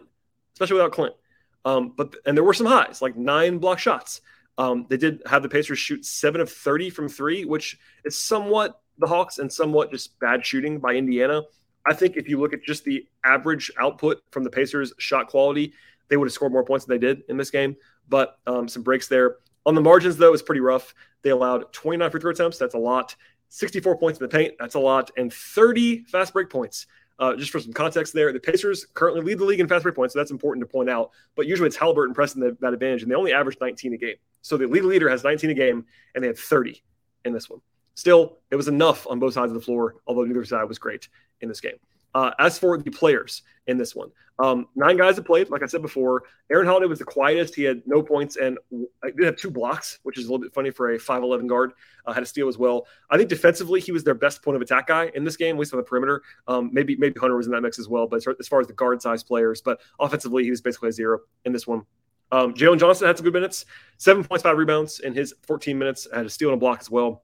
especially 0.54 0.74
without 0.74 0.92
Clint. 0.92 1.14
Um, 1.64 1.92
but 1.96 2.14
and 2.26 2.36
there 2.36 2.44
were 2.44 2.54
some 2.54 2.66
highs, 2.66 3.00
like 3.00 3.16
nine 3.16 3.58
block 3.58 3.78
shots. 3.78 4.20
Um, 4.58 4.86
they 4.88 4.96
did 4.96 5.22
have 5.26 5.42
the 5.42 5.48
Pacers 5.48 5.78
shoot 5.78 6.04
seven 6.04 6.40
of 6.40 6.50
30 6.50 6.90
from 6.90 7.08
three, 7.08 7.44
which 7.44 7.78
is 8.04 8.18
somewhat 8.18 8.80
the 8.98 9.06
Hawks 9.06 9.38
and 9.38 9.52
somewhat 9.52 9.90
just 9.90 10.18
bad 10.20 10.46
shooting 10.46 10.78
by 10.78 10.94
Indiana. 10.94 11.42
I 11.86 11.94
think 11.94 12.16
if 12.16 12.28
you 12.28 12.38
look 12.38 12.52
at 12.52 12.62
just 12.62 12.84
the 12.84 13.06
average 13.24 13.70
output 13.78 14.22
from 14.30 14.44
the 14.44 14.50
Pacers 14.50 14.92
shot 14.98 15.26
quality, 15.28 15.74
they 16.08 16.16
would 16.16 16.26
have 16.26 16.32
scored 16.32 16.52
more 16.52 16.64
points 16.64 16.84
than 16.84 16.98
they 16.98 17.06
did 17.06 17.22
in 17.28 17.36
this 17.36 17.50
game. 17.50 17.76
But 18.08 18.38
um, 18.46 18.68
some 18.68 18.82
breaks 18.82 19.08
there. 19.08 19.36
On 19.66 19.74
the 19.74 19.80
margins, 19.80 20.16
though, 20.16 20.32
it's 20.32 20.42
pretty 20.42 20.60
rough. 20.60 20.94
They 21.22 21.30
allowed 21.30 21.72
29 21.72 22.10
free 22.10 22.20
throw 22.20 22.30
attempts. 22.30 22.58
That's 22.58 22.74
a 22.74 22.78
lot. 22.78 23.16
64 23.48 23.98
points 23.98 24.20
in 24.20 24.24
the 24.24 24.28
paint. 24.28 24.54
That's 24.58 24.74
a 24.74 24.80
lot. 24.80 25.10
And 25.16 25.32
30 25.32 26.04
fast 26.04 26.32
break 26.32 26.50
points. 26.50 26.86
Uh, 27.18 27.36
just 27.36 27.52
for 27.52 27.60
some 27.60 27.72
context 27.72 28.12
there, 28.12 28.32
the 28.32 28.40
Pacers 28.40 28.86
currently 28.94 29.22
lead 29.22 29.38
the 29.38 29.44
league 29.44 29.60
in 29.60 29.68
fast 29.68 29.84
break 29.84 29.94
points, 29.94 30.14
so 30.14 30.18
that's 30.18 30.32
important 30.32 30.66
to 30.66 30.70
point 30.70 30.90
out. 30.90 31.10
But 31.36 31.46
usually 31.46 31.68
it's 31.68 31.76
Haliburton 31.76 32.14
pressing 32.14 32.40
the, 32.40 32.56
that 32.60 32.72
advantage, 32.72 33.02
and 33.02 33.10
they 33.10 33.14
only 33.14 33.32
average 33.32 33.56
19 33.60 33.92
a 33.92 33.96
game. 33.96 34.16
So 34.42 34.56
the 34.56 34.66
league 34.66 34.84
leader 34.84 35.08
has 35.08 35.22
19 35.22 35.50
a 35.50 35.54
game, 35.54 35.86
and 36.14 36.24
they 36.24 36.28
had 36.28 36.38
30 36.38 36.82
in 37.24 37.32
this 37.32 37.48
one. 37.48 37.60
Still, 37.94 38.38
it 38.50 38.56
was 38.56 38.66
enough 38.66 39.06
on 39.06 39.20
both 39.20 39.34
sides 39.34 39.52
of 39.52 39.54
the 39.54 39.64
floor, 39.64 39.96
although 40.06 40.24
neither 40.24 40.44
side 40.44 40.64
was 40.64 40.78
great 40.78 41.08
in 41.40 41.48
this 41.48 41.60
game. 41.60 41.76
Uh, 42.14 42.30
as 42.38 42.58
for 42.58 42.78
the 42.78 42.90
players 42.90 43.42
in 43.66 43.76
this 43.76 43.94
one, 43.94 44.10
um, 44.38 44.66
nine 44.74 44.96
guys 44.96 45.16
have 45.16 45.24
played. 45.24 45.50
Like 45.50 45.62
I 45.62 45.66
said 45.66 45.82
before, 45.82 46.24
Aaron 46.50 46.66
Holiday 46.66 46.86
was 46.86 46.98
the 46.98 47.04
quietest. 47.04 47.54
He 47.54 47.62
had 47.62 47.82
no 47.86 48.02
points 48.02 48.36
and 48.36 48.58
I 49.02 49.10
did 49.10 49.24
have 49.24 49.36
two 49.36 49.50
blocks, 49.50 50.00
which 50.02 50.18
is 50.18 50.24
a 50.24 50.28
little 50.28 50.42
bit 50.42 50.52
funny 50.52 50.70
for 50.70 50.92
a 50.92 50.98
5'11 50.98 51.46
guard. 51.46 51.72
Uh, 52.04 52.12
had 52.12 52.22
a 52.22 52.26
steal 52.26 52.48
as 52.48 52.58
well. 52.58 52.86
I 53.10 53.16
think 53.16 53.28
defensively, 53.28 53.80
he 53.80 53.92
was 53.92 54.02
their 54.02 54.14
best 54.14 54.42
point 54.42 54.56
of 54.56 54.62
attack 54.62 54.88
guy 54.88 55.10
in 55.14 55.24
this 55.24 55.36
game, 55.36 55.56
at 55.56 55.60
least 55.60 55.72
on 55.72 55.78
the 55.78 55.84
perimeter. 55.84 56.22
Um, 56.48 56.70
maybe 56.72 56.96
maybe 56.96 57.18
Hunter 57.18 57.36
was 57.36 57.46
in 57.46 57.52
that 57.52 57.62
mix 57.62 57.78
as 57.78 57.88
well, 57.88 58.06
but 58.06 58.16
as 58.16 58.48
far 58.48 58.60
as 58.60 58.66
the 58.66 58.72
guard 58.72 59.00
size 59.00 59.22
players, 59.22 59.60
but 59.60 59.80
offensively, 60.00 60.44
he 60.44 60.50
was 60.50 60.60
basically 60.60 60.88
a 60.88 60.92
zero 60.92 61.20
in 61.44 61.52
this 61.52 61.66
one. 61.66 61.82
Um, 62.32 62.52
Jalen 62.54 62.80
Johnson 62.80 63.06
had 63.06 63.16
some 63.16 63.24
good 63.24 63.32
minutes, 63.32 63.64
seven 63.98 64.24
points, 64.24 64.42
five 64.42 64.58
rebounds 64.58 65.00
in 65.00 65.14
his 65.14 65.34
14 65.46 65.78
minutes. 65.78 66.08
Had 66.12 66.26
a 66.26 66.30
steal 66.30 66.48
and 66.48 66.56
a 66.56 66.58
block 66.58 66.80
as 66.80 66.90
well 66.90 67.22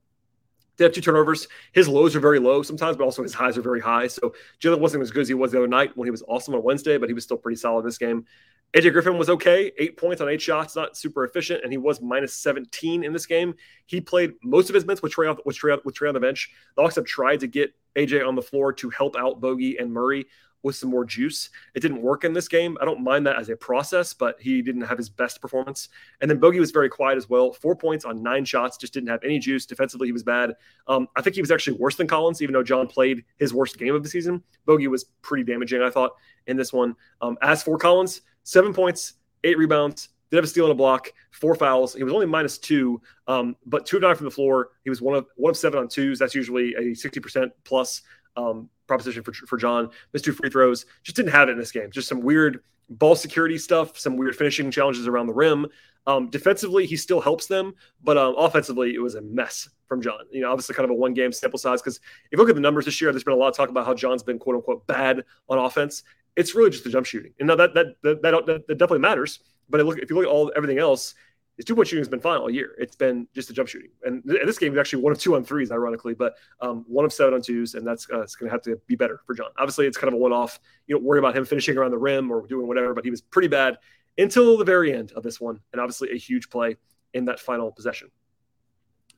did 0.81 0.87
have 0.87 0.95
two 0.95 1.03
turnovers. 1.03 1.47
His 1.73 1.89
lows 1.89 2.17
are 2.17 2.21
very 2.21 2.39
low 2.39 2.63
sometimes, 2.63 2.97
but 2.97 3.05
also 3.05 3.23
his 3.23 3.35
highs 3.35 3.59
are 3.59 3.63
very 3.63 3.81
high. 3.81 4.07
So 4.07 4.35
Jalen 4.61 4.81
wasn't 4.81 5.03
as 5.03 5.11
good 5.11 5.21
as 5.21 5.29
he 5.29 5.35
was 5.35 5.53
the 5.53 5.59
other 5.59 5.69
night 5.69 5.95
when 5.95 6.07
he 6.07 6.11
was 6.11 6.23
awesome 6.27 6.55
on 6.55 6.63
Wednesday, 6.63 6.97
but 6.97 7.11
he 7.11 7.13
was 7.13 7.23
still 7.23 7.37
pretty 7.37 7.57
solid 7.57 7.85
this 7.85 7.99
game. 7.99 8.25
AJ 8.73 8.93
Griffin 8.93 9.19
was 9.19 9.29
okay, 9.29 9.73
eight 9.79 9.99
points 9.99 10.23
on 10.23 10.29
eight 10.29 10.41
shots, 10.41 10.77
not 10.77 10.97
super 10.97 11.25
efficient, 11.25 11.63
and 11.65 11.73
he 11.73 11.77
was 11.77 12.01
minus 12.01 12.33
17 12.35 13.05
in 13.05 13.13
this 13.13 13.27
game. 13.27 13.55
He 13.85 14.01
played 14.01 14.33
most 14.43 14.71
of 14.71 14.75
his 14.75 14.87
minutes 14.87 15.03
with 15.03 15.13
Trae, 15.13 15.37
with 15.45 15.59
Trae, 15.59 15.85
with 15.85 15.95
Trae 15.95 16.09
on 16.09 16.15
the 16.15 16.21
bench. 16.21 16.51
The 16.77 16.83
Hawks 16.83 16.95
have 16.95 17.05
tried 17.05 17.41
to 17.41 17.47
get 17.47 17.75
AJ 17.97 18.27
on 18.27 18.37
the 18.37 18.43
floor 18.43 18.73
to 18.75 18.89
help 18.89 19.17
out 19.17 19.41
Bogey 19.41 19.77
and 19.79 19.93
Murray 19.93 20.27
with 20.63 20.77
some 20.77 20.91
more 20.91 21.05
juice. 21.05 21.51
It 21.75 21.81
didn't 21.81 22.03
work 22.03 22.25
in 22.25 22.33
this 22.33 22.49
game. 22.49 22.77
I 22.81 22.85
don't 22.85 23.03
mind 23.03 23.27
that 23.27 23.37
as 23.37 23.49
a 23.49 23.57
process, 23.57 24.13
but 24.13 24.41
he 24.41 24.63
didn't 24.63 24.83
have 24.83 24.99
his 24.99 25.09
best 25.09 25.41
performance. 25.41 25.89
And 26.21 26.31
then 26.31 26.39
Bogey 26.39 26.61
was 26.61 26.71
very 26.71 26.89
quiet 26.89 27.17
as 27.17 27.29
well. 27.29 27.53
Four 27.53 27.75
points 27.75 28.05
on 28.05 28.23
nine 28.23 28.45
shots, 28.45 28.77
just 28.77 28.93
didn't 28.93 29.09
have 29.09 29.25
any 29.25 29.39
juice. 29.39 29.67
Defensively, 29.67 30.09
he 30.09 30.13
was 30.13 30.23
bad. 30.23 30.55
Um, 30.87 31.09
I 31.17 31.23
think 31.23 31.37
he 31.37 31.43
was 31.43 31.51
actually 31.51 31.79
worse 31.79 31.97
than 31.97 32.07
Collins, 32.07 32.43
even 32.43 32.53
though 32.53 32.63
John 32.63 32.87
played 32.87 33.25
his 33.39 33.55
worst 33.55 33.79
game 33.79 33.95
of 33.95 34.03
the 34.03 34.09
season. 34.09 34.43
Bogey 34.67 34.89
was 34.89 35.05
pretty 35.23 35.45
damaging, 35.45 35.83
I 35.83 35.91
thought, 35.91 36.13
in 36.47 36.57
this 36.57 36.73
one. 36.73 36.95
Um, 37.21 37.39
as 37.43 37.63
for 37.63 37.79
Collins, 37.79 38.23
seven 38.43 38.75
points, 38.75 39.15
eight 39.45 39.57
rebounds, 39.57 40.11
did 40.31 40.37
have 40.37 40.45
a 40.45 40.49
steal 40.49 40.67
and 40.67 40.73
a 40.73 40.77
block, 40.77 41.13
four 41.33 41.55
fouls. 41.57 41.95
He 41.95 42.05
was 42.05 42.13
only 42.13 42.27
minus 42.27 42.57
two, 42.57 43.01
um, 43.27 43.57
but 43.67 43.85
two 43.85 43.97
of 43.97 44.03
nine 44.03 44.15
from 44.15 44.27
the 44.27 44.31
floor. 44.31 44.71
He 44.85 44.91
was 44.91 45.03
one 45.03 45.17
of 45.17 45.27
one 45.35 45.51
of 45.51 45.57
seven 45.57 45.81
on 45.81 45.89
twos. 45.89 46.21
That's 46.21 46.37
usually 46.37 46.75
a 46.77 46.95
sixty 46.95 47.19
percent 47.19 47.53
plus 47.65 48.03
um, 48.37 48.69
proposition 48.91 49.23
for, 49.23 49.33
for 49.33 49.57
John. 49.57 49.89
Missed 50.13 50.25
two 50.25 50.33
free 50.33 50.51
throws. 50.51 50.85
Just 51.05 51.17
didn't 51.17 51.31
have 51.31 51.49
it 51.49 51.53
in 51.53 51.59
this 51.59 51.71
game. 51.71 51.91
Just 51.91 52.09
some 52.09 52.21
weird 52.21 52.61
ball 52.89 53.15
security 53.15 53.57
stuff, 53.57 53.97
some 53.97 54.17
weird 54.17 54.35
finishing 54.35 54.71
challenges 54.71 55.07
around 55.07 55.29
the 55.29 55.33
rim. 55.33 55.67
Um, 56.07 56.29
defensively, 56.29 56.87
he 56.87 56.97
still 56.97 57.21
helps 57.21 57.47
them, 57.47 57.75
but 58.03 58.19
um, 58.19 58.35
offensively, 58.37 58.95
it 58.95 58.99
was 58.99 59.15
a 59.15 59.21
mess 59.21 59.69
from 59.87 60.03
John. 60.03 60.21
You 60.33 60.41
know, 60.41 60.51
obviously, 60.51 60.75
kind 60.75 60.85
of 60.85 60.91
a 60.91 60.95
one 60.95 61.15
game 61.15 61.31
sample 61.31 61.59
size. 61.59 61.81
Because 61.81 61.97
if 61.97 62.33
you 62.33 62.39
look 62.39 62.49
at 62.49 62.57
the 62.57 62.61
numbers 62.61 62.85
this 62.85 63.01
year, 63.01 63.13
there's 63.13 63.23
been 63.23 63.35
a 63.35 63.37
lot 63.37 63.49
of 63.49 63.57
talk 63.57 63.69
about 63.69 63.87
how 63.87 63.95
John's 63.95 64.23
been 64.23 64.39
quote 64.39 64.57
unquote 64.57 64.87
bad 64.87 65.23
on 65.49 65.59
offense. 65.59 66.03
It's 66.37 66.55
really 66.55 66.71
just 66.71 66.85
the 66.85 66.91
jump 66.91 67.07
shooting, 67.07 67.33
and 67.39 67.47
now 67.47 67.57
that 67.57 67.75
that 67.75 67.87
that, 68.03 68.23
that, 68.23 68.47
that 68.47 68.79
definitely 68.79 69.01
matters. 69.01 69.41
But 69.69 69.85
look, 69.87 69.99
if 69.99 70.11
you 70.11 70.17
look 70.17 70.25
at 70.25 70.31
all 70.31 70.51
everything 70.57 70.79
else, 70.79 71.15
his 71.61 71.67
two 71.67 71.75
point 71.75 71.89
shooting 71.89 72.01
has 72.01 72.09
been 72.09 72.21
fine 72.21 72.39
all 72.39 72.49
year. 72.49 72.75
It's 72.79 72.97
been 72.97 73.29
just 73.35 73.49
the 73.49 73.53
jump 73.53 73.69
shooting. 73.69 73.91
And 74.03 74.25
th- 74.27 74.47
this 74.47 74.57
game 74.57 74.73
is 74.73 74.79
actually 74.79 75.03
one 75.03 75.13
of 75.13 75.19
two 75.19 75.37
on 75.37 75.45
threes, 75.45 75.71
ironically, 75.71 76.15
but 76.15 76.33
um, 76.63 76.87
one 76.89 77.05
of 77.05 77.13
seven 77.13 77.35
on 77.35 77.43
twos. 77.43 77.75
And 77.75 77.87
that's 77.87 78.09
uh, 78.09 78.25
going 78.39 78.47
to 78.47 78.49
have 78.49 78.63
to 78.63 78.81
be 78.87 78.97
better 78.97 79.21
for 79.27 79.35
John. 79.35 79.49
Obviously, 79.59 79.87
it's 79.87 79.99
kind 79.99 80.09
of 80.09 80.15
a 80.15 80.17
one 80.17 80.33
off. 80.33 80.59
You 80.87 80.95
don't 80.95 81.05
worry 81.05 81.19
about 81.19 81.37
him 81.37 81.45
finishing 81.45 81.77
around 81.77 81.91
the 81.91 81.99
rim 81.99 82.31
or 82.31 82.47
doing 82.47 82.67
whatever, 82.67 82.95
but 82.95 83.05
he 83.05 83.11
was 83.11 83.21
pretty 83.21 83.49
bad 83.49 83.77
until 84.17 84.57
the 84.57 84.65
very 84.65 84.95
end 84.95 85.13
of 85.13 85.23
this 85.23 85.39
one. 85.39 85.61
And 85.75 85.83
obviously, 85.83 86.13
a 86.13 86.17
huge 86.17 86.49
play 86.49 86.79
in 87.13 87.27
that 87.27 87.39
final 87.39 87.71
possession. 87.71 88.09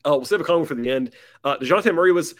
Uh, 0.05 0.11
we'll 0.11 0.25
save 0.25 0.41
a 0.41 0.45
comment 0.45 0.67
for 0.67 0.75
the 0.75 0.91
end. 0.91 1.13
Uh, 1.45 1.59
DeJounte 1.59 1.95
Murray 1.95 2.11
was 2.11 2.35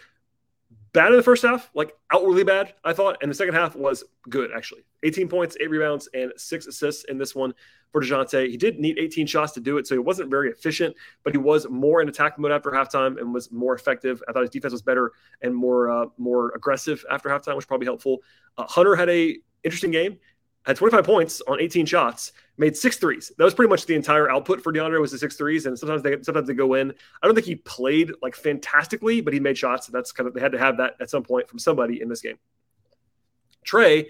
bad 0.93 1.11
in 1.11 1.17
the 1.17 1.23
first 1.23 1.43
half, 1.43 1.71
like 1.75 1.95
outwardly 2.13 2.45
bad, 2.45 2.75
I 2.85 2.93
thought. 2.93 3.19
And 3.23 3.31
the 3.31 3.35
second 3.35 3.55
half 3.55 3.75
was 3.75 4.05
good, 4.29 4.51
actually. 4.55 4.85
18 5.03 5.29
points, 5.29 5.57
eight 5.61 5.71
rebounds, 5.71 6.09
and 6.15 6.33
six 6.37 6.67
assists 6.67 7.05
in 7.05 7.19
this 7.19 7.35
one 7.35 7.55
for 7.91 8.03
DeJounte. 8.03 8.49
He 8.49 8.57
did 8.57 8.79
need 8.79 8.99
18 8.99 9.27
shots 9.27 9.53
to 9.53 9.61
do 9.61 9.79
it, 9.79 9.87
so 9.87 9.95
he 9.95 9.99
wasn't 9.99 10.31
very 10.31 10.51
efficient, 10.51 10.95
but 11.25 11.33
he 11.33 11.39
was 11.39 11.69
more 11.69 12.03
in 12.03 12.09
attack 12.09 12.39
mode 12.39 12.53
after 12.53 12.71
halftime 12.71 13.19
and 13.19 13.33
was 13.33 13.51
more 13.51 13.75
effective. 13.75 14.23
I 14.29 14.33
thought 14.33 14.43
his 14.43 14.51
defense 14.51 14.73
was 14.73 14.83
better 14.83 15.13
and 15.43 15.55
more 15.55 15.91
uh, 15.91 16.07
more 16.19 16.53
aggressive 16.55 17.05
after 17.11 17.29
halftime, 17.29 17.57
which 17.57 17.69
probably 17.69 17.87
helpful. 17.87 18.19
Uh, 18.57 18.67
Hunter 18.67 18.95
had 18.95 19.09
a 19.09 19.39
interesting 19.65 19.91
game 19.91 20.19
had 20.65 20.77
25 20.77 21.05
points 21.05 21.43
on 21.49 21.61
18 21.61 21.87
shots, 21.87 22.33
made 22.57 22.77
six 22.77 22.97
threes. 22.97 23.33
That 23.37 23.45
was 23.45 23.55
pretty 23.55 23.69
much 23.69 23.87
the 23.87 23.95
entire 23.95 24.31
output 24.31 24.63
for 24.63 24.73
DeAndre 24.73 25.01
was 25.01 25.11
the 25.11 25.19
six 25.19 25.37
threes, 25.37 25.67
and 25.67 25.79
sometimes 25.79 26.03
they 26.03 26.23
sometimes 26.23 26.47
they 26.47 26.55
go 26.55 26.75
in. 26.75 26.93
I 27.23 27.27
don't 27.27 27.35
think 27.35 27.47
he 27.47 27.57
played 27.57 28.13
like 28.23 28.37
fantastically, 28.37 29.21
but 29.21 29.33
he 29.33 29.41
made 29.41 29.59
shots. 29.59 29.89
And 29.89 29.95
That's 29.95 30.13
kind 30.13 30.29
of 30.29 30.35
they 30.35 30.41
had 30.41 30.53
to 30.53 30.59
have 30.59 30.77
that 30.77 30.95
at 31.01 31.11
some 31.11 31.23
point 31.23 31.49
from 31.49 31.59
somebody 31.59 32.01
in 32.01 32.09
this 32.09 32.21
game. 32.21 32.39
Trae, 33.67 34.07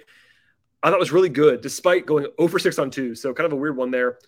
I 0.82 0.90
thought 0.90 0.98
was 0.98 1.12
really 1.12 1.28
good 1.28 1.60
despite 1.60 2.06
going 2.06 2.26
over 2.38 2.58
six 2.58 2.78
on 2.78 2.90
two. 2.90 3.14
So 3.14 3.32
kind 3.32 3.46
of 3.46 3.52
a 3.52 3.56
weird 3.56 3.76
one 3.76 3.90
there. 3.90 4.18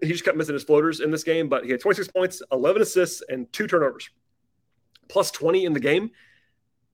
He 0.00 0.08
just 0.08 0.24
kept 0.24 0.36
missing 0.36 0.54
his 0.54 0.64
floaters 0.64 1.00
in 1.00 1.10
this 1.10 1.24
game, 1.24 1.48
but 1.48 1.64
he 1.64 1.70
had 1.70 1.80
26 1.80 2.08
points, 2.08 2.42
11 2.52 2.82
assists, 2.82 3.22
and 3.30 3.50
two 3.50 3.66
turnovers, 3.66 4.10
plus 5.08 5.30
20 5.30 5.64
in 5.64 5.72
the 5.72 5.80
game. 5.80 6.10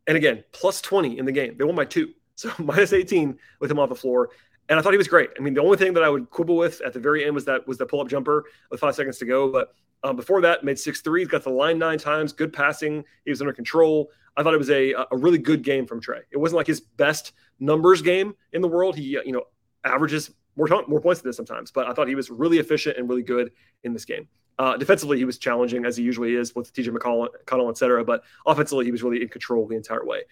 And 0.06 0.16
again, 0.16 0.44
plus 0.52 0.80
20 0.80 1.18
in 1.18 1.24
the 1.24 1.32
game. 1.32 1.56
They 1.56 1.64
won 1.64 1.74
by 1.74 1.84
two. 1.84 2.12
So 2.42 2.50
minus 2.58 2.92
18 2.92 3.38
with 3.60 3.70
him 3.70 3.78
off 3.78 3.88
the 3.88 3.94
floor. 3.94 4.30
And 4.68 4.78
I 4.78 4.82
thought 4.82 4.92
he 4.92 4.98
was 4.98 5.08
great. 5.08 5.30
I 5.38 5.42
mean, 5.42 5.54
the 5.54 5.62
only 5.62 5.76
thing 5.76 5.92
that 5.94 6.02
I 6.02 6.08
would 6.08 6.30
quibble 6.30 6.56
with 6.56 6.80
at 6.82 6.92
the 6.92 7.00
very 7.00 7.24
end 7.24 7.34
was 7.34 7.44
that 7.44 7.66
was 7.66 7.78
the 7.78 7.86
pull-up 7.86 8.08
jumper 8.08 8.44
with 8.70 8.80
five 8.80 8.94
seconds 8.94 9.18
to 9.18 9.24
go. 9.24 9.50
But 9.50 9.74
um, 10.04 10.16
before 10.16 10.40
that, 10.40 10.64
made 10.64 10.78
six 10.78 11.00
threes, 11.00 11.28
got 11.28 11.44
the 11.44 11.50
line 11.50 11.78
nine 11.78 11.98
times, 11.98 12.32
good 12.32 12.52
passing. 12.52 13.04
He 13.24 13.30
was 13.30 13.40
under 13.40 13.52
control. 13.52 14.10
I 14.36 14.42
thought 14.42 14.54
it 14.54 14.58
was 14.58 14.70
a 14.70 14.94
a 15.10 15.16
really 15.16 15.38
good 15.38 15.62
game 15.62 15.86
from 15.86 16.00
Trae. 16.00 16.22
It 16.30 16.38
wasn't 16.38 16.56
like 16.56 16.66
his 16.66 16.80
best 16.80 17.32
numbers 17.60 18.02
game 18.02 18.34
in 18.52 18.62
the 18.62 18.68
world. 18.68 18.96
He 18.96 19.02
you 19.02 19.32
know 19.32 19.44
averages 19.84 20.30
more 20.56 20.66
more 20.88 21.00
points 21.00 21.20
than 21.20 21.28
this 21.28 21.36
sometimes, 21.36 21.70
but 21.70 21.86
I 21.86 21.92
thought 21.92 22.08
he 22.08 22.14
was 22.14 22.30
really 22.30 22.58
efficient 22.58 22.96
and 22.96 23.08
really 23.08 23.22
good 23.22 23.52
in 23.84 23.92
this 23.92 24.04
game. 24.04 24.28
Uh, 24.58 24.76
defensively, 24.76 25.18
he 25.18 25.24
was 25.24 25.38
challenging 25.38 25.84
as 25.84 25.96
he 25.96 26.04
usually 26.04 26.34
is 26.34 26.54
with 26.54 26.72
TJ 26.72 26.88
McConnell, 26.88 27.28
McConnell, 27.44 27.70
et 27.70 27.78
cetera. 27.78 28.04
But 28.04 28.22
offensively, 28.46 28.84
he 28.84 28.92
was 28.92 29.02
really 29.02 29.22
in 29.22 29.28
control 29.28 29.66
the 29.66 29.76
entire 29.76 30.04
way. 30.04 30.22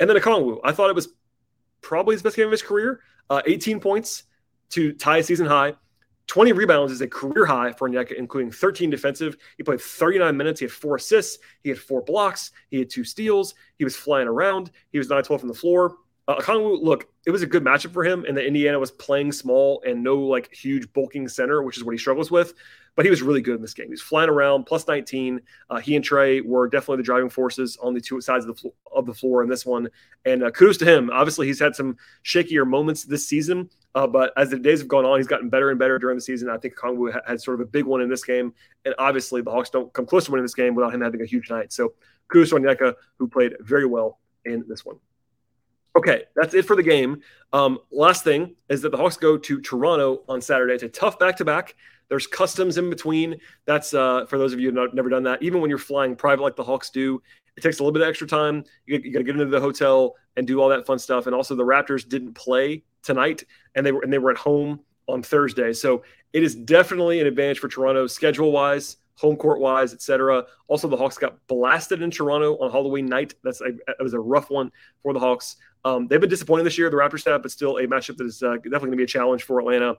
And 0.00 0.08
then 0.08 0.16
Okongwu, 0.16 0.60
I 0.64 0.72
thought 0.72 0.90
it 0.90 0.96
was 0.96 1.08
probably 1.86 2.16
his 2.16 2.22
best 2.22 2.34
game 2.34 2.46
of 2.46 2.52
his 2.52 2.62
career. 2.62 3.00
Uh, 3.30 3.42
18 3.46 3.78
points 3.78 4.24
to 4.70 4.92
tie 4.92 5.18
a 5.18 5.22
season 5.22 5.46
high. 5.46 5.74
20 6.26 6.50
rebounds 6.50 6.92
is 6.92 7.00
a 7.00 7.06
career 7.06 7.46
high 7.46 7.70
for 7.70 7.88
Onyeka, 7.88 8.14
including 8.18 8.50
13 8.50 8.90
defensive. 8.90 9.36
He 9.56 9.62
played 9.62 9.80
39 9.80 10.36
minutes. 10.36 10.58
He 10.58 10.64
had 10.64 10.72
four 10.72 10.96
assists. 10.96 11.38
He 11.62 11.68
had 11.68 11.78
four 11.78 12.02
blocks. 12.02 12.50
He 12.70 12.80
had 12.80 12.90
two 12.90 13.04
steals. 13.04 13.54
He 13.78 13.84
was 13.84 13.94
flying 13.94 14.26
around. 14.26 14.72
He 14.90 14.98
was 14.98 15.08
9 15.08 15.22
12 15.22 15.40
from 15.40 15.48
the 15.48 15.54
floor. 15.54 15.96
Uh, 16.28 16.40
Okongwu, 16.40 16.82
look, 16.82 17.08
it 17.24 17.30
was 17.30 17.42
a 17.42 17.46
good 17.46 17.62
matchup 17.62 17.92
for 17.92 18.02
him, 18.02 18.24
and 18.24 18.36
the 18.36 18.44
Indiana 18.44 18.80
was 18.80 18.90
playing 18.90 19.30
small 19.30 19.80
and 19.86 20.02
no 20.02 20.18
like 20.18 20.52
huge 20.52 20.92
bulking 20.92 21.28
center, 21.28 21.62
which 21.62 21.76
is 21.76 21.84
what 21.84 21.92
he 21.92 21.98
struggles 21.98 22.30
with. 22.32 22.54
But 22.96 23.04
he 23.04 23.10
was 23.10 23.22
really 23.22 23.42
good 23.42 23.56
in 23.56 23.62
this 23.62 23.74
game. 23.74 23.90
He's 23.90 24.00
flying 24.00 24.30
around, 24.30 24.64
plus 24.64 24.88
19. 24.88 25.40
Uh, 25.68 25.76
he 25.76 25.94
and 25.94 26.04
Trae 26.04 26.44
were 26.44 26.66
definitely 26.66 26.96
the 26.96 27.02
driving 27.02 27.28
forces 27.28 27.76
on 27.76 27.92
the 27.92 28.00
two 28.00 28.20
sides 28.22 28.46
of 28.46 28.56
the, 28.56 28.60
flo- 28.60 28.74
of 28.90 29.04
the 29.04 29.12
floor 29.12 29.42
in 29.42 29.50
this 29.50 29.66
one. 29.66 29.88
And 30.24 30.42
uh, 30.42 30.50
kudos 30.50 30.78
to 30.78 30.86
him. 30.86 31.10
Obviously, 31.12 31.46
he's 31.46 31.60
had 31.60 31.76
some 31.76 31.98
shakier 32.24 32.66
moments 32.66 33.04
this 33.04 33.28
season, 33.28 33.68
uh, 33.94 34.06
but 34.06 34.32
as 34.36 34.50
the 34.50 34.58
days 34.58 34.80
have 34.80 34.88
gone 34.88 35.04
on, 35.04 35.18
he's 35.18 35.28
gotten 35.28 35.50
better 35.50 35.70
and 35.70 35.78
better 35.78 35.98
during 35.98 36.16
the 36.16 36.22
season. 36.22 36.48
I 36.48 36.56
think 36.56 36.74
Okongwu 36.74 37.12
ha- 37.12 37.20
had 37.26 37.40
sort 37.40 37.60
of 37.60 37.68
a 37.68 37.70
big 37.70 37.84
one 37.84 38.00
in 38.00 38.08
this 38.08 38.24
game, 38.24 38.52
and 38.84 38.94
obviously 38.98 39.42
the 39.42 39.50
Hawks 39.50 39.70
don't 39.70 39.92
come 39.92 40.06
close 40.06 40.24
to 40.24 40.32
winning 40.32 40.44
this 40.44 40.54
game 40.54 40.74
without 40.74 40.92
him 40.94 41.02
having 41.02 41.20
a 41.20 41.26
huge 41.26 41.50
night. 41.50 41.72
So 41.72 41.92
kudos 42.28 42.48
to 42.48 42.56
Onyeka, 42.56 42.94
who 43.18 43.28
played 43.28 43.56
very 43.60 43.86
well 43.86 44.18
in 44.44 44.64
this 44.66 44.84
one. 44.84 44.96
Okay, 45.96 46.24
that's 46.34 46.52
it 46.52 46.66
for 46.66 46.76
the 46.76 46.82
game. 46.82 47.22
Um, 47.52 47.78
last 47.90 48.22
thing 48.22 48.54
is 48.68 48.82
that 48.82 48.90
the 48.90 48.98
Hawks 48.98 49.16
go 49.16 49.38
to 49.38 49.60
Toronto 49.60 50.24
on 50.28 50.42
Saturday. 50.42 50.74
It's 50.74 50.82
a 50.82 50.88
tough 50.88 51.18
back 51.18 51.36
to 51.36 51.44
back. 51.44 51.74
There's 52.08 52.26
customs 52.26 52.76
in 52.76 52.90
between. 52.90 53.36
That's 53.64 53.94
uh, 53.94 54.26
for 54.26 54.38
those 54.38 54.52
of 54.52 54.60
you 54.60 54.70
who've 54.70 54.94
never 54.94 55.08
done 55.08 55.22
that. 55.24 55.42
Even 55.42 55.60
when 55.60 55.70
you're 55.70 55.78
flying 55.78 56.14
private 56.14 56.42
like 56.42 56.54
the 56.54 56.62
Hawks 56.62 56.90
do, 56.90 57.20
it 57.56 57.62
takes 57.62 57.78
a 57.78 57.82
little 57.82 57.92
bit 57.92 58.02
of 58.02 58.08
extra 58.08 58.26
time. 58.26 58.62
You, 58.84 59.00
you 59.02 59.12
got 59.12 59.20
to 59.20 59.24
get 59.24 59.34
into 59.34 59.46
the 59.46 59.60
hotel 59.60 60.14
and 60.36 60.46
do 60.46 60.60
all 60.60 60.68
that 60.68 60.86
fun 60.86 60.98
stuff. 60.98 61.26
And 61.26 61.34
also, 61.34 61.56
the 61.56 61.64
Raptors 61.64 62.06
didn't 62.06 62.34
play 62.34 62.84
tonight, 63.02 63.44
and 63.74 63.84
they 63.84 63.92
were 63.92 64.02
and 64.02 64.12
they 64.12 64.18
were 64.18 64.30
at 64.30 64.36
home 64.36 64.80
on 65.08 65.22
Thursday. 65.22 65.72
So 65.72 66.02
it 66.32 66.42
is 66.42 66.54
definitely 66.54 67.20
an 67.20 67.26
advantage 67.26 67.58
for 67.58 67.68
Toronto 67.68 68.06
schedule 68.06 68.52
wise, 68.52 68.98
home 69.14 69.36
court 69.36 69.60
wise, 69.60 69.94
etc. 69.94 70.44
Also, 70.68 70.88
the 70.88 70.96
Hawks 70.96 71.18
got 71.18 71.44
blasted 71.46 72.02
in 72.02 72.10
Toronto 72.10 72.56
on 72.58 72.70
Halloween 72.70 73.06
night. 73.06 73.34
That's 73.42 73.60
a, 73.60 73.68
it 73.68 74.02
was 74.02 74.14
a 74.14 74.20
rough 74.20 74.50
one 74.50 74.70
for 75.02 75.12
the 75.12 75.20
Hawks. 75.20 75.56
Um, 75.84 76.08
they've 76.08 76.20
been 76.20 76.30
disappointing 76.30 76.64
this 76.64 76.76
year, 76.76 76.90
the 76.90 76.96
Raptors 76.96 77.24
have, 77.30 77.42
but 77.42 77.50
still 77.50 77.76
a 77.78 77.86
matchup 77.86 78.16
that 78.16 78.26
is 78.26 78.42
uh, 78.42 78.56
definitely 78.56 78.78
going 78.78 78.90
to 78.92 78.96
be 78.96 79.04
a 79.04 79.06
challenge 79.06 79.44
for 79.44 79.60
Atlanta. 79.60 79.96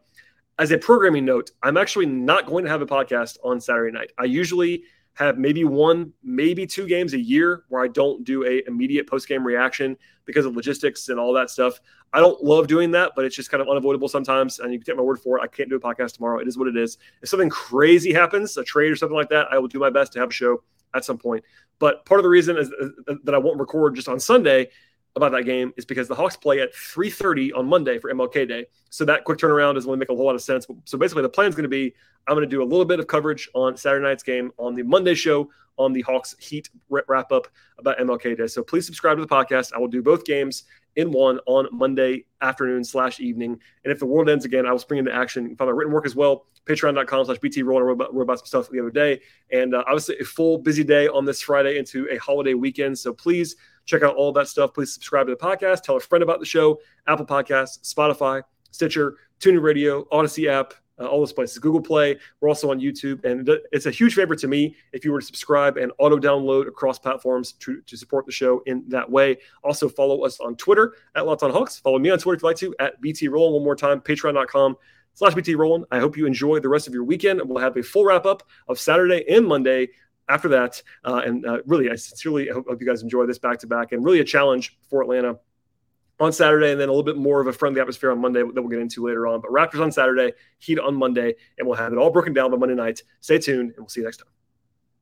As 0.60 0.72
a 0.72 0.78
programming 0.78 1.24
note, 1.24 1.52
I'm 1.64 1.78
actually 1.78 2.08
not 2.08 2.46
going 2.46 2.66
to 2.66 2.70
have 2.70 2.82
a 2.82 2.86
podcast 2.86 3.38
on 3.44 3.62
Saturday 3.62 3.92
night. 3.92 4.12
I 4.18 4.26
usually 4.26 4.84
have 5.14 5.38
maybe 5.38 5.64
one, 5.64 6.14
maybe 6.24 6.68
two 6.68 6.88
games 6.88 7.14
a 7.14 7.20
year 7.20 7.64
where 7.70 7.84
I 7.84 7.88
don't 7.88 8.24
do 8.24 8.46
a 8.46 8.62
immediate 8.68 9.08
post 9.08 9.28
game 9.28 9.46
reaction 9.46 9.98
because 10.26 10.46
of 10.46 10.56
logistics 10.56 11.10
and 11.10 11.20
all 11.20 11.34
that 11.34 11.50
stuff. 11.50 11.80
I 12.14 12.20
don't 12.20 12.42
love 12.44 12.68
doing 12.68 12.92
that, 12.92 13.12
but 13.16 13.26
it's 13.26 13.36
just 13.36 13.52
kind 13.52 13.62
of 13.62 13.70
unavoidable 13.70 14.08
sometimes. 14.08 14.60
And 14.60 14.72
you 14.72 14.80
can 14.80 14.86
take 14.86 14.96
my 14.96 15.04
word 15.04 15.20
for 15.20 15.38
it. 15.38 15.42
I 15.42 15.48
can't 15.48 15.70
do 15.70 15.76
a 15.76 15.80
podcast 15.80 16.14
tomorrow. 16.14 16.40
It 16.40 16.48
is 16.48 16.58
what 16.58 16.68
it 16.68 16.78
is. 16.78 16.98
If 17.22 17.30
something 17.30 17.50
crazy 17.50 18.14
happens, 18.14 18.56
a 18.58 18.64
trade 18.64 18.92
or 18.92 18.96
something 18.96 19.16
like 19.16 19.30
that, 19.30 19.48
I 19.52 19.58
will 19.58 19.68
do 19.68 19.80
my 19.80 19.90
best 19.90 20.14
to 20.14 20.20
have 20.20 20.30
a 20.30 20.34
show 20.34 20.64
at 20.96 21.04
some 21.06 21.18
point. 21.18 21.44
But 21.80 22.06
part 22.06 22.20
of 22.20 22.24
the 22.24 22.30
reason 22.30 22.58
is 22.58 22.72
uh, 22.72 23.12
uh, 23.12 23.16
that 23.24 23.36
I 23.36 23.38
won't 23.38 23.60
record 23.60 23.96
just 23.96 24.08
on 24.08 24.20
Sunday 24.20 24.70
about 25.16 25.32
that 25.32 25.44
game 25.44 25.74
is 25.78 25.86
because 25.86 26.08
the 26.08 26.16
Hawks 26.16 26.38
play 26.38 26.62
at 26.62 26.74
3:30 26.74 27.52
on 27.56 27.68
Monday 27.68 27.98
for 27.98 28.10
MLK 28.10 28.48
Day. 28.48 28.66
So 28.90 29.04
that 29.06 29.24
quick 29.26 29.38
turnaround 29.38 29.74
doesn't 29.74 29.90
really 29.90 30.00
make 30.00 30.10
a 30.10 30.16
whole 30.16 30.26
lot 30.26 30.36
of 30.36 30.42
sense. 30.42 30.66
So 30.86 30.98
basically, 30.98 31.24
the 31.24 31.30
plan 31.30 31.50
is 31.50 31.56
going 31.56 31.64
to 31.64 31.70
be 31.70 31.94
I'm 32.28 32.36
going 32.36 32.48
to 32.48 32.56
do 32.56 32.62
a 32.62 32.66
little 32.66 32.86
bit 32.86 33.00
of 33.00 33.08
coverage 33.08 33.50
on 33.54 33.76
Saturday 33.78 34.04
night's 34.06 34.24
game 34.24 34.52
on 34.58 34.76
the 34.76 34.84
Monday 34.84 35.16
show 35.16 35.50
on 35.78 35.94
the 35.94 36.02
Hawks 36.02 36.36
Heat 36.40 36.70
wrap 36.90 37.32
up 37.32 37.48
about 37.78 37.98
MLK 38.00 38.38
Day. 38.38 38.48
So 38.48 38.64
please 38.64 38.86
subscribe 38.86 39.18
to 39.18 39.22
the 39.26 39.28
podcast. 39.28 39.74
I 39.74 39.80
will 39.80 39.88
do 39.88 40.02
both 40.02 40.26
games 40.26 40.64
in 40.98 41.12
one 41.12 41.40
on 41.46 41.68
Monday 41.72 42.26
afternoon 42.42 42.84
slash 42.84 43.20
evening. 43.20 43.52
And 43.86 43.94
if 43.94 44.00
the 44.00 44.06
world 44.06 44.30
ends 44.30 44.46
again, 44.46 44.66
I 44.66 44.72
will 44.72 44.80
spring 44.80 44.98
into 44.98 45.14
action. 45.14 45.44
You 45.44 45.50
can 45.50 45.58
find 45.58 45.70
my 45.70 45.78
written 45.78 45.94
work 45.94 46.06
as 46.06 46.16
well. 46.16 46.46
Patreon.com 46.66 47.26
slash 47.26 47.38
BT 47.38 47.62
Rowland. 47.62 48.02
I 48.02 48.06
wrote 48.12 48.24
about, 48.24 48.40
some 48.40 48.48
stuff 48.48 48.70
the 48.70 48.80
other 48.80 48.90
day. 48.90 49.22
And 49.52 49.76
uh, 49.76 49.84
obviously 49.88 50.18
a 50.20 50.26
full 50.26 50.58
busy 50.58 50.84
day 50.84 51.08
on 51.08 51.24
this 51.24 51.40
Friday 51.40 51.78
into 51.78 52.08
a 52.12 52.18
holiday 52.18 52.56
weekend. 52.56 52.98
So 52.98 53.14
please 53.14 53.56
check 53.86 54.02
out 54.02 54.16
all 54.16 54.32
that 54.34 54.48
stuff. 54.48 54.74
Please 54.74 54.92
subscribe 54.92 55.28
to 55.28 55.36
the 55.36 55.40
podcast. 55.40 55.84
Tell 55.84 55.98
a 55.98 56.00
friend 56.00 56.24
about 56.24 56.40
the 56.40 56.46
show. 56.46 56.80
Apple 57.06 57.26
Podcasts, 57.26 57.94
Spotify, 57.94 58.42
Stitcher, 58.72 59.18
TuneIn 59.40 59.62
Radio, 59.62 60.06
Audacy 60.06 60.50
app, 60.50 60.74
uh, 61.00 61.06
all 61.06 61.20
those 61.20 61.34
places. 61.34 61.60
Google 61.60 61.82
Play. 61.82 62.18
We're 62.40 62.50
also 62.50 62.72
on 62.72 62.80
YouTube, 62.80 63.24
and 63.24 63.50
it's 63.72 63.86
a 63.86 63.92
huge 63.92 64.16
favor 64.16 64.36
to 64.36 64.48
me 64.48 64.76
if 64.94 65.06
you 65.06 65.12
were 65.12 65.20
to 65.20 65.26
subscribe 65.26 65.78
and 65.78 65.92
auto 66.00 66.18
download 66.18 66.68
across 66.68 67.00
platforms 67.00 67.54
to, 67.54 67.82
to 67.82 67.98
support 67.98 68.26
the 68.26 68.32
show 68.32 68.62
in 68.66 68.84
that 68.88 69.10
way. 69.10 69.38
Also, 69.64 69.90
follow 69.90 70.24
us 70.24 70.40
on 70.40 70.56
Twitter 70.56 70.96
at 71.16 71.26
Locked 71.26 71.44
On 71.44 71.52
Hawks. 71.52 71.80
Follow 71.80 72.00
me 72.00 72.10
on 72.10 72.20
Twitter 72.20 72.36
if 72.36 72.42
you'd 72.42 72.48
like 72.48 72.58
to 72.58 72.76
at 72.80 73.02
BT 73.02 73.28
Roll. 73.28 73.54
One 73.54 73.64
more 73.64 73.76
time, 73.76 74.02
Patreon.com 74.02 74.76
slash 75.14 75.34
BT 75.34 75.56
Rowland. 75.56 75.86
I 75.92 76.00
hope 76.00 76.18
you 76.18 76.26
enjoy 76.26 76.60
the 76.60 76.70
rest 76.70 76.88
of 76.88 76.94
your 76.94 77.04
weekend. 77.04 77.40
and 77.40 77.50
We'll 77.50 77.60
have 77.60 77.76
a 77.78 77.84
full 77.84 78.06
wrap 78.06 78.26
up 78.26 78.44
of 78.68 78.80
Saturday 78.80 79.26
and 79.30 79.46
Monday 79.46 79.90
after 80.30 80.48
that. 80.50 80.82
Uh, 81.04 81.22
and 81.26 81.46
uh, 81.46 81.60
really, 81.66 81.90
I 81.90 81.96
sincerely 81.96 82.48
hope, 82.48 82.68
hope 82.68 82.82
you 82.82 82.88
guys 82.88 83.02
enjoy 83.02 83.26
this 83.26 83.40
back 83.40 83.60
to 83.60 83.68
back 83.68 83.92
and 83.92 84.04
really 84.04 84.20
a 84.20 84.24
challenge 84.24 84.78
for 84.90 85.02
Atlanta 85.02 85.40
on 86.20 86.32
Saturday, 86.32 86.72
and 86.72 86.82
then 86.82 86.90
a 86.90 86.92
little 86.92 87.04
bit 87.04 87.18
more 87.18 87.40
of 87.40 87.48
a 87.48 87.54
friendly 87.54 87.80
atmosphere 87.80 88.12
on 88.12 88.20
Monday 88.20 88.40
that 88.40 88.54
we'll 88.54 88.68
get 88.68 88.80
into 88.80 89.06
later 89.06 89.28
on. 89.28 89.42
But 89.42 89.52
Raptors 89.52 89.82
on 89.82 89.92
Saturday, 89.92 90.34
Heat 90.60 90.80
on 90.80 90.96
Monday, 90.96 91.36
and 91.58 91.68
we'll 91.68 91.78
have 91.78 91.94
it 91.94 91.98
all 91.98 92.10
broken 92.10 92.34
down 92.34 92.52
by 92.52 92.58
Monday 92.58 92.76
night. 92.76 93.02
Stay 93.20 93.38
tuned, 93.38 93.70
and 93.70 93.78
we'll 93.78 93.90
see 93.90 94.02
you 94.02 94.06
next 94.06 94.18
time. 94.18 94.28